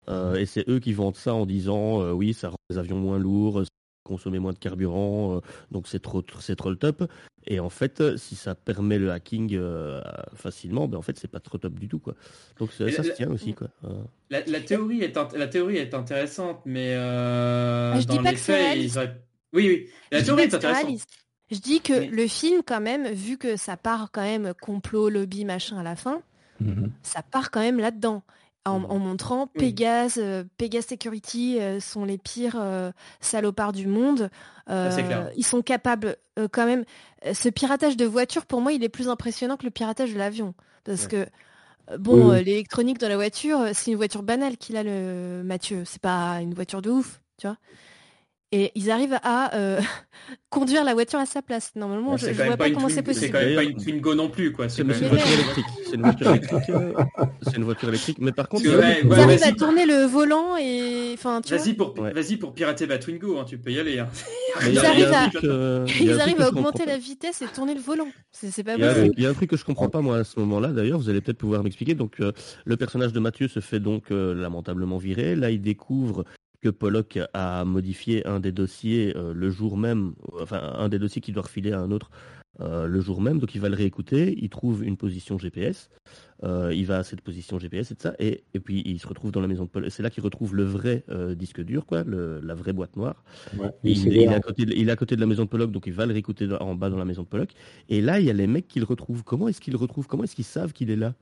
[0.10, 2.98] Euh, et c'est eux qui vendent ça en disant euh, oui, ça rend les avions
[2.98, 3.64] moins lourds,
[4.04, 5.40] consommer moins de carburant, euh,
[5.72, 7.10] donc c'est trop, c'est trop le top.
[7.48, 10.02] Et en fait, euh, si ça permet le hacking euh,
[10.36, 12.16] facilement, ben en fait, c'est pas trop top du tout, quoi.
[12.60, 13.70] Donc ça, Et ça la- se tient aussi, quoi.
[13.86, 13.90] Euh,
[14.30, 18.30] La, la théorie est la théorie est intéressante, mais euh, Ah, je dans dis pas
[18.30, 18.96] les que c'est faits, réaliste.
[18.96, 19.22] ils auraient-
[19.54, 19.90] Oui, oui.
[20.12, 20.84] La Je théorie est intéressante.
[20.84, 21.10] réaliste.
[21.52, 25.46] Je dis que le film, quand même, vu que ça part quand même complot, lobby,
[25.46, 26.22] machin à la fin,
[26.60, 26.92] Mhm.
[27.02, 28.22] ça part quand même là-dedans.
[28.72, 32.92] En, en montrant Pégase, euh, Pégase Security euh, sont les pires euh,
[33.22, 34.30] salopards du monde.
[34.70, 35.30] Euh, Ça, c'est clair.
[35.36, 36.86] ils sont capables euh, quand même.
[37.34, 40.54] Ce piratage de voiture, pour moi, il est plus impressionnant que le piratage de l'avion.
[40.86, 41.28] Parce que,
[41.98, 45.84] bon, Oui, euh, l'électronique dans la voiture, c'est une voiture banale qu'il a, le Mathieu.
[45.86, 47.58] C'est pas une voiture de ouf, tu vois.
[48.52, 49.80] Et ils arrivent à euh,
[50.50, 51.72] conduire la voiture à sa place.
[51.76, 53.26] Normalement, je, même vois pas comment c'est possible.
[53.28, 54.70] C'est quand même pas une Twingo non plus, quoi.
[54.70, 55.66] C'est une voiture électrique.
[55.86, 56.70] C'est une voiture électrique.
[56.70, 56.94] euh,
[57.44, 58.18] C'est une voiture électrique.
[58.20, 61.64] Mais par contre, Ils ouais, arrivent à tourner le volant et, enfin, tu vois.
[61.64, 62.12] Vas-y pour, Ouais.
[62.12, 64.00] vas-y pour pirater ma Twingo, hein, tu peux y aller.
[64.00, 64.08] hein.
[64.68, 65.86] Ils arrivent à- euh,
[66.50, 68.08] augmenter la vitesse et tourner le volant.
[68.32, 69.06] C'est pas Il y, a un possible.
[69.10, 70.98] truc, il y a un truc que je comprends pas moi à ce moment-là d'ailleurs,
[71.00, 71.94] vous allez peut-être pouvoir m'expliquer.
[71.94, 72.18] Donc
[72.66, 75.36] le personnage de Mathieu se fait donc lamentablement virer.
[75.36, 76.24] Là il découvre
[76.62, 81.22] que Pollock a modifié un des dossiers euh, le jour même, enfin un des dossiers
[81.22, 82.10] qu'il doit refiler à un autre
[82.62, 83.40] euh, le jour même.
[83.40, 85.90] Donc il va le réécouter, il trouve une position GPS,
[86.44, 89.08] euh, il va à cette position GPS et tout ça, et, et puis il se
[89.08, 89.90] retrouve dans la maison de Pollock.
[89.92, 93.24] C'est là qu'il retrouve le vrai euh, disque dur, quoi, le- la vraie boîte noire.
[93.58, 93.70] Ouais.
[93.86, 95.88] Il, est à côté de, il est à côté de la maison de Pollock, donc
[95.88, 97.52] il va le réécouter en bas dans la maison de Pollock.
[97.88, 99.24] Et là, il y a les mecs qui le retrouvent.
[99.24, 100.08] Comment est-ce qu'ils le retrouvent?
[100.08, 101.16] Comment est-ce qu'ils savent qu'il est là?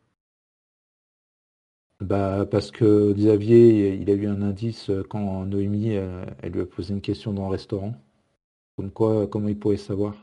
[1.99, 6.61] Bah, parce que Xavier, il a eu un indice euh, quand Noémie, euh, elle lui
[6.61, 7.93] a posé une question dans le restaurant.
[8.77, 10.15] Comme quoi, comment il pourrait savoir?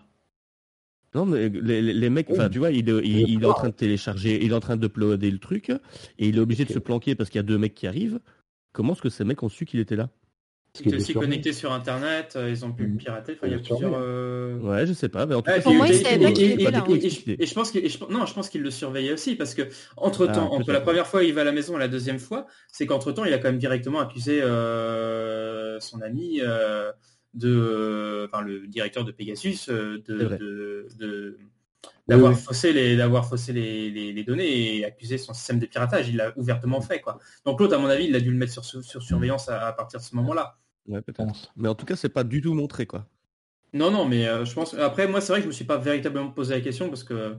[1.14, 3.74] Non, mais les, mecs, enfin, tu vois, il, est- il- il est en train de
[3.74, 7.14] télécharger, il est en train d'uploader le truc, et il est obligé de se planquer
[7.14, 8.20] parce qu'il y a deux mecs qui arrivent.
[8.72, 10.10] Comment est-ce que ces mecs ont su qu'il était là?
[10.80, 13.34] Ils étaient aussi connectés sur Internet, euh, ils ont pu le pirater.
[13.34, 13.92] Enfin, il y a plusieurs.
[13.94, 15.94] euh, Ouais, je sais pas, mais en tout Ouais, cas, et- c'est- et- moi, il
[15.94, 16.78] et- pas qu'il était là,
[17.46, 19.62] je- pense qu'il, et je- non, je pense qu'il le surveillait aussi parce que
[19.96, 22.18] entre temps, Ah, entre la première fois il va à la maison et la deuxième
[22.18, 26.90] fois, c'est qu'entre temps il a quand même directement accusé euh, son ami euh,
[27.34, 30.38] de, enfin le directeur de Pegasus de, vrai.
[30.38, 31.38] de- de-
[32.08, 32.44] d'avoir Oui, oui.
[32.44, 36.08] faussé les, d'avoir faussé les, les- les données et accusé son système de piratage.
[36.08, 37.18] Il l'a ouvertement fait quoi.
[37.46, 39.72] Donc l'autre, à mon avis, il a dû le mettre sur, sur surveillance à, à
[39.72, 40.56] partir de ce moment-là.
[40.88, 41.52] Ouais, peut-être.
[41.56, 43.06] Mais en tout cas, c'est pas du tout montré, quoi.
[43.72, 44.74] Non, non, mais euh, je pense.
[44.74, 47.34] Après, moi, c'est vrai que je me suis pas véritablement posé la question parce que.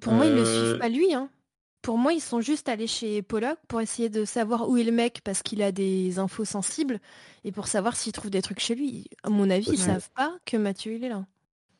[0.00, 1.12] Pour moi, ils le Euh, suivent pas lui.
[1.14, 1.28] Hein.
[1.82, 4.90] Pour moi, ils sont juste allés chez Pollock pour essayer de savoir où est le
[4.92, 6.98] mec parce qu'il a des infos sensibles
[7.44, 9.04] et pour savoir s'il trouve des trucs chez lui.
[9.22, 11.24] À mon avis, ils savent pas que Mathieu il est là.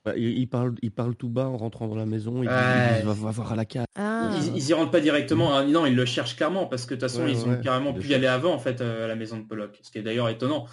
[0.05, 2.45] Bah, il, il parle, il parle tout bas en rentrant dans la maison.
[2.45, 2.55] Il Ouais.
[2.55, 3.87] il dit, va, va voir à la case.
[3.97, 4.31] Ah.
[4.37, 5.57] Ils, ils y rentrent pas directement.
[5.57, 5.65] hein.
[5.67, 7.93] Non, ils le cherchent clairement parce que de toute façon, Ouais, ils ont ouais, carrément
[7.93, 9.77] pu y aller avant en fait euh, à la maison de Pollock.
[9.83, 10.67] Ce qui est d'ailleurs étonnant.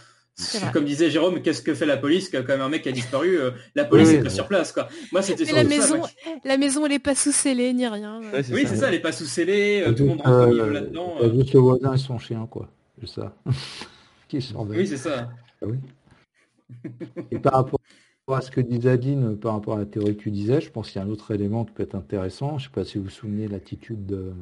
[0.74, 3.52] Comme disait Jérôme, qu'est-ce que fait la police quand même un mec a disparu euh,
[3.76, 4.36] La police Oui, est oui, pas oui.
[4.36, 4.88] sur place quoi.
[5.12, 6.10] Moi, c'était sur la ça, maison, moi,
[6.44, 8.20] la maison, elle est pas sous scellée ni rien.
[8.20, 8.70] Ouais, c'est Oui, ça.
[8.70, 8.88] c'est ça.
[8.88, 9.84] Elle est pas sous scellée.
[9.86, 11.16] euh, tout le monde rentre euh, là-dedans.
[11.22, 11.34] euh.
[11.36, 12.68] juste le voisin et son chien, quoi.
[13.00, 13.36] C'est ça.
[14.28, 14.80] Qui surveille.
[14.80, 15.30] Oui, c'est ça.
[15.62, 15.78] Ah oui.
[17.32, 17.80] Et par rapport
[18.32, 20.90] à ce que disait Adeline, par rapport à la théorie que tu disais, je pense
[20.90, 22.58] qu'il y a un autre élément qui peut être intéressant.
[22.58, 24.34] Je ne sais pas si vous vous souvenez de l'attitude de-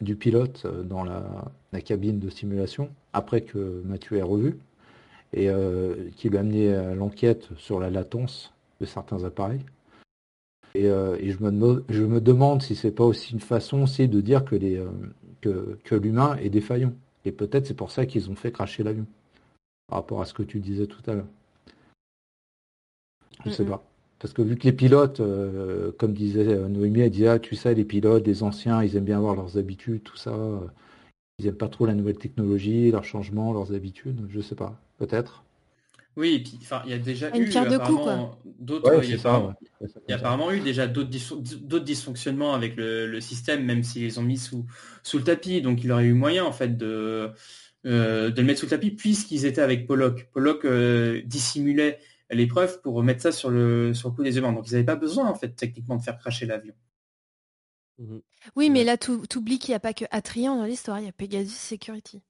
[0.00, 4.56] du pilote dans la, la cabine de simulation, après que Mathieu ait revu,
[5.32, 9.64] et euh, qui lui a amené à l'enquête sur la latence de certains appareils.
[10.74, 14.08] Et, euh, et je, me, je me demande si c'est pas aussi une façon aussi
[14.08, 14.88] de dire que, les, euh,
[15.40, 16.92] que, que l'humain est défaillant.
[17.24, 19.06] Et peut-être c'est pour ça qu'ils ont fait cracher l'avion,
[19.88, 21.26] par rapport à ce que tu disais tout à l'heure.
[23.44, 23.70] Je sais Mhm.
[23.70, 23.84] pas.
[24.18, 27.56] Parce que vu que les pilotes, euh, comme disait euh, Noémie, elle disait, ah, tu
[27.56, 30.30] sais, les pilotes, les anciens, ils aiment bien avoir leurs habitudes, tout ça.
[30.30, 30.60] euh,
[31.38, 34.26] Ils aiment pas trop la nouvelle technologie, leurs changements, leurs habitudes.
[34.28, 34.78] Je sais pas.
[35.00, 35.42] Peut-être.
[36.16, 38.94] Oui, et puis enfin, il y a déjà Une eu pierre de apparemment d'autres.
[38.94, 39.54] Ouais, il y a ça, ouais.
[40.08, 44.02] Y a apparemment eu déjà d'autres dys- d'autres dysfonctionnements avec le, le système, même s'ils
[44.02, 44.66] les ont mis sous,
[45.02, 45.62] sous le tapis.
[45.62, 47.30] Donc il aurait eu moyen en fait de,
[47.86, 50.28] euh, de le mettre sous le tapis puisqu'ils étaient avec Pollock.
[50.32, 51.98] Pollock euh, dissimulait
[52.30, 54.52] les preuves pour remettre ça sur le, sur le coup des humains.
[54.52, 56.74] Donc ils n'avaient pas besoin en fait techniquement de faire cracher l'avion.
[58.56, 61.08] Oui, mais là, tu oublies qu'il n'y a pas que Atrian dans l'histoire, il y
[61.08, 62.22] a Pegasus Security.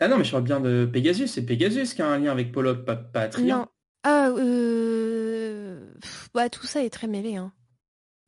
[0.00, 1.26] Ah non, mais je parle bien de Pegasus.
[1.28, 3.28] C'est Pegasus qui a un lien avec Pollock, pas, pas.
[3.40, 3.66] Non.
[4.04, 5.92] Ah, euh...
[6.00, 7.36] pff, bah, tout ça est très mêlé.
[7.36, 7.52] Hein.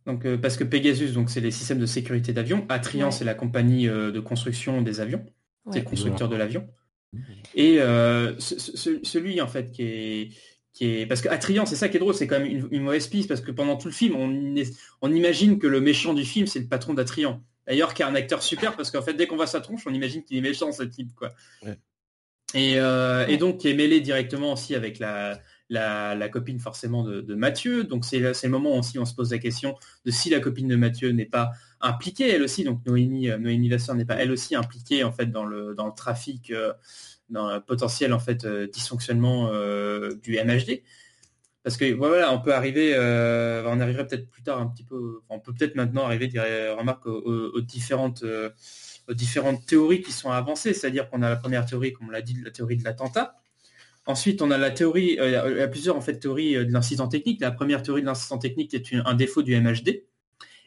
[0.07, 2.67] Donc, euh, parce que Pegasus, donc c'est les systèmes de sécurité d'avion.
[2.69, 3.13] Atrian, Ouais.
[3.13, 5.25] c'est la compagnie euh, de construction des avions.
[5.71, 6.67] C'est le constructeur de l'avion.
[7.55, 10.29] Et euh, ce- ce- celui en fait qui est
[10.73, 12.83] qui est parce que Atrian, c'est ça qui est drôle, c'est quand même une, une
[12.83, 14.73] mauvaise piste parce que pendant tout le film, on, est-
[15.03, 17.43] on imagine que le méchant du film, c'est le patron d'Atrian.
[17.67, 19.95] D'ailleurs, qui est un acteur super parce qu'en fait, dès qu'on voit sa tronche, on
[19.95, 21.33] imagine qu'il est méchant ce type quoi.
[21.63, 21.79] Ouais.
[22.55, 25.39] Et, euh, et donc qui est mêlé directement aussi avec la,
[25.69, 27.85] la, la copine forcément de, de Mathieu.
[27.85, 30.69] Donc c'est le moment aussi où on se pose la question de si la copine
[30.69, 32.65] de Mathieu n'est pas impliquée elle aussi.
[32.65, 35.87] Donc Noémie, euh, Noémie Vasseur n'est pas elle aussi impliquée en fait dans le, dans
[35.87, 36.73] le trafic, euh,
[37.29, 40.83] dans le potentiel en fait dysfonctionnement euh, du MHD.
[41.63, 45.21] Parce que voilà, on peut arriver, euh, on arriverait peut-être plus tard un petit peu,
[45.29, 46.31] on peut peut-être maintenant arriver,
[46.77, 48.51] remarque, aux, aux différentes, euh,
[49.09, 50.73] aux différentes théories qui sont avancées.
[50.73, 53.35] C'est-à-dire qu'on a la première théorie, comme on l'a dit, la théorie de l'attentat.
[54.07, 57.09] Ensuite, on a la théorie, euh, il y a plusieurs en fait théories de l'incident
[57.09, 57.41] technique.
[57.41, 60.05] La première théorie de l'incident technique est un défaut du MHD.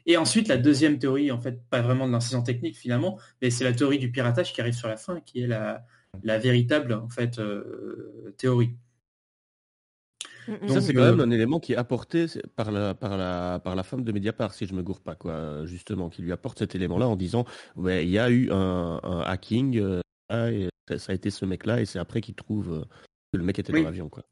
[0.06, 3.64] Et ensuite, la deuxième théorie, en fait, pas vraiment de l'incident technique finalement, mais c'est
[3.64, 5.86] la théorie du piratage qui arrive sur la fin, qui est la,
[6.24, 7.02] véritable
[7.40, 8.34] euh,
[10.68, 12.26] ça, c'est quand euh, même un élément qui est apporté
[12.56, 15.66] par la, par, la, par la femme de Mediapart, si je me gourre pas, quoi,
[15.66, 17.46] justement, qui lui apporte cet élément-là en disant
[17.76, 20.02] ouais, il y a eu un, un hacking, euh,
[20.32, 22.82] et ça, ça a été ce mec-là, et c'est après qu'il trouve euh,
[23.32, 23.80] que le mec était Oui.
[23.80, 24.10] dans l'avion.
[24.10, 24.24] quoi.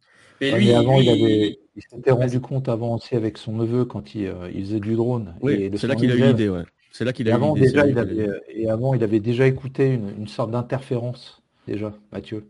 [0.42, 3.38] Mais Ouais, lui, mais avant, il, lui- avait, il s'était rendu compte avant aussi avec
[3.38, 5.36] son neveu quand il, euh, il faisait du drone.
[5.42, 6.30] Oui, c'est là qu'il a eu élève.
[6.30, 6.64] l'idée, ouais.
[6.92, 9.48] C'est là qu'il Et a eu avant, déjà, il avait, et avant, il avait déjà
[9.48, 12.46] écouté une, une sorte d'interférence, déjà, Mathieu.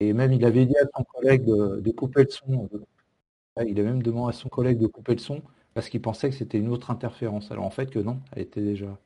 [0.00, 2.68] Et même, il avait dit à son collègue de, de couper le son.
[3.60, 5.42] euh, Il a même demandé à son collègue de couper le son
[5.74, 7.50] parce qu'il pensait que c'était une autre interférence.
[7.52, 8.98] Alors en fait que non, elle était déjà.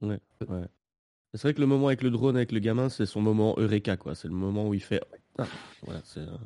[0.00, 0.66] Ouais, ouais.
[1.34, 3.96] C'est vrai que le moment avec le drone, avec le gamin, c'est son moment Eureka,
[3.98, 4.14] quoi.
[4.16, 5.02] C'est le moment où il fait.
[5.38, 5.50] Ah,
[5.82, 6.38] voilà, euh,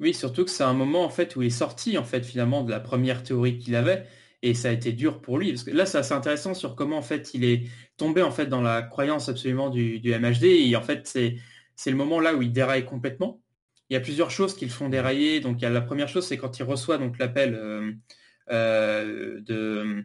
[0.00, 2.64] Oui, surtout que c'est un moment en fait où il est sorti en fait finalement
[2.64, 4.06] de la première théorie qu'il avait
[4.42, 6.98] et ça a été dur pour lui parce que là c'est assez intéressant sur comment
[6.98, 7.64] en fait il est
[7.96, 11.36] tombé en fait dans la croyance absolument du, du MHD et en fait c'est
[11.76, 13.40] c'est le moment là où il déraille complètement.
[13.90, 15.40] Il y a plusieurs choses qui le font dérailler.
[15.40, 17.92] Donc la première chose c'est quand il reçoit donc l'appel euh,
[18.50, 20.04] euh, de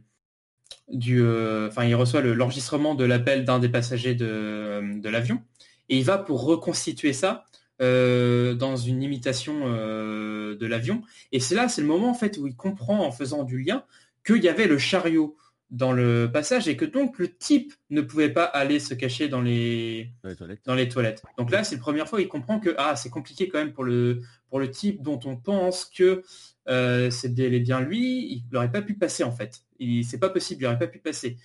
[0.91, 5.43] euh, enfin il reçoit le- l'enregistrement de l'appel d'un des passagers de, l'avion
[5.87, 7.45] et il va pour reconstituer ça
[7.79, 11.01] dans une imitation de l'avion.
[11.31, 13.85] Et c'est là, c'est le moment en fait où il comprend en faisant du lien
[14.25, 15.37] qu'il y avait le chariot
[15.71, 19.41] dans le passage et que donc le type ne pouvait pas aller se cacher dans
[19.41, 20.59] les, dans les toilettes.
[20.65, 21.23] dans les toilettes.
[21.37, 23.73] Donc là, c'est la première fois où il comprend que ah, c'est compliqué quand même
[23.73, 26.23] pour le, pour le type dont on pense que
[26.67, 29.61] euh, c'est bien lui, il n'aurait pas pu passer en fait.
[30.03, 31.37] C'est pas possible, il n'aurait pas pu passer.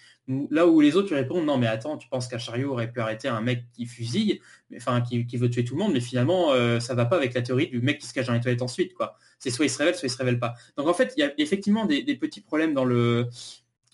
[0.50, 3.00] Là où les autres lui répondent non mais attends, tu penses qu'un chariot aurait pu
[3.00, 4.40] arrêter un mec qui fusille,
[4.70, 7.16] mais- enfin qui, qui veut tuer tout le monde, mais finalement euh, ça va pas
[7.16, 9.16] avec la théorie du mec qui se cache dans les toilettes ensuite quoi.
[9.38, 10.54] C'est soit il se révèle, soit il se révèle pas.
[10.76, 13.28] Donc en fait il y a effectivement des, des petits problèmes dans le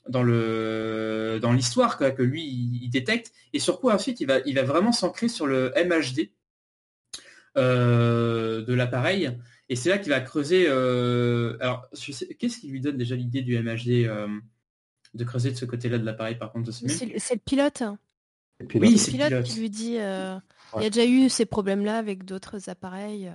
[0.08, 3.32] dans le dans l'histoire quoi, que lui il, il détecte.
[3.52, 6.30] Et sur quoi ensuite il va il va vraiment s'ancrer sur le MHD
[7.56, 9.36] euh, de l'appareil.
[9.68, 13.58] Et c'est là qu'il va creuser euh, alors qu'est-ce qui lui donne déjà l'idée du
[13.58, 14.28] MHD euh,
[15.14, 17.82] de creuser de ce côté-là de l'appareil par contre de ce C'est c'est le pilote.
[18.74, 20.36] Oui, C'est le pilote qui lui dit euh,
[20.76, 23.32] il y a déjà eu ces problèmes-là avec d'autres appareils.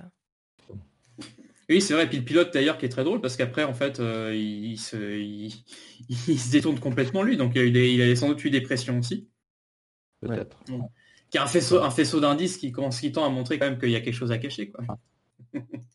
[1.68, 2.04] Oui, c'est vrai.
[2.04, 4.72] Et puis le pilote d'ailleurs qui est très drôle parce qu'après en fait euh, il,
[4.72, 5.52] il se, il,
[6.28, 8.50] il se détourne complètement lui, donc il a, eu des- il a sans doute eu
[8.50, 9.28] des pressions aussi.
[10.20, 10.58] Peut-être.
[11.30, 13.78] Qui a un faisceau, un faisceau d'indices qui, commence- qui tend à montrer quand même
[13.78, 14.70] qu'il y a quelque chose à cacher.
[14.70, 14.84] Quoi.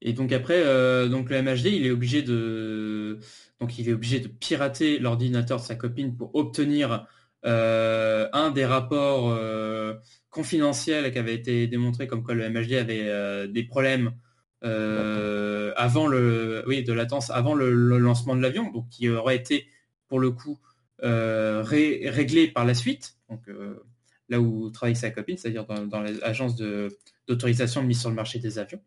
[0.00, 3.18] Et donc après, euh, donc le MHD, il est obligé de,
[3.60, 7.06] donc il est obligé de pirater l'ordinateur de sa copine pour obtenir
[7.44, 9.94] euh, un des rapports euh,
[10.30, 14.12] confidentiels qui avait été démontré comme quoi le MHD avait euh, des problèmes
[14.64, 19.36] euh, avant le, oui, de latence avant le, le lancement de l'avion, donc qui aurait
[19.36, 19.68] été
[20.08, 20.58] pour le coup
[21.02, 23.16] euh, ré- réglé par la suite.
[23.28, 23.84] Donc euh,
[24.28, 26.88] là où travaille sa copine, c'est-à-dire dans, dans l'agence de-
[27.26, 28.80] d'autorisation de mise sur le marché des avions.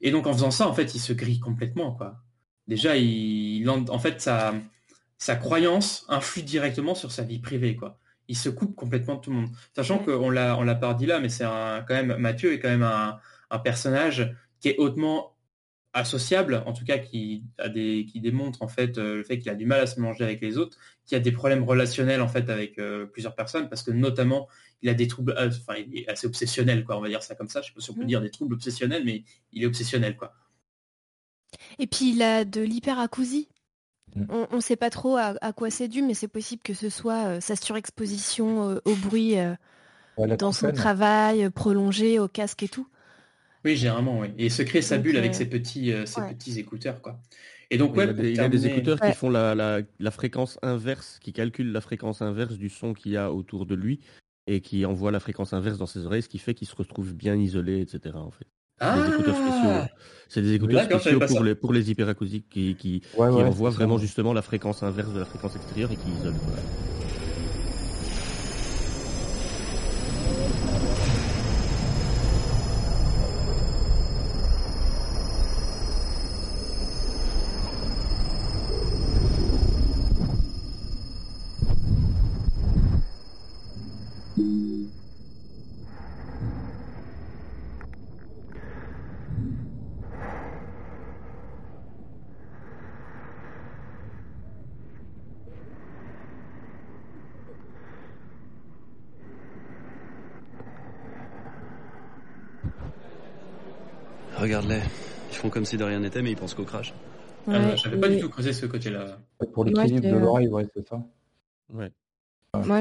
[0.00, 2.22] Et donc en faisant ça, en fait, il se grille complètement, quoi.
[2.66, 4.54] Déjà, il, en fait, sa,
[5.18, 7.98] sa croyance influe directement sur sa vie privée, quoi.
[8.28, 9.50] Il se coupe complètement de tout le monde.
[9.74, 12.60] Sachant qu'on l'a, on l'a pas dit là, mais c'est un, quand même, Mathieu est
[12.60, 13.18] quand même un,
[13.50, 15.36] un personnage qui est hautement
[15.92, 19.50] associable, en tout cas qui a des, qui démontre en fait euh, le fait qu'il
[19.50, 22.28] a du mal à se mélanger avec les autres, qui a des problèmes relationnels en
[22.28, 24.46] fait avec euh, plusieurs personnes, parce que notamment
[24.82, 27.34] il a des troubles, euh, enfin il est assez obsessionnel quoi, on va dire ça
[27.34, 27.60] comme ça.
[27.60, 30.32] Je sais pas si on peut dire des troubles obsessionnels, mais il est obsessionnel quoi.
[31.80, 33.48] Et puis il a de l'hyperacousie.
[34.28, 36.88] On ne sait pas trop à, à quoi c'est dû, mais c'est possible que ce
[36.88, 39.54] soit euh, sa surexposition euh, au bruit euh,
[40.36, 42.88] dans son travail euh, prolongé, au casque et tout.
[43.64, 44.28] Oui, généralement, oui.
[44.38, 46.34] Et se crée sa bulle avec ses petits, euh, ses ouais.
[46.34, 47.20] petits écouteurs quoi.
[47.70, 49.10] Et donc il, ouais, a pour des, il a des écouteurs Ouais.
[49.12, 53.12] qui font la, la, la fréquence inverse, qui calculent la fréquence inverse du son qu'il
[53.12, 54.00] y a autour de lui
[54.46, 57.14] et qui envoie la fréquence inverse dans ses oreilles, ce qui fait qu'il se retrouve
[57.14, 58.16] bien isolé, etc.
[58.16, 58.46] En fait.
[58.80, 59.70] C'est des écouteurs spéciaux.
[59.70, 59.88] Ah
[60.28, 63.70] C'est des écouteurs spéciaux pour les, pour les hyperacousiques qui, qui, Ouais, qui ouais, envoient
[63.70, 64.02] vraiment ça.
[64.02, 66.34] justement la fréquence inverse de la fréquence extérieure et qui isolent.
[105.70, 106.92] Si de rien n'était, mais ils pensent qu'au crash.
[107.46, 109.18] Ah, Ouais, J'avais pas du tout creusé ce côté-là.
[109.52, 111.00] Pour l'équilibre j'ai, de euh, l'oreille, ouais, c'est ça.
[111.72, 111.90] Ouais.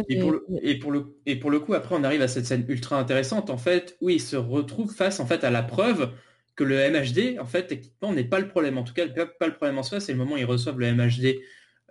[0.10, 2.48] Et pour, le, et, pour le, et pour le coup, après, on arrive à cette
[2.48, 6.12] scène ultra intéressante, en fait, où il se retrouve face en fait, à la preuve
[6.56, 8.80] que le MHD, en fait, techniquement, n'est pas le problème.
[8.80, 10.80] En tout cas, pas, pas le problème en soi, c'est le moment où ils reçoivent
[10.80, 11.40] le MHD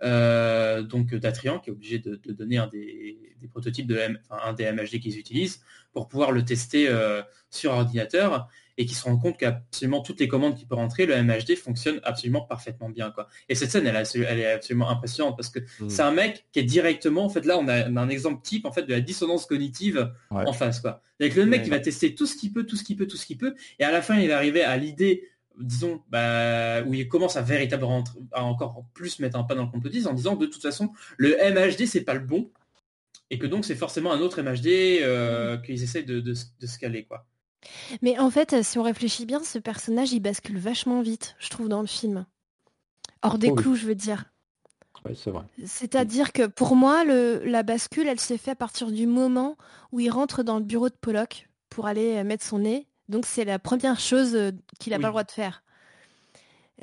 [0.03, 4.19] euh, donc d'Atrian, qui est obligé de, de donner un des, des prototypes de M-
[4.29, 5.61] enfin, un des MHD qu'ils utilisent
[5.93, 8.47] pour pouvoir le tester euh, sur ordinateur
[8.81, 11.99] et qui se rend compte qu'absolument toutes les commandes qui peuvent rentrer, le MHD fonctionne
[12.03, 13.11] absolument parfaitement bien.
[13.11, 13.27] Quoi.
[13.49, 15.89] Et cette scène, elle, elle est absolument impressionnante parce que Mm.
[15.89, 18.41] c'est un mec qui est directement, en fait, là, on a, on a un exemple
[18.41, 20.43] type en fait de la dissonance cognitive Ouais.
[20.47, 20.79] en face.
[20.79, 21.01] Quoi.
[21.19, 21.63] Avec le mec Ouais.
[21.65, 23.53] qui va tester tout ce qu'il peut, tout ce qu'il peut, tout ce qu'il peut,
[23.79, 25.27] et à la fin, il est arrivé à l'idée,
[25.59, 28.01] disons, bah, où il commence à véritablement
[28.31, 31.35] à encore plus mettre un pas dans le complotisme en disant de toute façon, le
[31.51, 32.49] MHD, c'est pas le bon,
[33.29, 36.79] et que donc c'est forcément un autre MHD euh, qu'ils essayent de, de, de se
[36.79, 37.03] caler.
[37.03, 37.25] Quoi.
[38.01, 41.67] Mais en fait, si on réfléchit bien, ce personnage, il bascule vachement vite, je trouve,
[41.69, 42.25] dans le film.
[43.21, 43.61] Hors des Oh oui.
[43.63, 44.25] clous, je veux dire.
[45.05, 45.43] Ouais, c'est vrai.
[45.65, 49.57] C'est-à-dire que pour moi, le, la bascule, elle s'est faite à partir du moment
[49.91, 52.87] où il rentre dans le bureau de Pollock pour aller euh, mettre son nez.
[53.07, 55.01] Donc c'est la première chose euh, qu'il n'a Oui.
[55.01, 55.63] pas le droit de faire,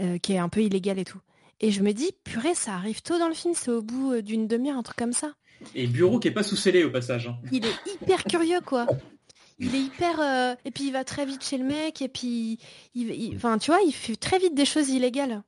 [0.00, 1.20] euh, qui est un peu illégale et tout.
[1.60, 4.46] Et je me dis, purée, ça arrive tôt dans le film, c'est au bout d'une
[4.46, 5.32] demi-heure, un truc comme ça.
[5.74, 7.28] Et Bureau qui est pas sous scellé au passage.
[7.28, 7.36] hein.
[7.50, 8.86] Il est hyper curieux, quoi.
[9.58, 10.20] Il est hyper...
[10.20, 12.58] euh, Et puis il va très vite chez le mec, et puis...
[12.94, 15.42] il- il- Enfin, tu vois, il fait très vite des choses illégales.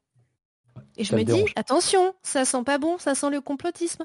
[0.96, 1.52] Et je Ça me dis, dérange.
[1.56, 4.04] attention, ça sent pas bon, ça sent le complotisme.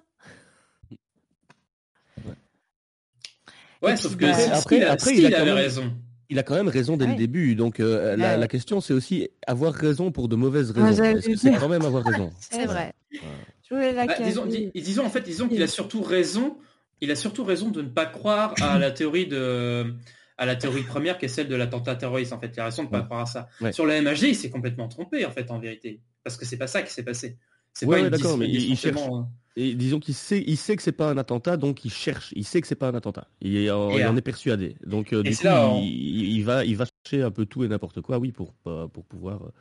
[3.81, 5.55] Ouais, sauf puis, que bah, après- il a- après, il Steve a quand avait même-
[5.55, 5.93] raison.
[6.29, 7.11] Il a quand même raison dès Ouais.
[7.11, 7.53] le début.
[7.55, 8.37] Donc euh, la, Ouais.
[8.37, 11.19] la question, c'est aussi avoir raison pour de mauvaises raisons.
[11.37, 12.31] c'est quand même avoir raison?
[12.39, 12.93] C'est vrai.
[13.11, 14.71] Je voulais la Bah, disons, caler.
[14.73, 16.57] dis- disons, en fait, disons qu'il a surtout raison.
[17.03, 19.93] Il a surtout raison de ne pas croire à la théorie de,
[20.37, 22.31] à la théorie première qui est celle de l'attentat terroriste.
[22.31, 23.03] En fait, il a raison de ne pas Ouais.
[23.05, 23.49] croire à ça.
[23.59, 23.73] Ouais.
[23.73, 26.67] Sur le MHD, il s'est complètement trompé en fait, en vérité, parce que c'est pas
[26.67, 27.37] ça qui s'est passé.
[27.73, 28.85] C'est Ouais, pas d'accord, mais il- cherche.
[28.85, 32.31] essentiellement- Et disons qu'il sait, il sait que c'est pas un attentat, donc il cherche.
[32.37, 33.27] Il sait que c'est pas un attentat.
[33.41, 34.77] Il, est, en- Et, il en euh, est persuadé.
[34.85, 37.63] Donc euh, du coup, là, on- il, il va, il va chercher un peu tout
[37.65, 39.43] et n'importe quoi, oui, pour pour pour pouvoir.
[39.43, 39.51] euh,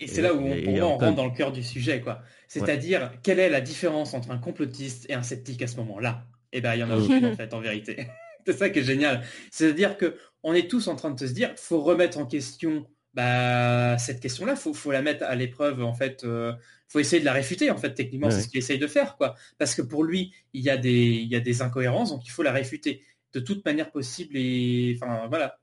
[0.00, 2.22] Et c'est là où on, et- et rentre dans le cœur du sujet, quoi.
[2.48, 6.24] C'est-à-dire, quelle est la différence entre un complotiste et un sceptique à ce moment-là?
[6.52, 7.02] Eh ben, il y en a Mm.
[7.02, 8.06] aucune, en fait, en vérité.
[8.46, 9.22] c'est ça qui est génial.
[9.50, 13.98] C'est-à-dire que on est tous en train de se dire, faut remettre en question bah,
[13.98, 16.24] cette question-là, faut, faut la mettre à l'épreuve, en fait.
[16.24, 16.52] euh,
[16.88, 19.16] faut essayer de la réfuter, en fait, techniquement, Ouais, c'est ce qu'il essaye de faire,
[19.16, 19.34] quoi.
[19.58, 22.30] Parce que pour lui, il y a des, il y a des incohérences, donc il
[22.30, 23.02] faut la réfuter
[23.34, 25.58] de toute manière possible et, enfin, voilà.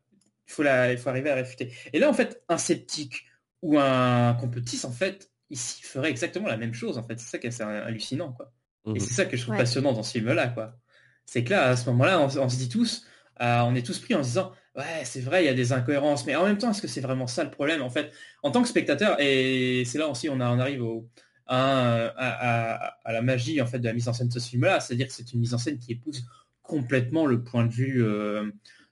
[0.48, 1.72] Il faut la, il faut arriver à réfuter.
[1.94, 3.26] Et là, en fait, un sceptique
[3.64, 7.20] ou un complotiste, en fait, ici, ferait exactement la même chose, en fait.
[7.20, 8.52] C'est ça qui est assez hallucinant, quoi.
[8.88, 9.00] Et Mhm.
[9.00, 9.60] c'est ça que je trouve Ouais.
[9.62, 10.78] passionnant dans ce film-là, quoi.
[11.26, 13.06] C'est que là, à ce moment-là, on, on se dit tous,
[13.42, 15.74] euh, on est tous pris en se disant, ouais, c'est vrai, il y a des
[15.74, 18.12] incohérences, mais en même temps, est-ce que c'est vraiment ça le problème, en fait,
[18.44, 21.10] en tant que spectateur, et c'est là aussi on, a- on arrive au,
[21.48, 24.50] à, à- à- à la magie, en fait, de la mise en scène de ce
[24.50, 26.26] film-là, c'est-à-dire que c'est une mise en scène qui épouse
[26.62, 28.50] complètement le point de vue euh,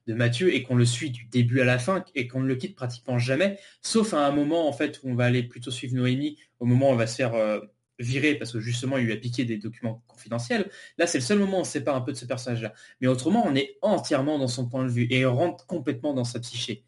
[0.08, 2.56] de Mathieu et qu'on le suit du début à la fin et qu'on ne le
[2.56, 5.96] quitte pratiquement jamais, sauf à un moment, en fait, où on va aller plutôt suivre
[5.96, 7.60] Noémie, au moment où on va se faire euh,
[8.04, 10.70] virer parce que justement il lui a piqué des documents confidentiels.
[10.98, 12.74] Là, c'est le seul moment où on se sépare un peu de ce personnage-là.
[13.02, 16.26] Mais autrement, on est entièrement dans son point de vue et on rentre complètement dans
[16.26, 16.86] sa psyché.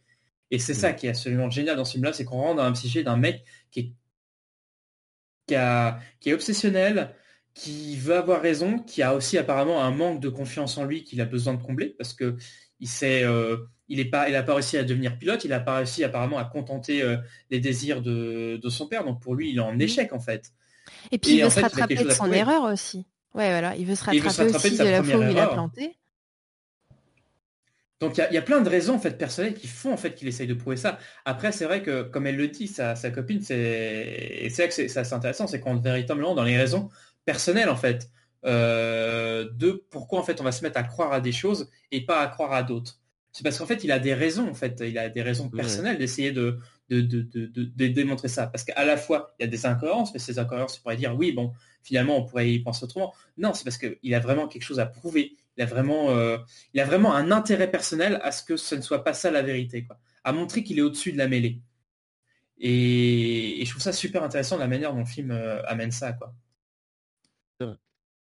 [0.51, 2.71] Et c'est ça qui est absolument génial dans ce film-là, c'est qu'on rentre dans la
[2.73, 3.93] psyché d'un mec qui est,
[5.47, 7.15] qui, a- qui est obsessionnel,
[7.53, 11.21] qui veut avoir raison, qui a aussi apparemment un manque de confiance en lui qu'il
[11.21, 12.35] a besoin de combler parce que
[12.79, 15.59] il sait, euh, il est pas, il a pas réussi à devenir pilote, il a
[15.61, 17.17] pas réussi apparemment à contenter euh,
[17.49, 19.05] les désirs de, de son père.
[19.05, 20.51] Donc pour lui, il est en échec en fait.
[21.11, 23.05] Et puis il veut se fait, rattraper de son erreur aussi.
[23.33, 24.89] Ouais, voilà, il veut se Et il veut rattraper, se rattraper de aussi sa de
[24.89, 25.53] la fois où première il a erreur.
[25.53, 25.95] planté.
[28.01, 29.93] Donc il y a- il y, a plein de raisons en fait personnelles qui font
[29.93, 30.99] en fait qu'il essaye de prouver ça.
[31.23, 33.55] Après c'est vrai que comme elle le dit, sa, sa copine, c'est
[34.41, 36.89] et c'est vrai que c'est intéressant, c'est qu'on est véritablement dans les raisons
[37.23, 38.09] personnelles en fait
[38.45, 42.05] euh, de pourquoi en fait on va se mettre à croire à des choses et
[42.05, 42.99] pas à croire à d'autres.
[43.31, 45.61] C'est parce qu'en fait il a des raisons en fait, il a des raisons Ouais.
[45.61, 46.59] personnelles d'essayer de
[46.89, 48.47] de, de, de, de- de démontrer ça.
[48.47, 51.15] Parce qu'à la fois il y a des incohérences, mais ces incohérences on pourrait dire
[51.15, 51.53] oui bon
[51.83, 53.13] finalement on pourrait y penser autrement.
[53.37, 55.35] Non, c'est parce qu'il a vraiment quelque chose à prouver.
[55.57, 56.37] Il a vraiment, euh,
[56.73, 59.41] il a vraiment un intérêt personnel à ce que ce ne soit pas ça la
[59.41, 59.97] vérité, quoi.
[60.25, 61.61] À montrer qu'il est au-dessus de la mêlée.
[62.57, 66.11] Et, et je trouve ça super intéressant la manière dont le film euh, amène ça,
[66.13, 66.33] quoi.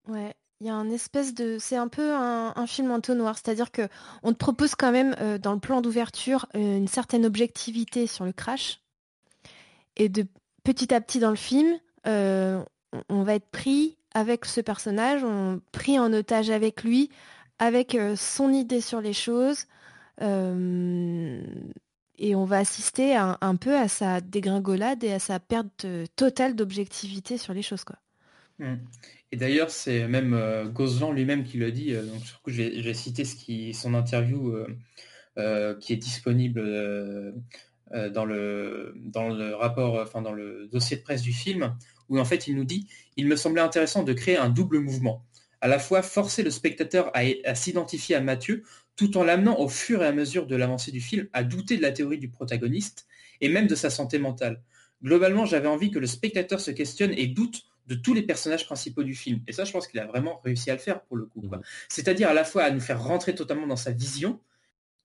[0.08, 1.58] Ouais, il y a un espèce de...
[1.60, 3.88] C'est un peu un, un film entonnoir, c'est-à-dire que
[4.24, 8.26] on te propose quand même euh, dans le plan d'ouverture euh, une certaine objectivité sur
[8.26, 8.82] le crash.
[9.98, 10.26] Et de
[10.64, 11.78] petit à petit dans le film,
[12.08, 12.64] euh,
[13.10, 17.10] on- va être pris avec ce personnage, on pris en otage avec lui,
[17.60, 19.66] avec son idée sur les choses.
[22.18, 27.38] Et on va assister un, peu à sa dégringolade et à sa perte totale d'objectivité
[27.38, 27.84] sur les choses.
[27.84, 27.98] Quoi.
[28.60, 28.76] Mm.
[29.32, 31.94] Et d'ailleurs, c'est même euh, lui-même qui le dit.
[31.94, 32.22] euh, donc,
[32.96, 34.68] citer ce qui, son interview euh,
[35.38, 36.62] euh, qui est disponible
[37.92, 41.76] dans, le, rapport, enfin dans le dossier de presse du film,
[42.10, 42.88] où en fait il nous dit
[43.18, 45.26] Il me semblait intéressant de créer un double mouvement.
[45.62, 48.64] À la fois forcer le spectateur à s'identifier à Mathieu,
[48.96, 51.82] tout en l'amenant au fur et à mesure de l'avancée du film à douter de
[51.82, 53.08] la théorie du protagoniste
[53.42, 54.62] et même de sa santé mentale.
[55.04, 59.04] Globalement, j'avais envie que le spectateur se questionne et doute de tous les personnages principaux
[59.04, 59.42] du film.
[59.48, 61.42] Et ça, je pense qu'il a vraiment réussi à le faire pour le coup.
[61.48, 61.62] quoi.
[61.90, 64.40] C'est-à-dire à la fois à nous faire rentrer totalement dans sa vision,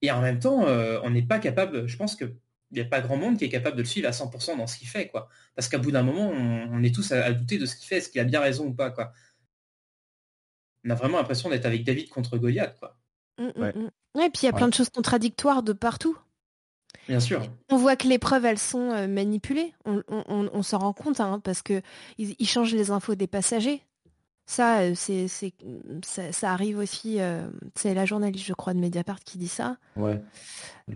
[0.03, 2.35] et en même temps, euh, on n'est pas capable, je pense qu'il
[2.73, 4.79] n'y a pas grand monde qui est capable de le suivre à 100% dans ce
[4.79, 5.09] qu'il fait.
[5.09, 5.29] quoi.
[5.55, 7.87] Parce qu'à bout d'un moment, on, on est tous à, à douter de ce qu'il
[7.87, 8.91] fait, est-ce qu'il a bien raison ou pas.
[8.91, 9.13] quoi.
[10.87, 12.79] On a vraiment l'impression d'être avec David contre Goliath.
[12.79, 12.99] quoi.
[13.39, 13.73] Mm, mm, Ouais.
[13.75, 13.91] mm.
[14.17, 16.19] Ouais, et puis il y a plein de choses contradictoires de partout.
[17.09, 17.43] Bien sûr.
[17.71, 19.73] On voit que les preuves, elles sont euh, manipulées.
[19.85, 21.83] On, on- on- on s'en rend compte, hein, parce que
[22.19, 23.83] ils, changent les infos des passagers.
[24.47, 25.27] Ça, euh, c'est,
[26.05, 27.21] ça, ça arrive aussi.
[27.21, 29.77] euh, c'est la journaliste, je crois, de Mediapart qui dit ça.
[29.97, 30.21] Ouais.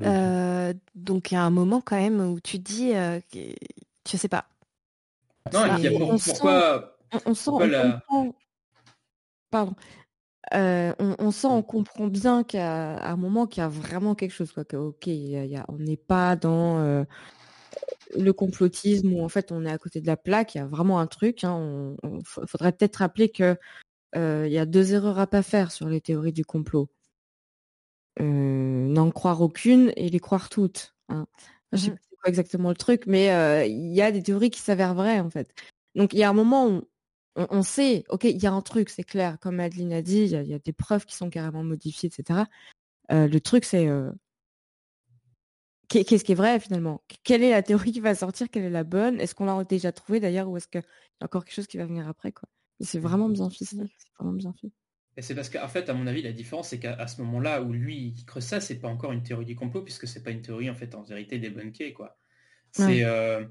[0.02, 4.16] Euh, donc il y a un moment quand même où tu te dis, euh, je
[4.16, 4.46] sais pas.
[5.52, 8.34] Non, et y a pour- on pourquoi, On, on sent, pourquoi on la- comprend-
[9.50, 9.74] Pardon.
[10.52, 14.32] Euh, on, on sent, on comprend bien qu'à un moment qu'il y a vraiment quelque
[14.32, 14.64] chose, quoi.
[14.64, 17.04] Que, ok, il y a- il y a- on n'est pas dans euh,
[18.16, 20.54] le complotisme où en fait on est à côté de la plaque.
[20.54, 21.44] Il y a vraiment un truc.
[21.44, 23.56] Hein, on, on- fa- faudrait peut-être rappeler que
[24.16, 26.90] euh, il y a deux erreurs à pas faire sur les théories du complot.
[28.20, 30.94] N'en croire aucune et les croire toutes.
[31.08, 31.26] Hein.
[31.72, 31.96] Je sais Mhm.
[32.22, 33.26] pas exactement le truc, mais
[33.68, 35.52] il y a des théories qui s'avèrent vraies en fait.
[35.96, 36.82] Donc il y a un moment où
[37.36, 40.22] on, on sait, ok, il y a un truc, c'est clair, comme Adeline a dit,
[40.22, 42.46] il y, a- il y a des preuves qui sont carrément modifiées, etc.
[43.12, 44.10] Euh, le truc, c'est euh,
[45.88, 47.02] qu'est- qu'est-ce qui est vrai finalement?
[47.22, 48.48] Quelle est la théorie qui va sortir?
[48.50, 49.20] Quelle est la bonne?
[49.20, 51.78] Est-ce qu'on l'a déjà trouvée d'ailleurs ou est-ce qu'il y a encore quelque chose qui
[51.78, 52.48] va venir après quoi?
[52.80, 54.70] C'est vraiment bien ficelé, c'est vraiment bien fait.
[55.16, 57.72] Et c'est parce qu'en fait, à mon avis, la différence, c'est qu'à ce moment-là où
[57.72, 60.42] lui il creuse ça, c'est pas encore une théorie du complot, puisque c'est pas une
[60.42, 62.18] théorie en fait en vérité débunkée, quoi.
[62.72, 63.04] C'est Ouais.
[63.04, 63.46] euh,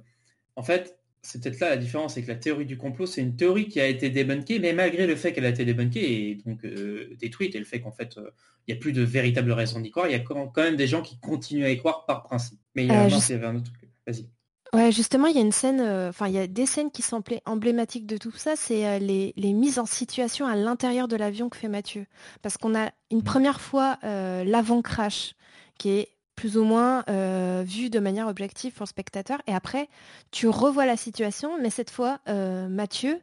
[0.55, 3.35] en fait, c'est peut-être là la différence, c'est que la théorie du complot, c'est une
[3.35, 6.63] théorie qui a été débunkée, mais malgré le fait qu'elle a été débunkée et donc
[6.65, 8.29] euh, détruite, et le fait qu'en fait, euh,
[8.67, 10.87] il n'y a plus de véritable raison d'y croire, il y a quand même des
[10.87, 12.59] gens qui continuent à y croire par principe.
[12.75, 13.89] Mais il y a, Euh, non, juste- il y avait un autre truc.
[14.05, 14.27] Vas-y.
[14.73, 17.19] Ouais, justement, il y a une scène, enfin, il y a des scènes qui sont
[17.19, 21.47] emblé- emblématiques de tout ça, c'est les, les mises en situation à l'intérieur de l'avion
[21.47, 22.07] que fait Mathieu.
[22.41, 25.35] Parce qu'on a une première fois l'avant-crash,
[25.77, 29.87] qui est plus ou moins euh, vu de manière objective pour le spectateur, et après,
[30.31, 33.19] tu revois la situation, mais cette fois, euh, Mathieu,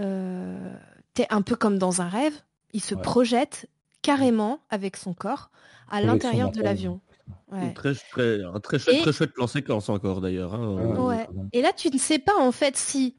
[0.00, 0.74] euh,
[1.14, 2.34] t'es un peu comme dans un rêve,
[2.72, 3.02] il se Ouais.
[3.02, 3.68] projette
[4.02, 5.50] carrément avec son corps
[5.90, 7.00] à l'intérieur de l'avion.
[7.52, 7.72] Ouais.
[7.74, 10.54] très, très, un très, chouette- Et- très chouette plan séquence encore d'ailleurs.
[10.54, 10.96] hein.
[10.96, 11.26] Ouais.
[11.52, 13.16] Et là, tu ne sais pas en fait si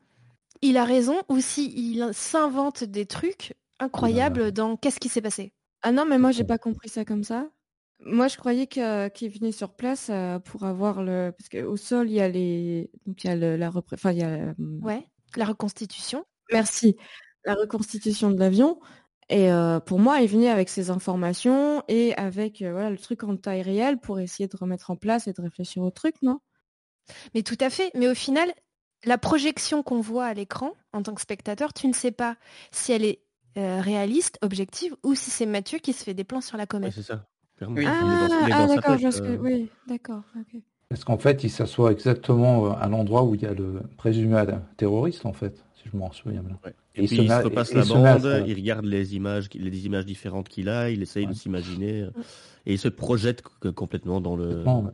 [0.62, 5.52] il a raison ou si il s'invente des trucs incroyables dans qu'est-ce qui s'est passé.
[5.84, 7.48] Ah non, mais moi j'ai pas compris ça comme ça.
[8.06, 12.14] Moi je croyais qu'il venait sur place euh, pour avoir le parce qu'au sol il
[12.14, 14.54] y a les donc il y a le- la repré- enfin il y a euh,
[14.82, 15.06] Ouais,
[15.36, 16.24] la reconstitution.
[16.52, 16.96] merci
[17.46, 18.80] la reconstitution de l'avion
[19.30, 23.24] et euh, pour moi il venait avec ses informations et avec euh, voilà le truc
[23.24, 26.40] en taille réelle pour essayer de remettre en place et de réfléchir au truc non?
[27.34, 27.90] Mais tout à fait.
[27.96, 28.54] Mais au final,
[29.04, 32.38] la projection qu'on voit à l'écran en tant que spectateur, tu ne sais pas
[32.72, 33.24] si elle est
[33.58, 36.68] euh, réaliste, objective, ou si c'est Mathieu qui se fait des plans sur la Ouais,
[36.68, 36.94] comète.
[36.94, 37.28] c'est ça.
[37.60, 37.76] Clairement.
[37.78, 37.84] Oui.
[37.86, 39.38] Ah, ah, d'accord que euh.
[39.38, 40.24] oui d'accord
[40.90, 44.44] Parce qu'en fait, il s'assoit exactement euh, à l'endroit où il y a le présumé
[44.78, 46.58] terroriste, en fait, si je m'en souviens bien.
[46.66, 46.74] Ouais.
[46.96, 49.86] Et Et puis se il se repasse et la bande, il regarde les images, les
[49.86, 52.12] images différentes qu'il a, il essaye de s'imaginer euh,
[52.66, 54.64] et il se projette co- complètement dans le.
[54.64, 54.92] Ouais.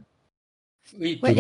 [1.00, 1.34] Oui, Ouais,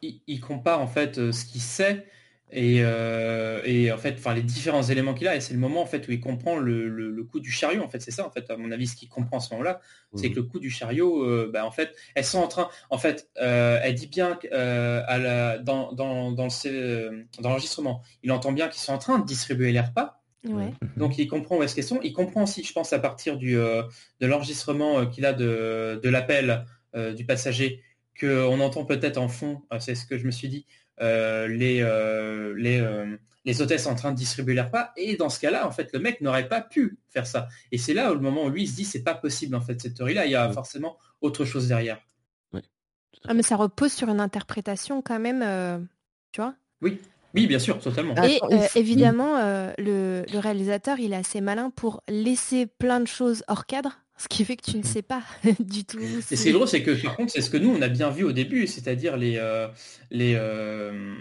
[0.00, 2.06] il, il compare en fait euh, ce qu'il sait
[2.52, 5.82] et, euh, et en fait, enfin les différents éléments qu'il a et c'est le moment
[5.82, 8.26] en fait où il comprend le, le- le coup du chariot en fait c'est ça
[8.26, 9.80] en fait à mon avis ce qu'il comprend à ce moment-là
[10.16, 10.34] c'est Mhm.
[10.34, 13.28] que le coup du chariot euh, bah, en fait elles sont en train en fait
[13.40, 17.08] euh, elle dit bien euh, à la, dans dans dans, le C-
[17.40, 20.16] dans l'enregistrement il entend bien qu'ils sont en train de distribuer les repas
[20.48, 20.72] Ouais.
[20.96, 22.00] donc il comprend où est-ce qu'elles sont.
[22.02, 23.82] Il comprend aussi, je pense, à partir du, euh,
[24.20, 26.64] de l'enregistrement euh, qu'il a de, de l'appel
[26.96, 27.82] euh, du passager,
[28.18, 30.64] qu'on entend peut-être en fond, euh, c'est ce que je me suis dit,
[31.48, 34.92] les, euh, les, euh, les hôtesses en train de distribuer les repas.
[34.96, 37.48] Et dans ce cas-là, en fait, le mec n'aurait pas pu faire ça.
[37.72, 39.60] Et c'est là où le moment où lui il se dit c'est pas possible en
[39.60, 40.52] fait cette théorie-là, il y a Ouais.
[40.52, 42.00] forcément autre chose derrière.
[43.28, 45.78] Ah, mais ça repose sur une interprétation quand même, euh,
[46.32, 46.54] tu vois?
[46.80, 46.98] Oui,
[47.34, 48.14] oui, bien sûr, totalement.
[48.16, 53.06] Et euh, évidemment, euh, le, le réalisateur, il est assez malin pour laisser plein de
[53.06, 53.98] choses hors cadre?
[54.22, 55.22] Ce qui fait que tu ne sais pas
[55.60, 55.98] du tout.
[55.98, 58.22] Et c'est drôle, c'est que par contre, c'est ce que nous on a bien vu
[58.24, 59.66] au début, c'est-à-dire les euh,
[60.10, 61.14] les euh,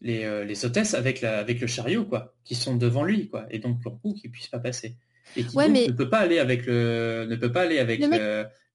[0.00, 3.46] les, euh, les hôtesses avec la avec le chariot quoi, qui sont devant lui quoi,
[3.50, 4.96] et donc pour coup qui puisse pas passer
[5.36, 7.78] et qui Ouais, donc mais- ne peut pas aller avec le ne peut pas aller
[7.78, 8.20] avec Le mec-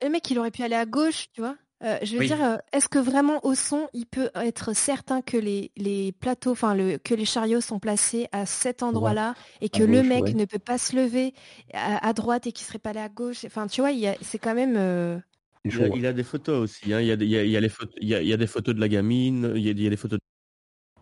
[0.04, 1.58] Le mec, il aurait pu aller à gauche, tu vois.
[1.84, 2.28] Euh, je veux Oui.
[2.28, 6.52] dire, euh, est-ce que vraiment au son, il peut être certain que les, les plateaux,
[6.52, 10.08] enfin le, que les chariots sont placés à cet endroit-là et que À le gauche,
[10.08, 10.34] mec ouais.
[10.34, 11.36] ne peut pas se lever
[11.74, 13.46] à, à droite et qu'il serait pas allé à gauche?
[13.46, 13.92] Enfin, tu vois,
[14.22, 14.76] c'est quand même.
[14.76, 15.20] euh,
[15.66, 16.92] Il a, il a des photos aussi.
[16.94, 17.00] hein.
[17.00, 18.22] Il, y a, des- il, y a, il y a les photos, il, y a,
[18.24, 19.54] il y a des photos de la gamine.
[19.56, 20.18] Il y a, il y a des photos.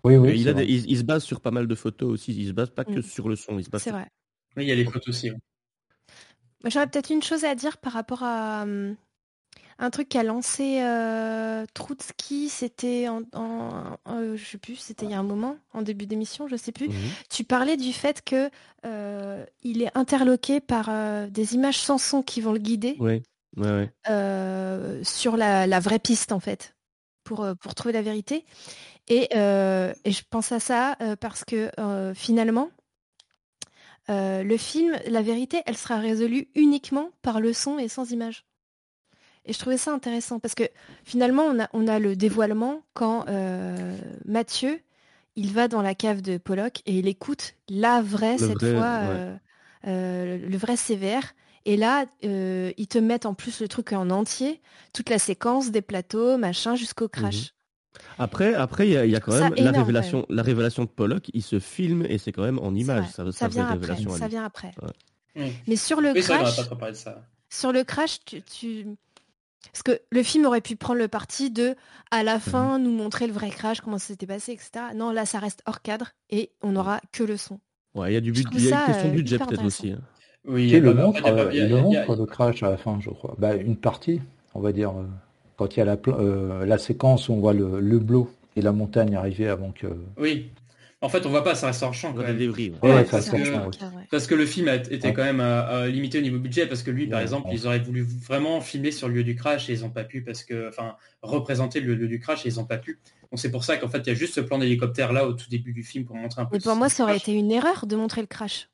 [0.04, 0.34] Oui, oui.
[0.36, 0.72] il, c'est a des- vrai.
[0.72, 2.34] il, il se base sur pas mal de photos aussi.
[2.36, 3.04] Il se base pas que Mm.
[3.04, 3.58] sur le son.
[3.60, 4.10] Il se base C'est sur- vrai.
[4.58, 5.32] oui, il y a les photos aussi.
[6.64, 8.96] Moi, J'aurais peut-être une chose à dire par rapport à hum,
[9.78, 15.12] un truc qu'a lancé euh, Trotsky, c'était en, en- euh, je sais plus, c'était il
[15.12, 16.88] y a un moment, en début d'émission, je sais plus.
[16.90, 16.96] Mhm.
[17.30, 18.50] Tu parlais du fait que
[18.86, 23.22] euh, il est interloqué par euh, des images sans son qui vont le guider Ouais,
[23.58, 25.02] ouais, ouais.
[25.04, 26.76] sur la, la vraie piste en fait,
[27.24, 28.46] pour, pour trouver la vérité.
[29.08, 31.70] Et, et je pense à ça parce que
[32.16, 32.70] finalement,
[34.08, 38.46] le film, la vérité, elle sera résolue uniquement par le son et sans image.
[39.46, 40.64] Et je trouvais ça intéressant parce que
[41.04, 44.80] finalement, on a, on a le dévoilement quand euh, Mathieu,
[45.36, 48.74] il va dans la cave de Pollock et il écoute la vraie, Le cette vrai,
[48.74, 49.08] fois, ouais.
[49.10, 49.36] euh,
[49.88, 51.34] euh, le vrai sévère.
[51.66, 54.62] Et là, euh, ils te mettent en plus le truc en entier,
[54.94, 57.54] toute la séquence des plateaux, machin, jusqu'au crash.
[58.18, 60.84] Après, après, il y a, il y a quand même la énorme, révélation, la révélation
[60.84, 61.30] de Pollock.
[61.34, 63.10] Il se filme et c'est quand même en image.
[63.10, 64.74] Ça, vient après, révélation à ça vient après.
[64.82, 65.48] Ouais.
[65.48, 65.54] Mm.
[65.68, 67.28] Mais sur le Oui, c'est vrai, on va crash, pas trop parler de ça.
[67.50, 68.86] sur le crash, tu, tu-
[69.72, 71.76] Parce que le film aurait pu prendre le parti de,
[72.12, 74.86] à la fin, nous montrer le vrai crash, comment ça s'était passé, etc.
[74.96, 77.60] Non, là, ça reste hors cadre et on n'aura que le son.
[77.94, 79.38] Ouais, il y a du but, il y a ça, une question de euh, budget
[79.40, 79.92] peut-être aussi.
[79.92, 80.00] hein.
[80.48, 83.36] Oui, il y a le montre, le crash à la fin, je crois.
[83.38, 84.22] Bah, une partie,
[84.54, 85.06] on va dire, euh,
[85.58, 88.24] quand il y a la, euh, la séquence où on voit le, le bleu
[88.56, 89.88] et la montagne arriver avant que.
[90.18, 90.52] Oui.
[91.06, 92.14] En fait, on voit pas, ça reste hors champ.
[92.14, 92.36] Quand même.
[92.36, 92.74] débris.
[92.82, 92.94] ouais.
[92.96, 94.04] Ouais, parce, que, hors champ, ouais.
[94.10, 95.14] parce que le film a été Ouais.
[95.14, 97.54] quand même euh, euh, limité au niveau budget, parce que lui, par exemple, ouais.
[97.56, 100.24] ils auraient voulu vraiment filmer sur le lieu du crash et ils ont pas pu
[100.24, 103.00] parce que, enfin, représenter le lieu du crash et ils ont pas pu.
[103.32, 105.34] Donc c'est pour ça qu'en fait, il y a juste ce plan d'hélicoptère là au
[105.34, 106.58] tout début du film pour montrer un peu.
[106.58, 107.30] Le pour moi, ça aurait crash.
[107.30, 108.70] été une erreur de montrer le crash.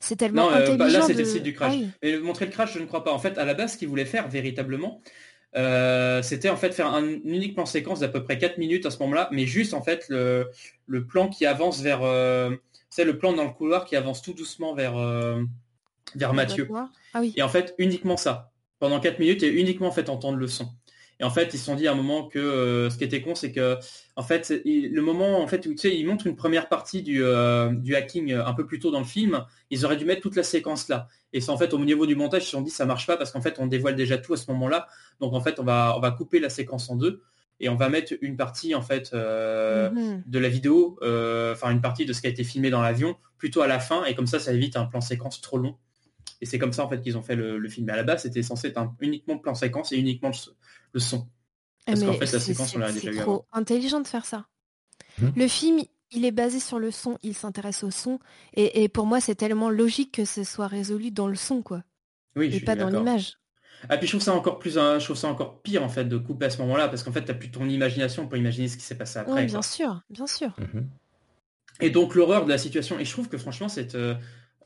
[0.00, 1.18] C'est tellement Non, euh, intelligent bah, là c'était de...
[1.20, 1.74] le site du crash.
[1.82, 1.86] Ah.
[2.02, 3.12] Mais montrer le crash, je ne crois pas.
[3.12, 5.00] En fait, à la base, ce qu'ils voulaient faire véritablement,
[5.56, 8.90] euh, c'était en fait faire un unique plan séquence d'à peu près 4 minutes à
[8.90, 10.48] ce moment-là, mais juste en fait le,
[10.86, 12.54] le plan qui avance vers, euh,
[12.88, 15.42] c'est le plan dans le couloir qui avance tout doucement vers euh,
[16.14, 16.68] vers Mathieu.
[17.12, 17.34] Ah oui.
[17.36, 18.52] Et en fait, uniquement ça.
[18.78, 20.68] Pendant 4 minutes et uniquement en fait entendre le son.
[21.20, 23.20] Et en fait, ils se sont dit à un moment que euh, ce qui était
[23.20, 23.76] con, c'est que
[24.16, 27.02] en fait, il- le moment en fait où tu sais, ils montrent une première partie
[27.02, 30.06] du, euh, du hacking euh, un peu plus tôt dans le film, ils auraient dû
[30.06, 31.08] mettre toute la séquence là.
[31.34, 33.16] Et c'est en fait au niveau du montage, ils se sont dit ça marche pas
[33.18, 34.88] parce qu'en fait on dévoile déjà tout à ce moment-là.
[35.20, 37.20] Donc en fait, on va on va couper la séquence en deux
[37.60, 40.22] et on va mettre une partie en fait euh, Mhm.
[40.26, 43.16] de la vidéo, euh, enfin une partie de ce qui a été filmé dans l'avion,
[43.36, 45.76] plutôt à la fin et comme ça, ça évite un plan séquence trop long.
[46.40, 47.86] Et c'est comme ça en fait qu'ils ont fait le, le film.
[47.86, 50.30] Mais à la base, c'était censé être un, uniquement plan séquence et uniquement
[50.92, 51.28] le, son.
[51.86, 53.46] Eh, Parce qu'en fait, la séquence, on l'a déjà c'est trop avant.
[53.52, 54.46] intelligent de faire ça.
[55.18, 55.30] Hmm.
[55.36, 55.80] Le film,
[56.12, 58.18] il est basé sur le son, il s'intéresse au son.
[58.54, 61.82] Et, et pour moi, c'est tellement logique que ce soit résolu dans le son, quoi.
[62.36, 63.04] Oui, je suis pas dans d'accord.
[63.04, 63.40] l'image.
[63.88, 66.04] Ah puis je trouve ça encore plus, hein, je trouve ça encore pire en fait
[66.04, 68.76] de couper à ce moment-là parce qu'en fait t'as plus ton imagination pour imaginer ce
[68.76, 69.32] qui s'est passé après.
[69.32, 69.46] Oui, quoi.
[69.46, 70.54] bien sûr, bien sûr.
[70.58, 70.86] Mhm.
[71.80, 72.98] Et donc l'horreur de la situation.
[72.98, 74.14] Et je trouve que franchement cette euh,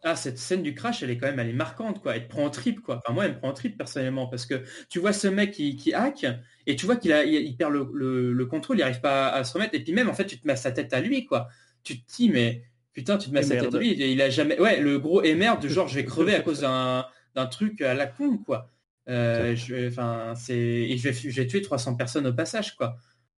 [0.05, 2.15] ah, cette scène du crash, elle est quand même elle est marquante quoi.
[2.17, 2.99] Elle te prend en trip quoi.
[2.99, 5.77] Enfin moi elle me prend en trip personnellement parce que tu vois ce mec qui,
[5.77, 6.27] qui hack
[6.67, 9.29] et tu vois qu'il a il, il perd le, le- le contrôle, il arrive pas
[9.29, 10.93] à, à se remettre et puis même en fait tu te mets à sa tête
[10.93, 11.49] à lui quoi.
[11.83, 12.63] Tu te dis mais
[12.93, 13.93] putain tu te mets à sa tête à lui.
[13.93, 16.41] Il, il a jamais ouais le gros et merde de genre je vais crever à
[16.41, 18.71] cause d'un d'un truc à la con quoi.
[19.09, 22.97] Euh, je, enfin, c'est, et je vais, je vais tuer 300 personnes au passage, quoi.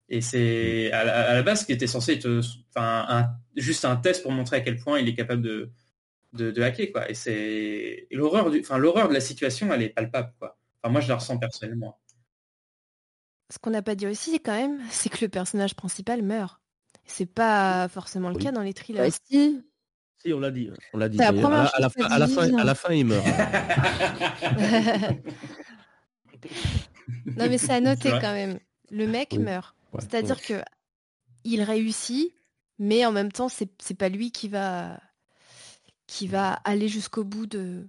[0.09, 2.41] Et c'est à la, à la base ce qui était censé être,
[2.75, 5.71] enfin, un- juste un test pour montrer à quel point il est capable de,
[6.33, 7.09] de, de hacker, quoi.
[7.09, 10.57] Et c'est l'horreur, du, enfin, l'horreur de la situation, elle est palpable, quoi.
[10.81, 11.99] Enfin, moi, je la ressens personnellement.
[13.51, 16.59] Ce qu'on n'a pas dit aussi, quand même, c'est que le personnage principal meurt.
[17.05, 18.43] C'est pas forcément le Oui.
[18.43, 19.09] cas dans les thrillers.
[19.09, 19.61] Bah, si.
[20.17, 20.71] Si, on l'a dit.
[20.93, 21.17] On l'a dit.
[21.17, 21.49] C'est la d'ailleurs.
[21.49, 22.57] première à, la, fin, à, la fin, Vivien.
[22.57, 23.25] à la fin, il meurt.
[27.37, 28.59] Non, mais c'est à noter quand même.
[28.91, 29.39] Le mec Oui.
[29.39, 29.75] meurt.
[29.93, 29.99] Ouais.
[30.01, 30.61] C'est-à-dire que
[31.43, 32.33] il réussit,
[32.79, 34.99] mais en même temps, c'est c'est pas lui qui va
[36.07, 37.87] qui va aller jusqu'au bout de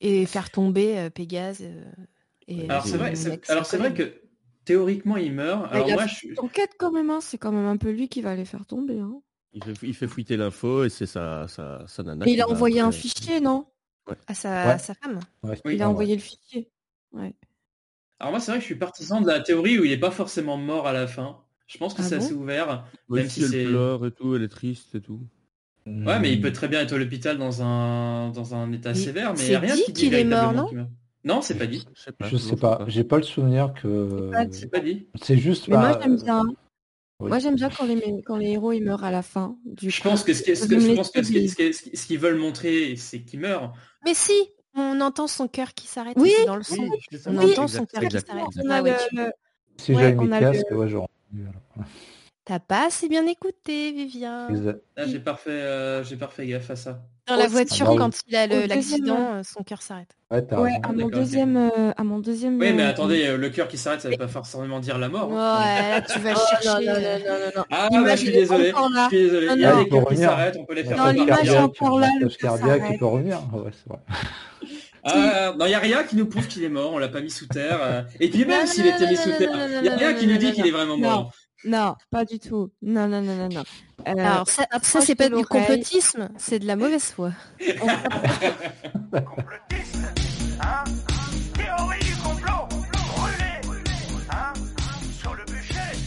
[0.00, 1.62] et faire tomber euh, Pégase.
[1.62, 1.84] euh,
[2.48, 3.14] et Alors c'est vrai,
[3.48, 4.20] alors c'est vrai que
[4.64, 5.72] théoriquement il meurt.
[5.72, 7.20] Alors il a moi, je suis, Enquête quand même, hein.
[7.20, 8.98] c'est quand même un peu lui qui va les faire tomber.
[8.98, 9.20] Hein.
[9.54, 12.24] Il fait, il fait fuiter l'info et c'est sa, sa, sa nana.
[12.24, 13.66] Mais il a envoyé un fichier, non?
[14.26, 14.72] À sa, Ouais.
[14.72, 15.20] à sa femme.
[15.42, 15.90] Ouais, Il a ouais.
[15.92, 16.70] envoyé le fichier.
[17.12, 17.34] Ouais.
[18.18, 20.10] Alors moi, c'est vrai que je suis partisan de la théorie où il n'est pas
[20.10, 21.38] forcément mort à la fin.
[21.66, 22.24] Je pense que Ah c'est bon?
[22.24, 23.64] assez ouvert, Même si si elle c'est...
[23.66, 25.20] pleure et tout, elle est triste et tout.
[25.86, 26.42] Ouais, mais il Hmm.
[26.42, 29.48] peut très bien être à l'hôpital dans un, dans un état Mais sévère, mais il
[29.48, 30.90] n'y a rien dit qui dit qu'il est mort, véritablement non qu'il meurt.
[31.24, 31.84] Non, c'est pas dit.
[31.94, 32.26] Je sais pas.
[32.28, 34.30] Je non, sais pas, j'ai pas le souvenir que.
[34.50, 35.08] C'est pas dit.
[35.20, 35.68] C'est juste.
[35.68, 36.42] Mais moi j'aime bien.
[37.20, 37.28] oui.
[37.28, 39.56] Moi j'aime bien quand les, quand les héros ils meurent à la fin.
[39.64, 40.08] Du Je coup.
[40.08, 40.42] pense que ce
[42.06, 43.74] qu'ils veulent montrer, c'est qu'il meurt.
[44.04, 44.32] Mais si,
[44.74, 46.16] on entend son cœur qui s'arrête.
[46.16, 46.76] Oui, dans le son.
[46.76, 46.88] Oui,
[47.26, 48.46] on entend exact, son cœur qui s'arrête.
[48.68, 49.30] Ah
[49.78, 51.08] Si Ouais, j'avais mis casque, ouais, j'aurais.
[52.52, 54.46] T'as pas assez bien écouté, Vivien.
[54.50, 57.00] Là, j'ai pas, fait, euh, j'ai pas fait gaffe à ça.
[57.26, 57.96] Dans la Aussi, voiture, Ah oui.
[57.96, 60.10] quand il a deuxième- l'accident, euh, son cœur s'arrête.
[60.30, 62.60] Ouais, Ouais, à mon deuxième, euh, à mon deuxième.
[62.60, 65.30] Oui, mais attendez, le cœur qui s'arrête, ça veut pas forcément dire la mort.
[65.30, 65.90] Ouais, hein.
[65.92, 66.68] là, tu vas Oh, chercher.
[66.68, 67.64] non, non, non, non, non, non.
[67.70, 68.68] Ah, bah, je suis désolé.
[68.76, 69.08] Je là.
[69.08, 69.46] suis désolé.
[69.46, 69.82] Non, Il y a non.
[69.84, 72.80] des cœurs qui s'arrêtent, on peut les faire Non, l'image encore là, le cardiaque, il
[72.82, 72.98] s'arrête.
[72.98, 73.38] peut revenir.
[73.54, 73.98] Ouais, c'est vrai.
[75.04, 77.20] Ah, non, il n'y a rien qui nous prouve qu'il est mort, on l'a pas
[77.22, 78.06] mis sous terre.
[78.20, 80.36] Et puis même s'il était mis sous terre, il n'y a rien non, qui nous
[80.36, 81.08] dit qu'il est vraiment non.
[81.10, 81.32] mort.
[81.64, 82.70] Non, pas du tout.
[82.82, 83.62] Non, non, non, non, non.
[84.08, 84.64] Euh, Alors ça,
[85.00, 87.32] c'est pas du complotisme, c'est de la mauvaise foi.
[89.12, 89.96] Complotiste,
[90.60, 90.84] hein
[91.54, 92.68] Théorie du complot
[93.14, 93.84] Brûlé
[94.30, 94.52] Hein
[95.20, 95.98] Sur le bûcher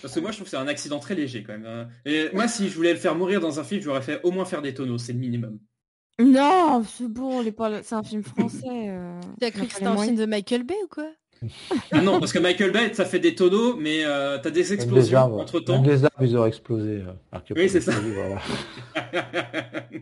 [0.00, 1.66] Parce que moi, je trouve que c'est un accident très léger quand même.
[1.66, 1.88] hein.
[2.04, 4.44] Et moi, si je voulais le faire mourir dans un film, j'aurais fait au moins
[4.44, 5.58] faire des tonneaux, c'est le minimum.
[6.20, 7.42] Non, c'est bon,
[7.82, 8.66] c'est un film français.
[8.90, 11.10] euh, T'as cru que c'était un film de Michael Bay ou quoi?
[11.92, 14.88] Ah non, parce que Michael Bay, ça fait des tonneaux, mais euh, t'as des Même
[14.88, 15.84] explosions arbres, entre même temps.
[15.84, 17.02] les arbres, ils auraient explosé.
[17.02, 17.92] euh, alors que Oui, pour c'est les ça.
[18.14, 18.40] voilà.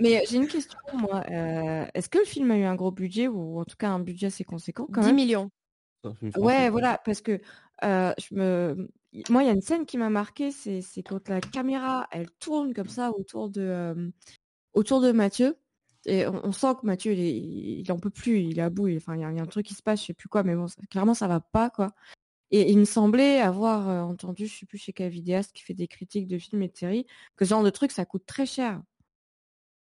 [0.00, 1.22] Mais j'ai une question, moi.
[1.30, 3.98] Euh, Est-ce que le film a eu un gros budget ou en tout cas un
[4.00, 5.14] budget assez conséquent quand 10 même?
[5.14, 5.50] millions.
[6.02, 6.82] C'est un film français, Ouais, quoi.
[6.82, 7.40] voilà, parce que
[7.84, 8.88] euh, je me...
[9.30, 12.30] moi, il y a une scène qui m'a marqué, c'est c'est quand la caméra, elle
[12.40, 14.10] tourne comme ça autour de, euh,
[14.74, 15.56] autour de Mathieu.
[16.06, 18.70] Et on, on sent que Mathieu, il, est- il en peut plus, il est à
[18.70, 18.88] bout.
[18.88, 20.14] il- Enfin, il y, a il y a un truc qui se passe, je sais
[20.14, 21.92] plus quoi, mais bon, ça- clairement, ça va pas, quoi.
[22.50, 25.74] Et il me semblait avoir euh, entendu, je sais plus chez quel vidéaste qui fait
[25.74, 28.46] des critiques de films et de séries, que ce genre de truc, ça coûte très
[28.46, 28.80] cher.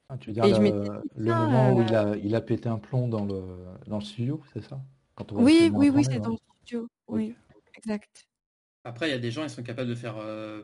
[0.08, 2.78] Ah, tu veux dire Et le, dit, moment où il a, il a pété un
[2.78, 3.42] plomb dans le,
[3.86, 4.80] dans le studio, c'est ça?
[5.14, 6.20] Quand on Oui, oui, oui, c'est ouais.
[6.20, 6.88] dans le studio.
[7.08, 7.34] Oui,
[7.74, 8.26] exact.
[8.84, 10.62] Après, il y a des gens, ils sont capables de faire euh,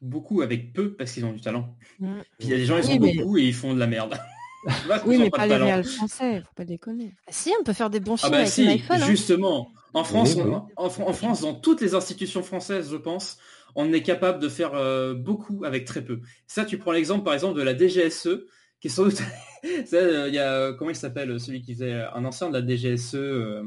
[0.00, 1.76] beaucoup avec peu parce qu'ils ont du talent.
[1.98, 2.18] Mm.
[2.38, 3.78] Puis il y a des gens, ils Oui, sont mais- beaucoup et ils font de
[3.78, 4.14] la merde.
[5.06, 5.64] Oui, ont mais pas les talent.
[5.66, 7.14] réels français, faut pas déconner.
[7.26, 8.98] Ah si, on peut faire des bons Ah films bah avec si, hein.
[9.06, 9.70] justement.
[9.94, 10.52] En France, Oui, oui.
[10.76, 13.38] on- en, Fran- en France, dans toutes les institutions françaises, je pense,
[13.76, 16.20] on est capable de faire euh, beaucoup avec très peu.
[16.46, 18.28] Ça, tu prends l'exemple, par exemple, de la DGSE,
[18.80, 19.22] qui est sans doute...
[19.92, 22.64] Euh, Il y a, euh, comment il s'appelle, celui qui faisait un ancien de la
[22.64, 23.62] DGSE, euh,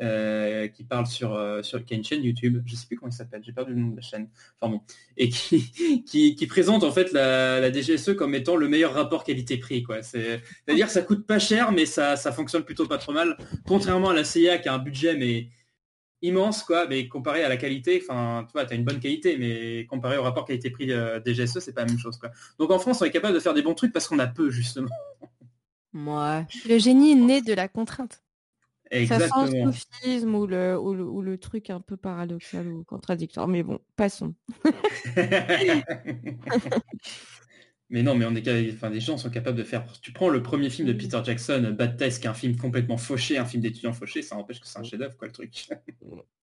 [0.00, 3.10] euh, qui parle sur, euh, sur qui a une chaîne YouTube, je sais plus comment
[3.10, 4.80] il s'appelle, j'ai perdu le nom de la chaîne, enfin bon,
[5.16, 5.70] et qui,
[6.06, 10.02] qui, qui présente en fait la, la DGSE comme étant le meilleur rapport qualité-prix, quoi.
[10.02, 13.36] C'est, c'est-à-dire que ça coûte pas cher, mais ça, ça fonctionne plutôt pas trop mal,
[13.66, 15.48] contrairement à la CIA qui a un budget mais
[16.24, 19.86] immense, quoi, mais comparé à la qualité, enfin, tu vois, t'as une bonne qualité, mais
[19.86, 22.30] comparé au rapport qualité-prix euh, DGSE, c'est pas la même chose, quoi.
[22.58, 24.50] Donc en France, on est capable de faire des bons trucs parce qu'on a peu,
[24.50, 24.88] justement.
[25.92, 26.44] Ouais.
[26.68, 28.23] Le génie est né de la contrainte.
[29.06, 29.66] Ça sent Exactement.
[29.66, 33.48] le sophisme ou le, ou, le, ou le truc un peu paradoxal ou contradictoire.
[33.48, 34.34] Mais bon, passons.
[37.90, 39.84] Mais non, mais on est capable- enfin, les gens sont capables de faire.
[40.00, 40.92] Tu prends le premier film de.
[40.94, 44.36] Peter Jackson, Bad Test, qui est un film complètement fauché, un film d'étudiant fauché, ça
[44.36, 45.68] empêche que c'est un chef-d'œuvre, quoi, le truc.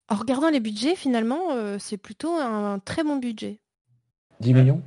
[0.09, 3.61] En regardant les budgets, finalement, euh, c'est plutôt un très bon budget.
[4.41, 4.83] 10 millions?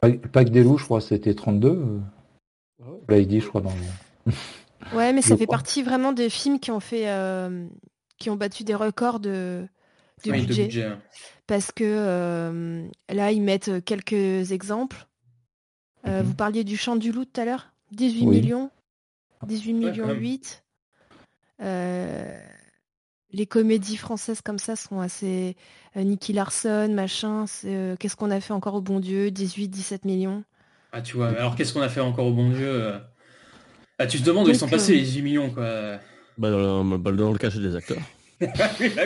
[0.00, 1.68] Pas, pas que des loups, je crois, c'était 32.
[1.68, 2.00] euh.
[3.08, 3.72] L'avez dit, je crois, dans
[4.26, 4.32] le...
[4.92, 5.58] Ouais, mais ça fait crois.
[5.58, 7.66] partie vraiment des films qui ont fait, euh,
[8.18, 9.66] qui ont battu des records de,
[10.24, 10.84] de Oui, de budget.
[10.84, 11.02] hein.
[11.46, 15.06] Parce que euh, là, ils mettent quelques exemples.
[16.06, 16.26] Euh, Mhm.
[16.28, 17.72] Vous parliez du chant du loup tout à l'heure?
[17.92, 18.40] 18 Oui.
[18.40, 18.70] millions.
[19.46, 20.20] 18 Ouais, millions quand même.
[20.20, 20.64] 8.
[21.62, 22.38] Euh,
[23.32, 25.56] les comédies françaises comme ça sont assez...
[25.96, 27.46] euh, Nicky Larson, machin.
[27.46, 29.30] c'est, euh, Qu'est-ce qu'on a fait encore au bon Dieu?
[29.30, 30.44] 18, 17 millions.
[30.92, 32.94] Ah, tu vois, alors qu'est-ce qu'on a fait encore au bon Dieu
[34.00, 35.98] euh ah, Tu te demandes où ils sont passés euh, les 18 millions, quoi.
[36.38, 38.02] Bah, dans, le, bah, dans le cachet des acteurs.
[38.40, 38.48] bah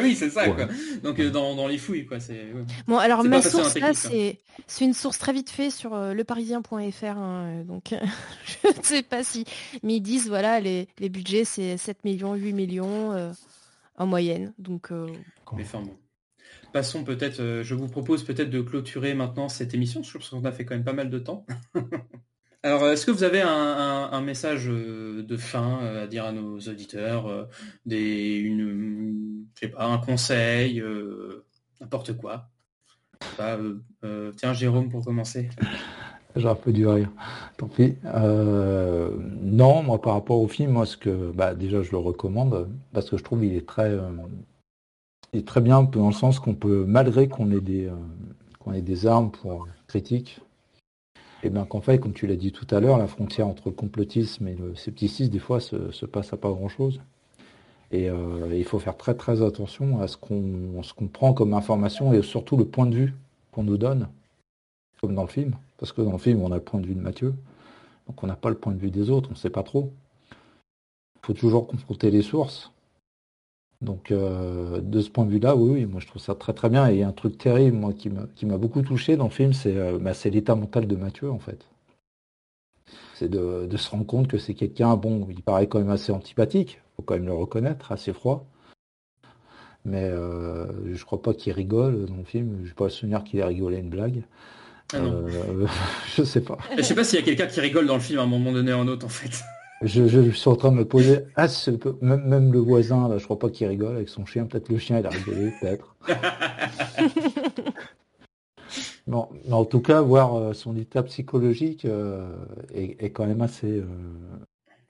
[0.03, 0.55] oui, c'est ça, Ouais.
[0.57, 0.67] quoi.
[1.05, 2.19] Donc euh, dans, dans les fouilles, quoi.
[2.19, 2.53] C'est...
[2.53, 2.65] ouais.
[2.89, 7.05] Bon, alors ma source là, c'est c'est une source très vite fait sur euh, leparisien.fr.
[7.05, 7.95] hein, euh, donc
[8.65, 9.45] je ne sais pas si.
[9.85, 13.31] Mais ils disent voilà, les, les budgets c'est 7 millions, 8 millions euh,
[13.97, 14.53] en moyenne.
[14.59, 15.07] Donc euh,
[15.57, 15.97] Mais enfin bon.
[16.73, 20.45] Passons peut-être, euh, je vous propose peut-être de clôturer maintenant cette émission, je pense qu'on
[20.45, 21.47] a fait quand même pas mal de temps.
[22.63, 26.59] Alors, est-ce que vous avez un, message euh, de fin euh, à dire à nos
[26.59, 27.45] auditeurs, euh,
[27.87, 30.83] des, une, je sais pas, un conseil,
[31.81, 32.51] n'importe quoi?
[34.37, 35.49] Tiens, Jérôme, pour commencer.
[36.37, 37.11] J'ai un peu du rire?
[37.57, 37.97] Tant pis.
[38.05, 43.09] Non, moi, par rapport au film, moi, ce que, bah, déjà, je le recommande parce
[43.09, 43.99] que je trouve qu'il est très,
[45.33, 47.91] il est très bien, dans le sens qu'on peut, malgré qu'on ait des,
[48.59, 50.41] qu'on ait des armes pour critique,
[51.43, 53.75] et bien qu'en fait, comme tu l'as dit tout à l'heure, la frontière entre le
[53.75, 57.01] complotisme et le scepticisme, des fois, se, se passe à pas grand-chose.
[57.93, 62.13] Et euh, il faut faire très très attention à ce qu'on qu'on prend comme information
[62.13, 63.15] et surtout le point de vue
[63.51, 64.09] qu'on nous donne,
[65.01, 65.57] comme dans le film.
[65.79, 67.35] Parce que dans le film, on a le point de vue de Mathieu,
[68.07, 69.93] donc on n'a pas le point de vue des autres, on ne sait pas trop.
[71.17, 72.71] Il faut toujours confronter les sources.
[73.81, 76.69] Donc euh, de ce point de vue-là, oui, oui, moi je trouve ça très très
[76.69, 76.89] bien.
[76.89, 79.53] Et il y a un truc terrible, moi, qui m'a beaucoup touché dans le film,
[79.53, 81.67] c'est euh, bah, c'est l'état mental de Mathieu, en fait.
[83.15, 86.13] C'est de, de se rendre compte que c'est quelqu'un, bon, il paraît quand même assez
[86.13, 88.47] antipathique, faut quand même le reconnaître, assez froid.
[89.85, 92.61] Mais euh, je crois pas qu'il rigole dans le film.
[92.65, 94.23] Je pas le souvenir qu'il ait rigolé à une blague.
[94.93, 95.27] Ah non.
[95.27, 95.67] Euh,
[96.17, 96.59] je sais pas.
[96.77, 98.53] Je sais pas s'il y a quelqu'un qui rigole dans le film à un moment
[98.53, 99.43] donné ou un autre, en fait.
[99.83, 101.21] Je, je suis en train de me poser.
[101.81, 104.47] Peu- même, même le voisin, là, je crois pas qu'il rigole avec son chien.
[104.47, 105.97] Peut-être le chien, il a rigolé, peut-être.
[109.07, 112.29] Bon, mais en tout cas, voir euh, son état psychologique euh,
[112.75, 113.67] est, est quand même assez.
[113.81, 113.85] euh,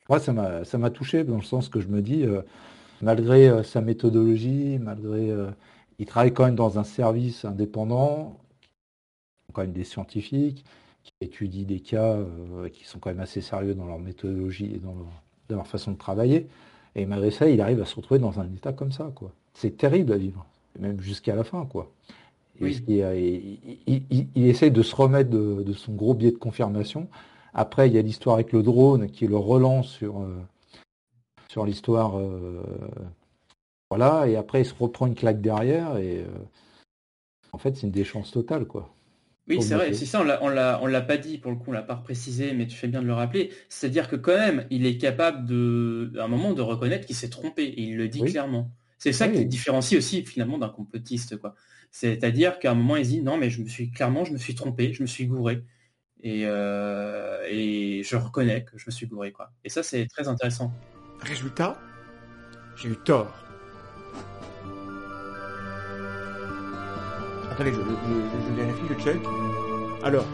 [0.09, 2.43] Moi, ça m'a, ça m'a touché dans le sens que je me dis, euh,
[3.03, 5.33] malgré sa méthodologie, malgré,
[6.01, 8.39] il travaille quand même dans un service indépendant,
[9.53, 10.65] quand même des scientifiques
[11.03, 14.79] qui étudient des cas euh, qui sont quand même assez sérieux dans leur méthodologie et
[14.79, 15.07] dans leur,
[15.49, 16.47] dans leur façon de travailler.
[16.97, 19.33] Et malgré ça, il arrive à se retrouver dans un état comme ça, quoi.
[19.55, 20.45] C'est terrible à vivre,
[20.79, 21.91] même jusqu'à la fin, quoi.
[22.61, 22.69] Oui.
[22.89, 26.37] est- il, il- il- il essaye de se remettre de, de son gros biais de
[26.37, 27.09] confirmation.
[27.55, 30.37] Après, il y a l'histoire avec le drone qui le relance sur, euh,
[31.49, 32.19] sur l'histoire.
[32.19, 32.63] euh,
[33.91, 36.27] voilà, et après, il se reprend une claque derrière, et euh,
[37.53, 38.89] en fait, c'est une déchance totale, quoi.
[39.51, 41.57] Oui, c'est vrai, c'est ça, on l'a, on l'a, on l'a pas dit pour le
[41.57, 43.51] coup, on l'a pas précisé, mais tu fais bien de le rappeler.
[43.69, 47.31] C'est-à-dire que quand même, il est capable de, à un moment, de reconnaître qu'il s'est
[47.31, 48.31] trompé, et il le dit Oui.
[48.31, 48.71] clairement.
[48.99, 49.33] C'est ça Oui.
[49.33, 51.55] qui le différencie aussi finalement d'un complotiste, quoi.
[51.91, 54.39] C'est-à-dire qu'à un moment, il se dit non, mais je me suis clairement, je me
[54.39, 55.65] suis trompé, je me suis gouré,
[56.23, 59.51] et, euh, et je reconnais que je me suis gouré, quoi.
[59.65, 60.73] Et ça, c'est très intéressant.
[61.21, 61.81] Résultat,
[62.77, 63.35] j'ai eu tort.
[67.61, 69.21] Attendez, je, je- je- je vérifie, je check.
[70.03, 70.25] Alors,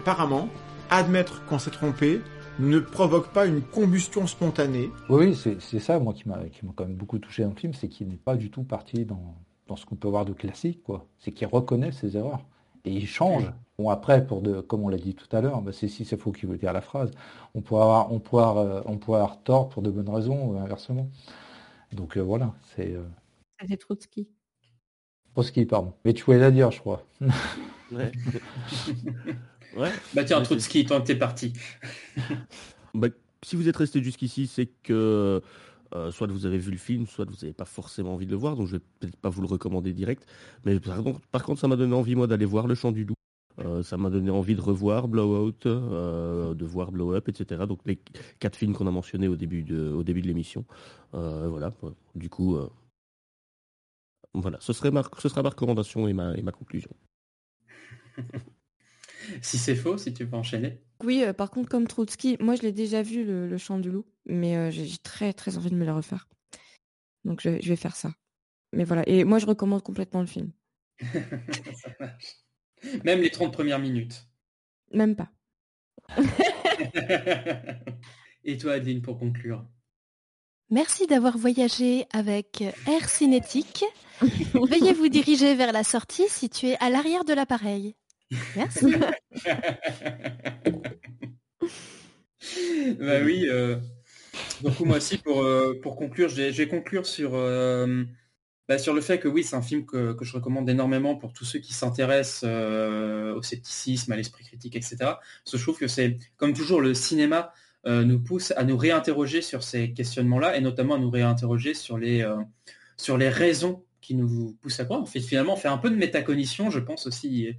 [0.00, 0.48] apparemment,
[0.90, 2.20] admettre qu'on s'est trompé
[2.58, 4.90] ne provoque pas une combustion spontanée.
[5.08, 6.40] Oui, oui, c'est ça, moi, qui m'a
[6.74, 9.36] quand même beaucoup touché dans le film, c'est qu'il n'est pas du tout parti dans,
[9.68, 11.06] dans ce qu'on peut voir de classique, quoi.
[11.20, 12.44] C'est qu'il reconnaît ses erreurs
[12.84, 13.52] et il change.
[13.78, 16.16] Bon, après, pour de, comme on l'a dit tout à l'heure, bah, c'est si c'est
[16.20, 17.12] faux qu'il veut dire la phrase.
[17.54, 20.50] On peut avoir, on peut avoir, euh, on peut avoir tort pour de bonnes raisons,
[20.50, 21.08] ou inversement.
[21.92, 23.04] Donc euh, voilà, c'est euh,
[23.60, 24.26] C'était Trotsky.
[25.34, 25.92] Trotsky, pardon.
[26.04, 27.04] Mais tu voulais la dire, je crois.
[27.90, 28.12] Ouais.
[29.78, 29.90] ouais.
[30.12, 31.54] Bah tiens, Trotsky, tant que t'es parti.
[32.94, 33.08] Bah,
[33.42, 35.40] si vous êtes resté jusqu'ici, c'est que
[35.94, 38.36] euh, soit vous avez vu le film, soit vous n'avez pas forcément envie de le
[38.36, 40.26] voir, donc je vais peut-être pas vous le recommander direct.
[40.64, 43.04] Mais par contre, par contre, ça m'a donné envie moi d'aller voir Le Chant du
[43.04, 43.14] Loup.
[43.60, 47.64] Euh, ça m'a donné envie de revoir Blowout, euh, de voir Blow Up, etc.
[47.66, 47.98] Donc les
[48.38, 50.64] quatre films qu'on a mentionnés au début de, au début de l'émission.
[51.14, 51.72] Euh, voilà.
[52.14, 52.68] Du coup, euh,
[54.34, 54.58] voilà.
[54.60, 56.90] Ce serait ma, ce sera ma recommandation et ma, et ma conclusion.
[59.42, 60.80] Si c'est faux, si tu peux enchaîner.
[61.04, 63.90] Oui, euh, par contre, comme Trotsky, moi je l'ai déjà vu, le, le chant du
[63.90, 66.28] loup, mais euh, j'ai très très envie de me le refaire.
[67.24, 68.12] Donc je, je vais faire ça.
[68.72, 70.52] Mais voilà, et moi je recommande complètement le film.
[71.00, 72.36] Ça marche.
[73.04, 74.26] Même les 30 premières minutes.
[74.92, 75.30] Même pas.
[78.44, 79.66] Et toi, Adeline, pour conclure?
[80.70, 83.84] Merci d'avoir voyagé avec Air Cinétique.
[84.54, 87.94] Veuillez vous diriger vers la sortie située à l'arrière de l'appareil.
[88.56, 88.86] Merci.
[92.98, 93.46] bah oui.
[93.48, 93.76] euh,
[94.62, 98.04] Donc moi aussi, pour, euh, pour conclure, je vais, conclure sur, euh,
[98.68, 101.32] bah, sur le fait que oui, c'est un film que, que je recommande énormément pour
[101.32, 104.96] tous ceux qui s'intéressent au scepticisme, à l'esprit critique, etc.
[104.98, 107.52] Parce que je trouve que c'est, comme toujours, le cinéma
[107.86, 112.28] nous pousse à nous réinterroger sur ces questionnements-là, et notamment à nous réinterroger sur les,
[112.98, 115.02] sur les raisons qui nous poussent à croire.
[115.02, 117.54] En fait, finalement, on fait un peu de métacognition, je pense aussi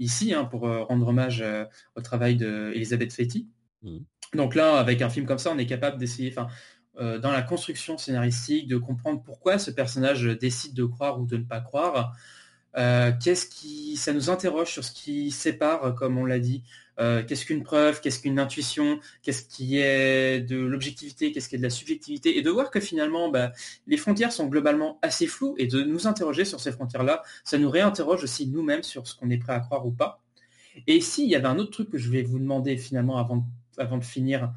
[0.00, 1.64] ici, hein, pour euh, rendre hommage euh,
[1.94, 3.46] au travail d'Elisabeth Fetty.
[4.34, 6.48] Donc là, avec un film comme ça, on est capable d'essayer, enfin,
[6.98, 11.36] euh, dans la construction scénaristique, de comprendre pourquoi ce personnage décide de croire ou de
[11.36, 12.16] ne pas croire.
[12.76, 16.64] Euh, Qu'est-ce qui, ça nous interroge sur ce qui sépare, comme on l'a dit,
[17.00, 21.58] euh, qu'est-ce qu'une preuve, qu'est-ce qu'une intuition, qu'est-ce qui est de l'objectivité, qu'est-ce qui est
[21.58, 23.52] de la subjectivité, et de voir que finalement, bah,
[23.86, 27.70] les frontières sont globalement assez floues, et de nous interroger sur ces frontières-là, ça nous
[27.70, 30.22] réinterroge aussi nous-mêmes sur ce qu'on est prêt à croire ou pas.
[30.86, 33.46] Et ici, il y avait un autre truc que je voulais vous demander finalement avant,
[33.96, 34.52] de finir,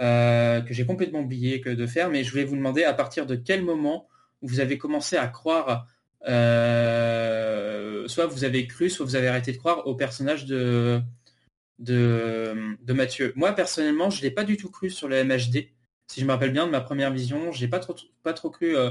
[0.00, 3.26] euh, que j'ai complètement oublié que de faire, mais je voulais vous demander à partir
[3.26, 4.08] de quel moment
[4.42, 5.86] vous avez commencé à croire,
[6.28, 11.02] euh, soit vous avez cru, soit vous avez arrêté de croire au personnage de,
[11.80, 13.32] de, Mathieu.
[13.36, 15.68] Moi, personnellement, je ne l'ai pas du tout cru sur le MHD.
[16.06, 18.50] Si je me rappelle bien de ma première vision, je n'ai pas trop, pas trop
[18.50, 18.76] cru.
[18.76, 18.90] Euh,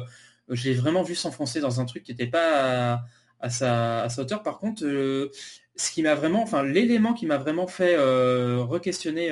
[0.49, 3.03] j'ai vraiment vu s'enfoncer dans un truc qui n'était pas
[3.39, 4.41] à, sa, hauteur.
[4.41, 5.29] Par contre, euh,
[5.75, 9.31] ce qui m'a vraiment, enfin, l'élément qui m'a vraiment fait euh, re-questionner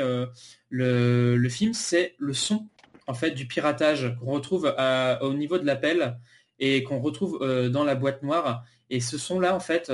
[0.69, 2.67] le, film, c'est le son
[3.07, 4.73] en fait du piratage qu'on retrouve
[5.21, 6.17] au niveau de l'appel
[6.59, 7.39] et qu'on retrouve
[7.69, 8.63] dans la boîte noire.
[8.89, 9.89] Et ce son-là, en fait,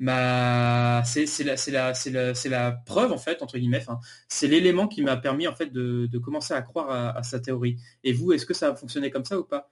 [0.00, 3.84] euh, c'est la, la, la, la, preuve en fait entre guillemets.
[4.28, 7.40] c'est l'élément qui m'a permis en fait de, de commencer à croire à, à, sa
[7.40, 7.76] théorie.
[8.04, 9.70] Et vous, est-ce que ça a fonctionné comme ça ou pas?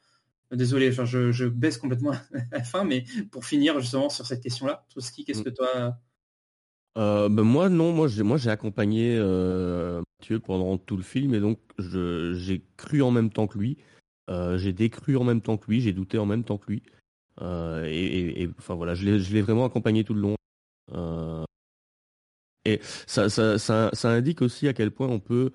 [0.51, 2.13] Désolé, enfin, je, je, baisse complètement
[2.53, 5.99] la fin, mais pour finir justement sur cette question-là, Trotsky, qu'est-ce que toi
[6.97, 11.33] euh, ben moi non, moi j'ai moi j'ai accompagné euh, Mathieu pendant tout le film
[11.33, 13.79] et donc j'ai cru en même temps que lui,
[14.29, 16.83] euh, j'ai décru en même temps que lui, j'ai douté en même temps que lui.
[17.41, 20.37] Euh, et, et, et, enfin voilà, je l'ai vraiment accompagné tout le long.
[20.93, 21.45] Euh,
[22.65, 25.53] et ça, ça, ça, ça, indique aussi à quel point on peut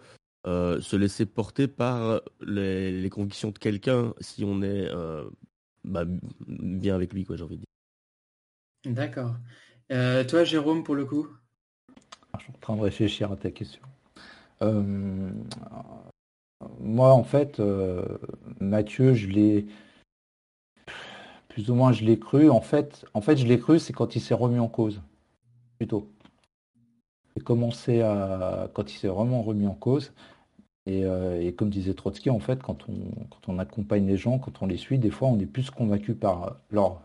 [0.47, 5.29] euh, se laisser porter par les, les convictions de quelqu'un si on est euh,
[5.83, 6.05] bah,
[6.47, 8.93] bien avec lui, quoi, j'ai envie de dire.
[8.93, 9.35] D'accord.
[9.91, 11.27] Euh, toi, Jérôme, pour le coup?
[12.37, 13.81] Je suis en train de réfléchir à ta question.
[16.79, 17.61] moi, en fait,
[18.59, 19.67] Mathieu, je l'ai
[21.53, 22.49] plus ou moins je l'ai cru.
[22.49, 25.01] En fait, en fait je l'ai cru, c'est quand il s'est remis en cause.
[25.77, 26.09] Plutôt.
[27.35, 28.69] J'ai commencé à.
[28.73, 30.13] quand il s'est vraiment remis en cause.
[30.87, 32.95] Et, euh, et, comme disait Trotsky, en fait, quand on,
[33.29, 36.13] quand on accompagne les gens, quand on les suit, des fois on est plus convaincu
[36.13, 37.01] par leur,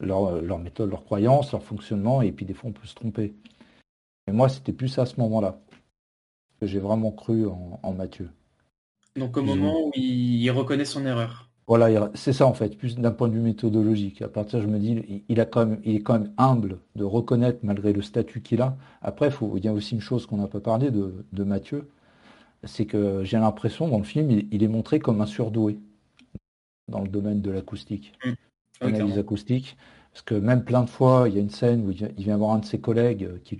[0.00, 3.34] leur, leur méthode, leur croyance, leur fonctionnement, et puis des fois on peut se tromper.
[4.26, 5.60] Et moi, c'était plus à ce moment-là
[6.60, 8.30] que j'ai vraiment cru en, Mathieu.
[9.16, 11.47] Donc au moment où il reconnaît son erreur.
[11.68, 14.22] Voilà, c'est ça en fait, plus d'un point de vue méthodologique.
[14.22, 17.04] À partir, je me dis, il, a quand même, il est quand même humble de
[17.04, 18.74] reconnaître malgré le statut qu'il a.
[19.02, 21.90] Après, faut, il y a aussi une chose qu'on n'a pas parlé de, de Mathieu,
[22.64, 25.78] c'est que j'ai l'impression dans le film, il, il, est montré comme un surdoué
[26.88, 28.32] dans le domaine de l'acoustique, mmh.
[28.80, 29.76] l'analyse acoustique.
[30.14, 32.52] Parce que même plein de fois, il y a une scène où il vient voir
[32.52, 33.58] un de ses collègues qui,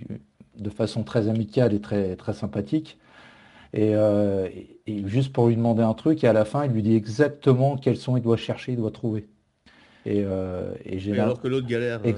[0.57, 2.97] de façon très amicale et très, très sympathique,
[3.73, 4.49] et, euh,
[4.87, 7.77] et, juste pour lui demander un truc, et à la fin, il lui dit exactement
[7.77, 9.27] quels son il doit chercher, il doit trouver.
[10.05, 12.01] Et, euh, et j'ai alors que l'autre galère.
[12.05, 12.13] Euh.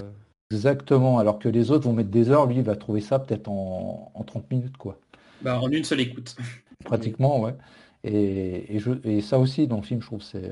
[0.52, 3.48] Exactement, alors que les autres vont mettre des heures, lui il va trouver ça peut-être
[3.48, 5.00] en, en 30 minutes quoi.
[5.42, 6.36] Bah, en une seule écoute.
[6.84, 7.56] Pratiquement, ouais.
[8.04, 10.52] Et, et, je, et, ça aussi dans le film, je trouve c'est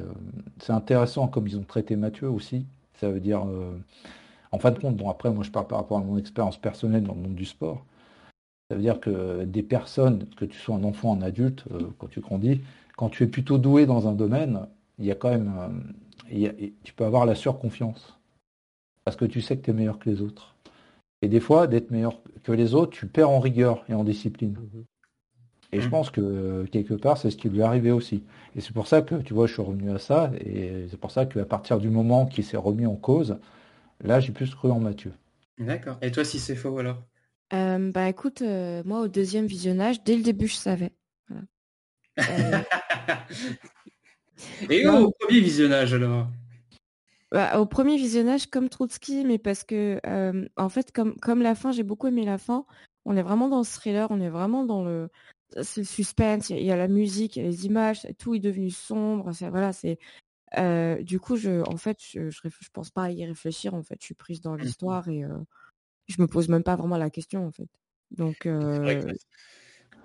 [0.62, 2.66] c'est intéressant comme ils ont traité Mathieu aussi.
[3.00, 3.72] Ça veut dire, euh,
[4.52, 7.04] en fin de compte, bon après moi je parle par rapport à mon expérience personnelle
[7.04, 7.86] dans le monde du sport.
[8.70, 12.08] Ça veut dire que des personnes, que tu sois un enfant, un adulte, euh, quand
[12.08, 12.62] tu grandis,
[12.96, 14.68] quand tu es plutôt doué dans un domaine,
[15.00, 15.54] il y a quand même,
[16.32, 16.52] euh,
[16.84, 18.16] tu peux avoir la surconfiance
[19.06, 20.56] parce que tu sais que tu es meilleur que les autres.
[21.22, 24.56] Et des fois, d'être meilleur que les autres, tu perds en rigueur et en discipline.
[25.72, 28.24] Et je pense que quelque part, c'est ce qui lui est arrivé aussi.
[28.56, 30.32] Et c'est pour ça que, tu vois, je suis revenu à ça.
[30.40, 33.38] Et c'est pour ça qu'à partir du moment qu'il s'est remis en cause,
[34.04, 35.12] là, j'ai plus cru en Mathieu.
[35.58, 35.98] D'accord.
[36.02, 37.04] Et toi, si c'est faux, alors?
[37.54, 40.92] Euh, bah écoute, euh, moi au deuxième visionnage, dès le début, je savais.
[41.28, 41.44] Voilà.
[42.20, 42.62] Euh...
[44.70, 45.06] Et non.
[45.06, 46.28] au premier visionnage alors?
[47.32, 50.00] Bah, Au premier visionnage, comme Trotsky, mais parce que
[50.58, 52.66] en fait, comme, comme la fin, j'ai beaucoup aimé la fin.
[53.06, 55.10] On est vraiment dans le thriller, on est vraiment dans le,
[55.56, 56.50] le suspense.
[56.50, 59.32] Il y a la musique, il y a les images, tout est devenu sombre.
[59.50, 60.00] Voilà, c'est
[61.04, 63.74] du coup, je, en fait, je, je, je, pense pas à y réfléchir.
[63.74, 65.26] En fait, je suis prise dans l'histoire et
[66.10, 67.70] je me pose même pas vraiment la question en fait.
[68.12, 69.14] Donc euh...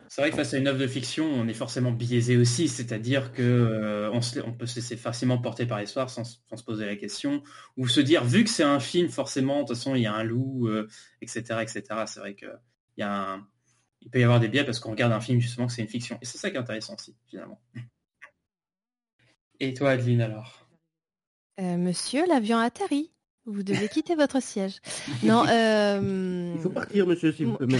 [0.08, 3.32] c'est vrai que face à une œuvre de fiction, on est forcément biaisé aussi, c'est-à-dire
[3.32, 6.64] que euh, on, se, on, peut se laisser facilement porter par l'histoire sans, sans, se
[6.64, 7.42] poser la question,
[7.76, 10.12] ou se dire vu que c'est un film, forcément, de toute façon, il y a
[10.12, 10.86] un loup, euh,
[11.22, 11.82] etc., etc.
[12.06, 12.46] C'est vrai que
[12.96, 13.48] il y a un...
[14.02, 15.88] il peut y avoir des biais parce qu'on regarde un film justement que c'est une
[15.88, 17.60] fiction, et c'est ça qui est intéressant aussi finalement.
[19.60, 20.68] Et toi, Adeline alors?
[21.60, 23.13] Euh, Monsieur, l'avion atterrit.
[23.46, 24.80] Vous devez quitter votre siège.
[25.22, 25.44] Non.
[25.48, 26.52] Euh...
[26.56, 27.78] Il faut partir, monsieur, s'il vous plaît.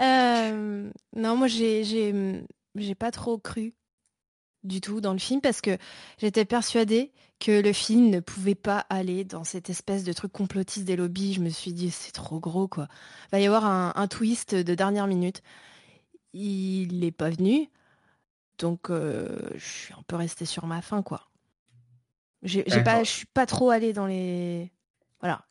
[0.00, 0.90] euh...
[1.16, 3.74] Non, moi, j'ai, j'ai, pas trop cru.
[4.62, 5.76] du tout dans le film parce que
[6.18, 10.84] j'étais persuadée que le film ne pouvait pas aller dans cette espèce de truc complotiste
[10.84, 11.32] des lobbies.
[11.32, 12.86] Je me suis dit, c'est trop gros, quoi.
[13.28, 15.42] Il va y avoir un, un twist de dernière minute.
[16.32, 17.68] Il n'est pas venu.
[18.58, 21.29] Donc, euh, je suis un peu restée sur ma fin, quoi.
[22.42, 24.70] J'ai j'ai pas, je suis pas trop allée dans les...
[25.20, 25.44] Voilà.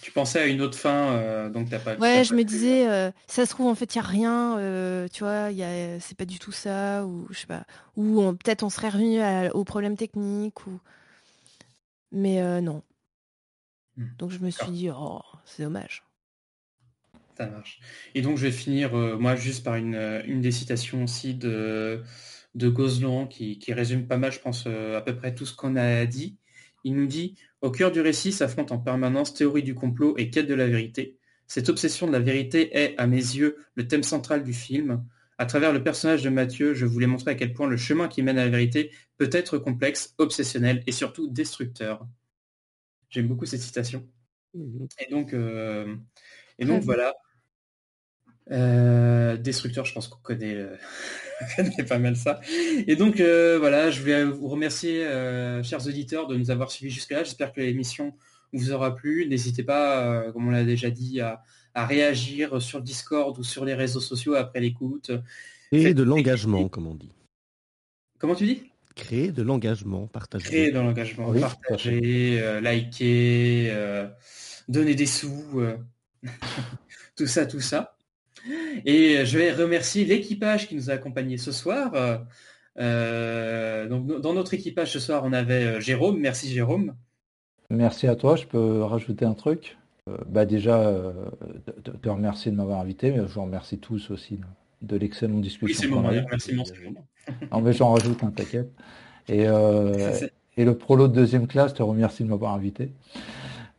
[0.00, 1.94] Tu pensais à une autre fin, euh, donc t'as pas.
[1.94, 4.08] Ouais, t'as je pas- me disais, euh, ça se trouve, en fait, il n'y a
[4.08, 7.64] rien, euh, tu vois, y a, c'est pas du tout ça, ou je sais pas,
[7.96, 10.80] ou on- peut-être on serait revenu à- aux problèmes techniques, ou...
[12.10, 12.82] Mais euh, non.
[13.96, 14.06] Hmm.
[14.18, 16.02] Donc je me suis dit, oh, c'est dommage.
[17.36, 17.80] Ça marche.
[18.14, 21.34] Et donc je vais finir, euh, moi, juste par une, euh, une des citations aussi
[21.34, 22.02] de,
[22.54, 25.54] de Gozlan qui, qui résume pas mal, je pense, euh, à peu près tout ce
[25.54, 26.36] qu'on a dit.
[26.84, 30.46] Il nous dit Au cœur du récit s'affrontent en permanence théorie du complot et quête
[30.46, 31.18] de la vérité.
[31.46, 35.04] Cette obsession de la vérité est, à mes yeux, le thème central du film.
[35.38, 38.22] À travers le personnage de Mathieu, je voulais montrer à quel point le chemin qui
[38.22, 42.06] mène à la vérité peut être complexe, obsessionnel et surtout destructeur.
[43.10, 44.08] J'aime beaucoup cette citation.
[44.54, 45.96] Et donc, euh,
[46.58, 47.14] et donc voilà.
[48.52, 50.76] Euh, Destructeur, je pense qu'on connaît, euh,
[51.58, 52.40] on connaît pas mal ça.
[52.86, 55.04] Et donc euh, voilà, je voulais vous remercier,
[55.64, 57.24] chers auditeurs, de nous avoir suivis jusque-là.
[57.24, 58.14] J'espère que l'émission
[58.52, 59.26] vous aura plu.
[59.26, 61.42] N'hésitez pas, comme on l'a déjà dit, à,
[61.74, 65.10] à réagir sur le Discord ou sur les réseaux sociaux après l'écoute.
[65.72, 67.12] Et Faites- de l'engagement, comme on dit.
[68.18, 68.62] Comment tu dis?
[68.94, 70.44] Créer de l'engagement, partager.
[70.44, 73.72] Créer dans l'engagement, Oui, partager, liker,
[74.68, 75.62] donner des sous,
[77.16, 77.96] tout ça, tout ça.
[78.84, 81.92] Et je vais remercier l'équipage qui nous a accompagnés ce soir.
[82.78, 86.18] Euh, donc, dans notre équipage ce soir, on avait euh, Jérôme.
[86.18, 86.94] Merci Jérôme.
[87.70, 88.36] Merci à toi.
[88.36, 89.76] Je peux rajouter un truc?
[90.08, 91.12] Euh, bah déjà, euh,
[91.84, 94.40] te, te remercier de m'avoir invité, mais je vous remercie tous aussi
[94.80, 96.02] de, l'excellente discussion.
[96.02, 96.70] Oui, c'est moment.
[97.52, 98.72] Non, mais j'en rajoute un, t'inquiète.
[99.28, 102.92] Et, le prolo de deuxième classe te remercie de m'avoir invité.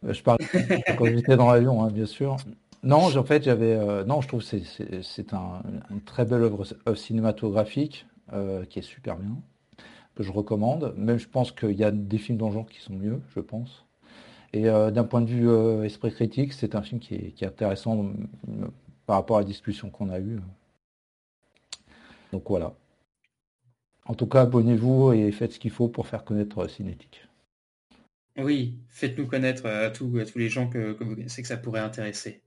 [0.07, 0.39] Je parle
[0.97, 2.37] quand j'étais dans l'avion, hein, bien sûr.
[2.83, 3.73] Non, en fait, j'avais.
[3.75, 4.59] euh, non, je trouve que
[5.01, 6.65] c'est- un- une très belle œuvre
[6.95, 9.37] cinématographique euh, qui est super bien,
[10.15, 10.93] que je recommande.
[10.97, 13.41] Même, je pense qu'il y a des films dans le genre qui sont mieux, je
[13.41, 13.85] pense.
[14.53, 17.47] Et euh, d'un point de vue esprit critique, c'est un film qui est, qui est
[17.47, 18.11] intéressant
[19.05, 20.39] par rapport à la discussion qu'on a eue.
[22.31, 22.73] Donc voilà.
[24.05, 27.27] En tout cas, abonnez-vous et faites ce qu'il faut pour faire connaître Cinétique.
[28.37, 31.57] Oui, faites-nous connaître à tous, à tous les gens que, que vous connaissez que ça
[31.57, 32.43] pourrait intéresser.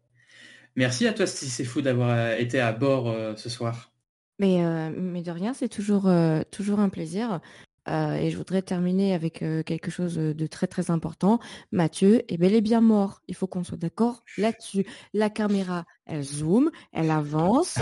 [0.77, 3.93] Merci à toi, c'est fou d'avoir euh, été à bord euh, ce soir.
[4.39, 7.41] Mais, euh, mais de rien, c'est toujours, euh, toujours un plaisir.
[7.89, 9.35] Et je voudrais terminer avec
[9.65, 11.39] quelque chose de très très important.
[11.71, 13.23] Mathieu est bel et bien mort.
[13.29, 14.85] Il faut qu'on soit d'accord là-dessus.
[15.15, 17.79] La caméra, elle zoome, elle avance,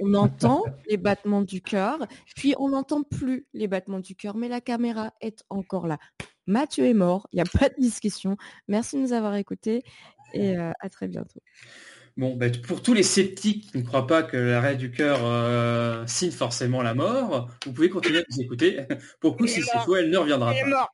[0.00, 2.04] on entend les battements du cœur,
[2.34, 5.98] puis on n'entend plus les battements du cœur, mais la caméra est encore là.
[6.48, 8.36] Mathieu est mort, il n'y a pas de discussion.
[8.66, 9.84] Merci de nous avoir écoutés
[10.32, 11.38] et à très bientôt.
[12.16, 16.06] Bon, ben, pour tous les sceptiques qui ne croient pas que l'arrêt du cœur euh,
[16.06, 18.82] signe forcément la mort, vous pouvez continuer à nous écouter.
[19.20, 20.92] Pour le coup, si c'est faux, elle ne reviendra pas.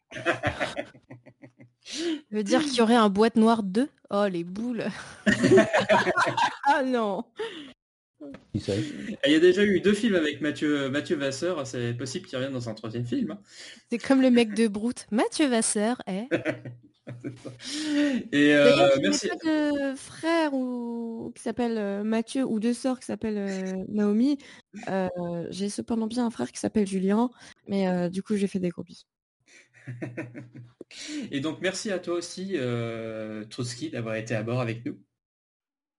[1.83, 4.87] Ça veut dire qu'il y aurait un boîte noire 2 Oh, les boules
[6.67, 7.25] Ah non
[8.59, 8.83] sait
[9.27, 12.53] Il y a déjà eu deux films avec Mathieu, Mathieu Vasseur, c'est possible qu'il revienne
[12.53, 13.33] dans un troisième film.
[13.33, 13.39] hein.
[13.91, 15.07] C'est comme le mec de Brute.
[15.11, 16.29] Mathieu Vasseur, eh
[18.33, 19.29] Et euh, merci.
[19.29, 24.39] pas de frère ou qui s'appelle euh, Mathieu ou deux sœurs qui s'appellent euh, Naomi?
[24.89, 25.09] Euh,
[25.51, 27.31] j'ai cependant bien un frère qui s'appelle Julien,
[27.67, 29.07] mais euh, du coup j'ai fait des gros bisous.
[31.31, 34.99] Et donc merci à toi aussi, euh, Trotsky, d'avoir été à bord avec nous.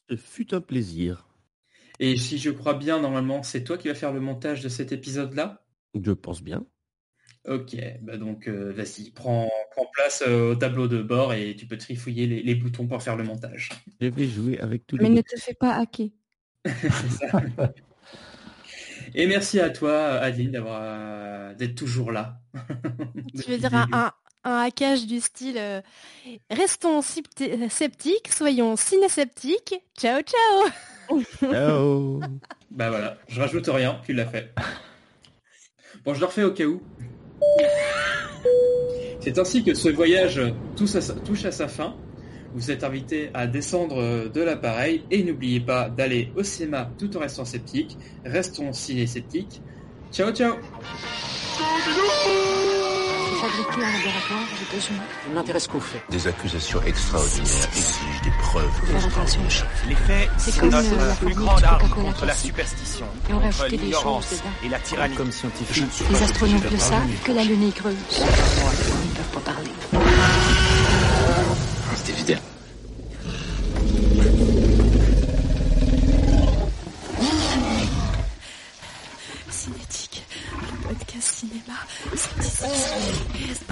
[0.09, 1.27] Ce fut un plaisir.
[1.99, 4.91] Et si je crois bien, normalement, c'est toi qui vas faire le montage de cet
[4.91, 5.63] épisode-là?
[5.93, 6.65] Je pense bien.
[7.47, 11.65] Ok, bah donc euh, vas-y, prends, prends place euh, au tableau de bord et tu
[11.65, 13.69] peux trifouiller les, les boutons pour faire le montage.
[13.99, 16.09] Je vais jouer avec tous les Mais ne te fais pas hacker.
[16.65, 17.41] C'est ça.
[19.15, 22.39] Et merci à toi, Adeline, d'avoir euh, d'être toujours là.
[23.43, 24.11] Tu veux dire un, un,
[24.43, 25.81] un hackage du style euh,
[26.49, 29.75] Restons scepti- sceptiques, soyons ciné-sceptiques.
[29.97, 32.19] Ciao, ciao Ciao
[32.69, 34.53] Bah voilà, je rajoute rien, tu l'as fait.
[36.05, 36.81] Bon, je le refais au cas où.
[39.19, 40.41] C'est ainsi que ce voyage
[40.75, 40.95] touche
[41.45, 41.95] à sa, fin.
[42.53, 47.19] Vous êtes invité à descendre de l'appareil et n'oubliez pas d'aller au cinéma tout en
[47.19, 47.97] restant sceptique.
[48.25, 49.61] Restons ciné-sceptiques.
[50.11, 50.55] Ciao ciao
[53.41, 54.99] fabriqués en laboratoire aux États-Unis.
[55.29, 56.03] Je m'intéresse qu'aux faits.
[56.09, 58.65] Des accusations extraordinaires exigent des preuves.
[58.65, 59.65] Aux chiffres.
[59.89, 63.33] Les faits, comme, notre euh, la plus grande du arme Coca-Cola contre la superstition, Et
[63.33, 64.49] on contre rajoutait des l'ignorance choses dedans.
[64.65, 65.15] et la tyrannie.
[65.15, 65.85] Comme scientifique.
[66.11, 67.95] Les astronautes le savent que la Lune est creuse.
[68.11, 69.69] Ils ne peuvent pas parler.
[82.13, 83.67] Sind diese Züge erst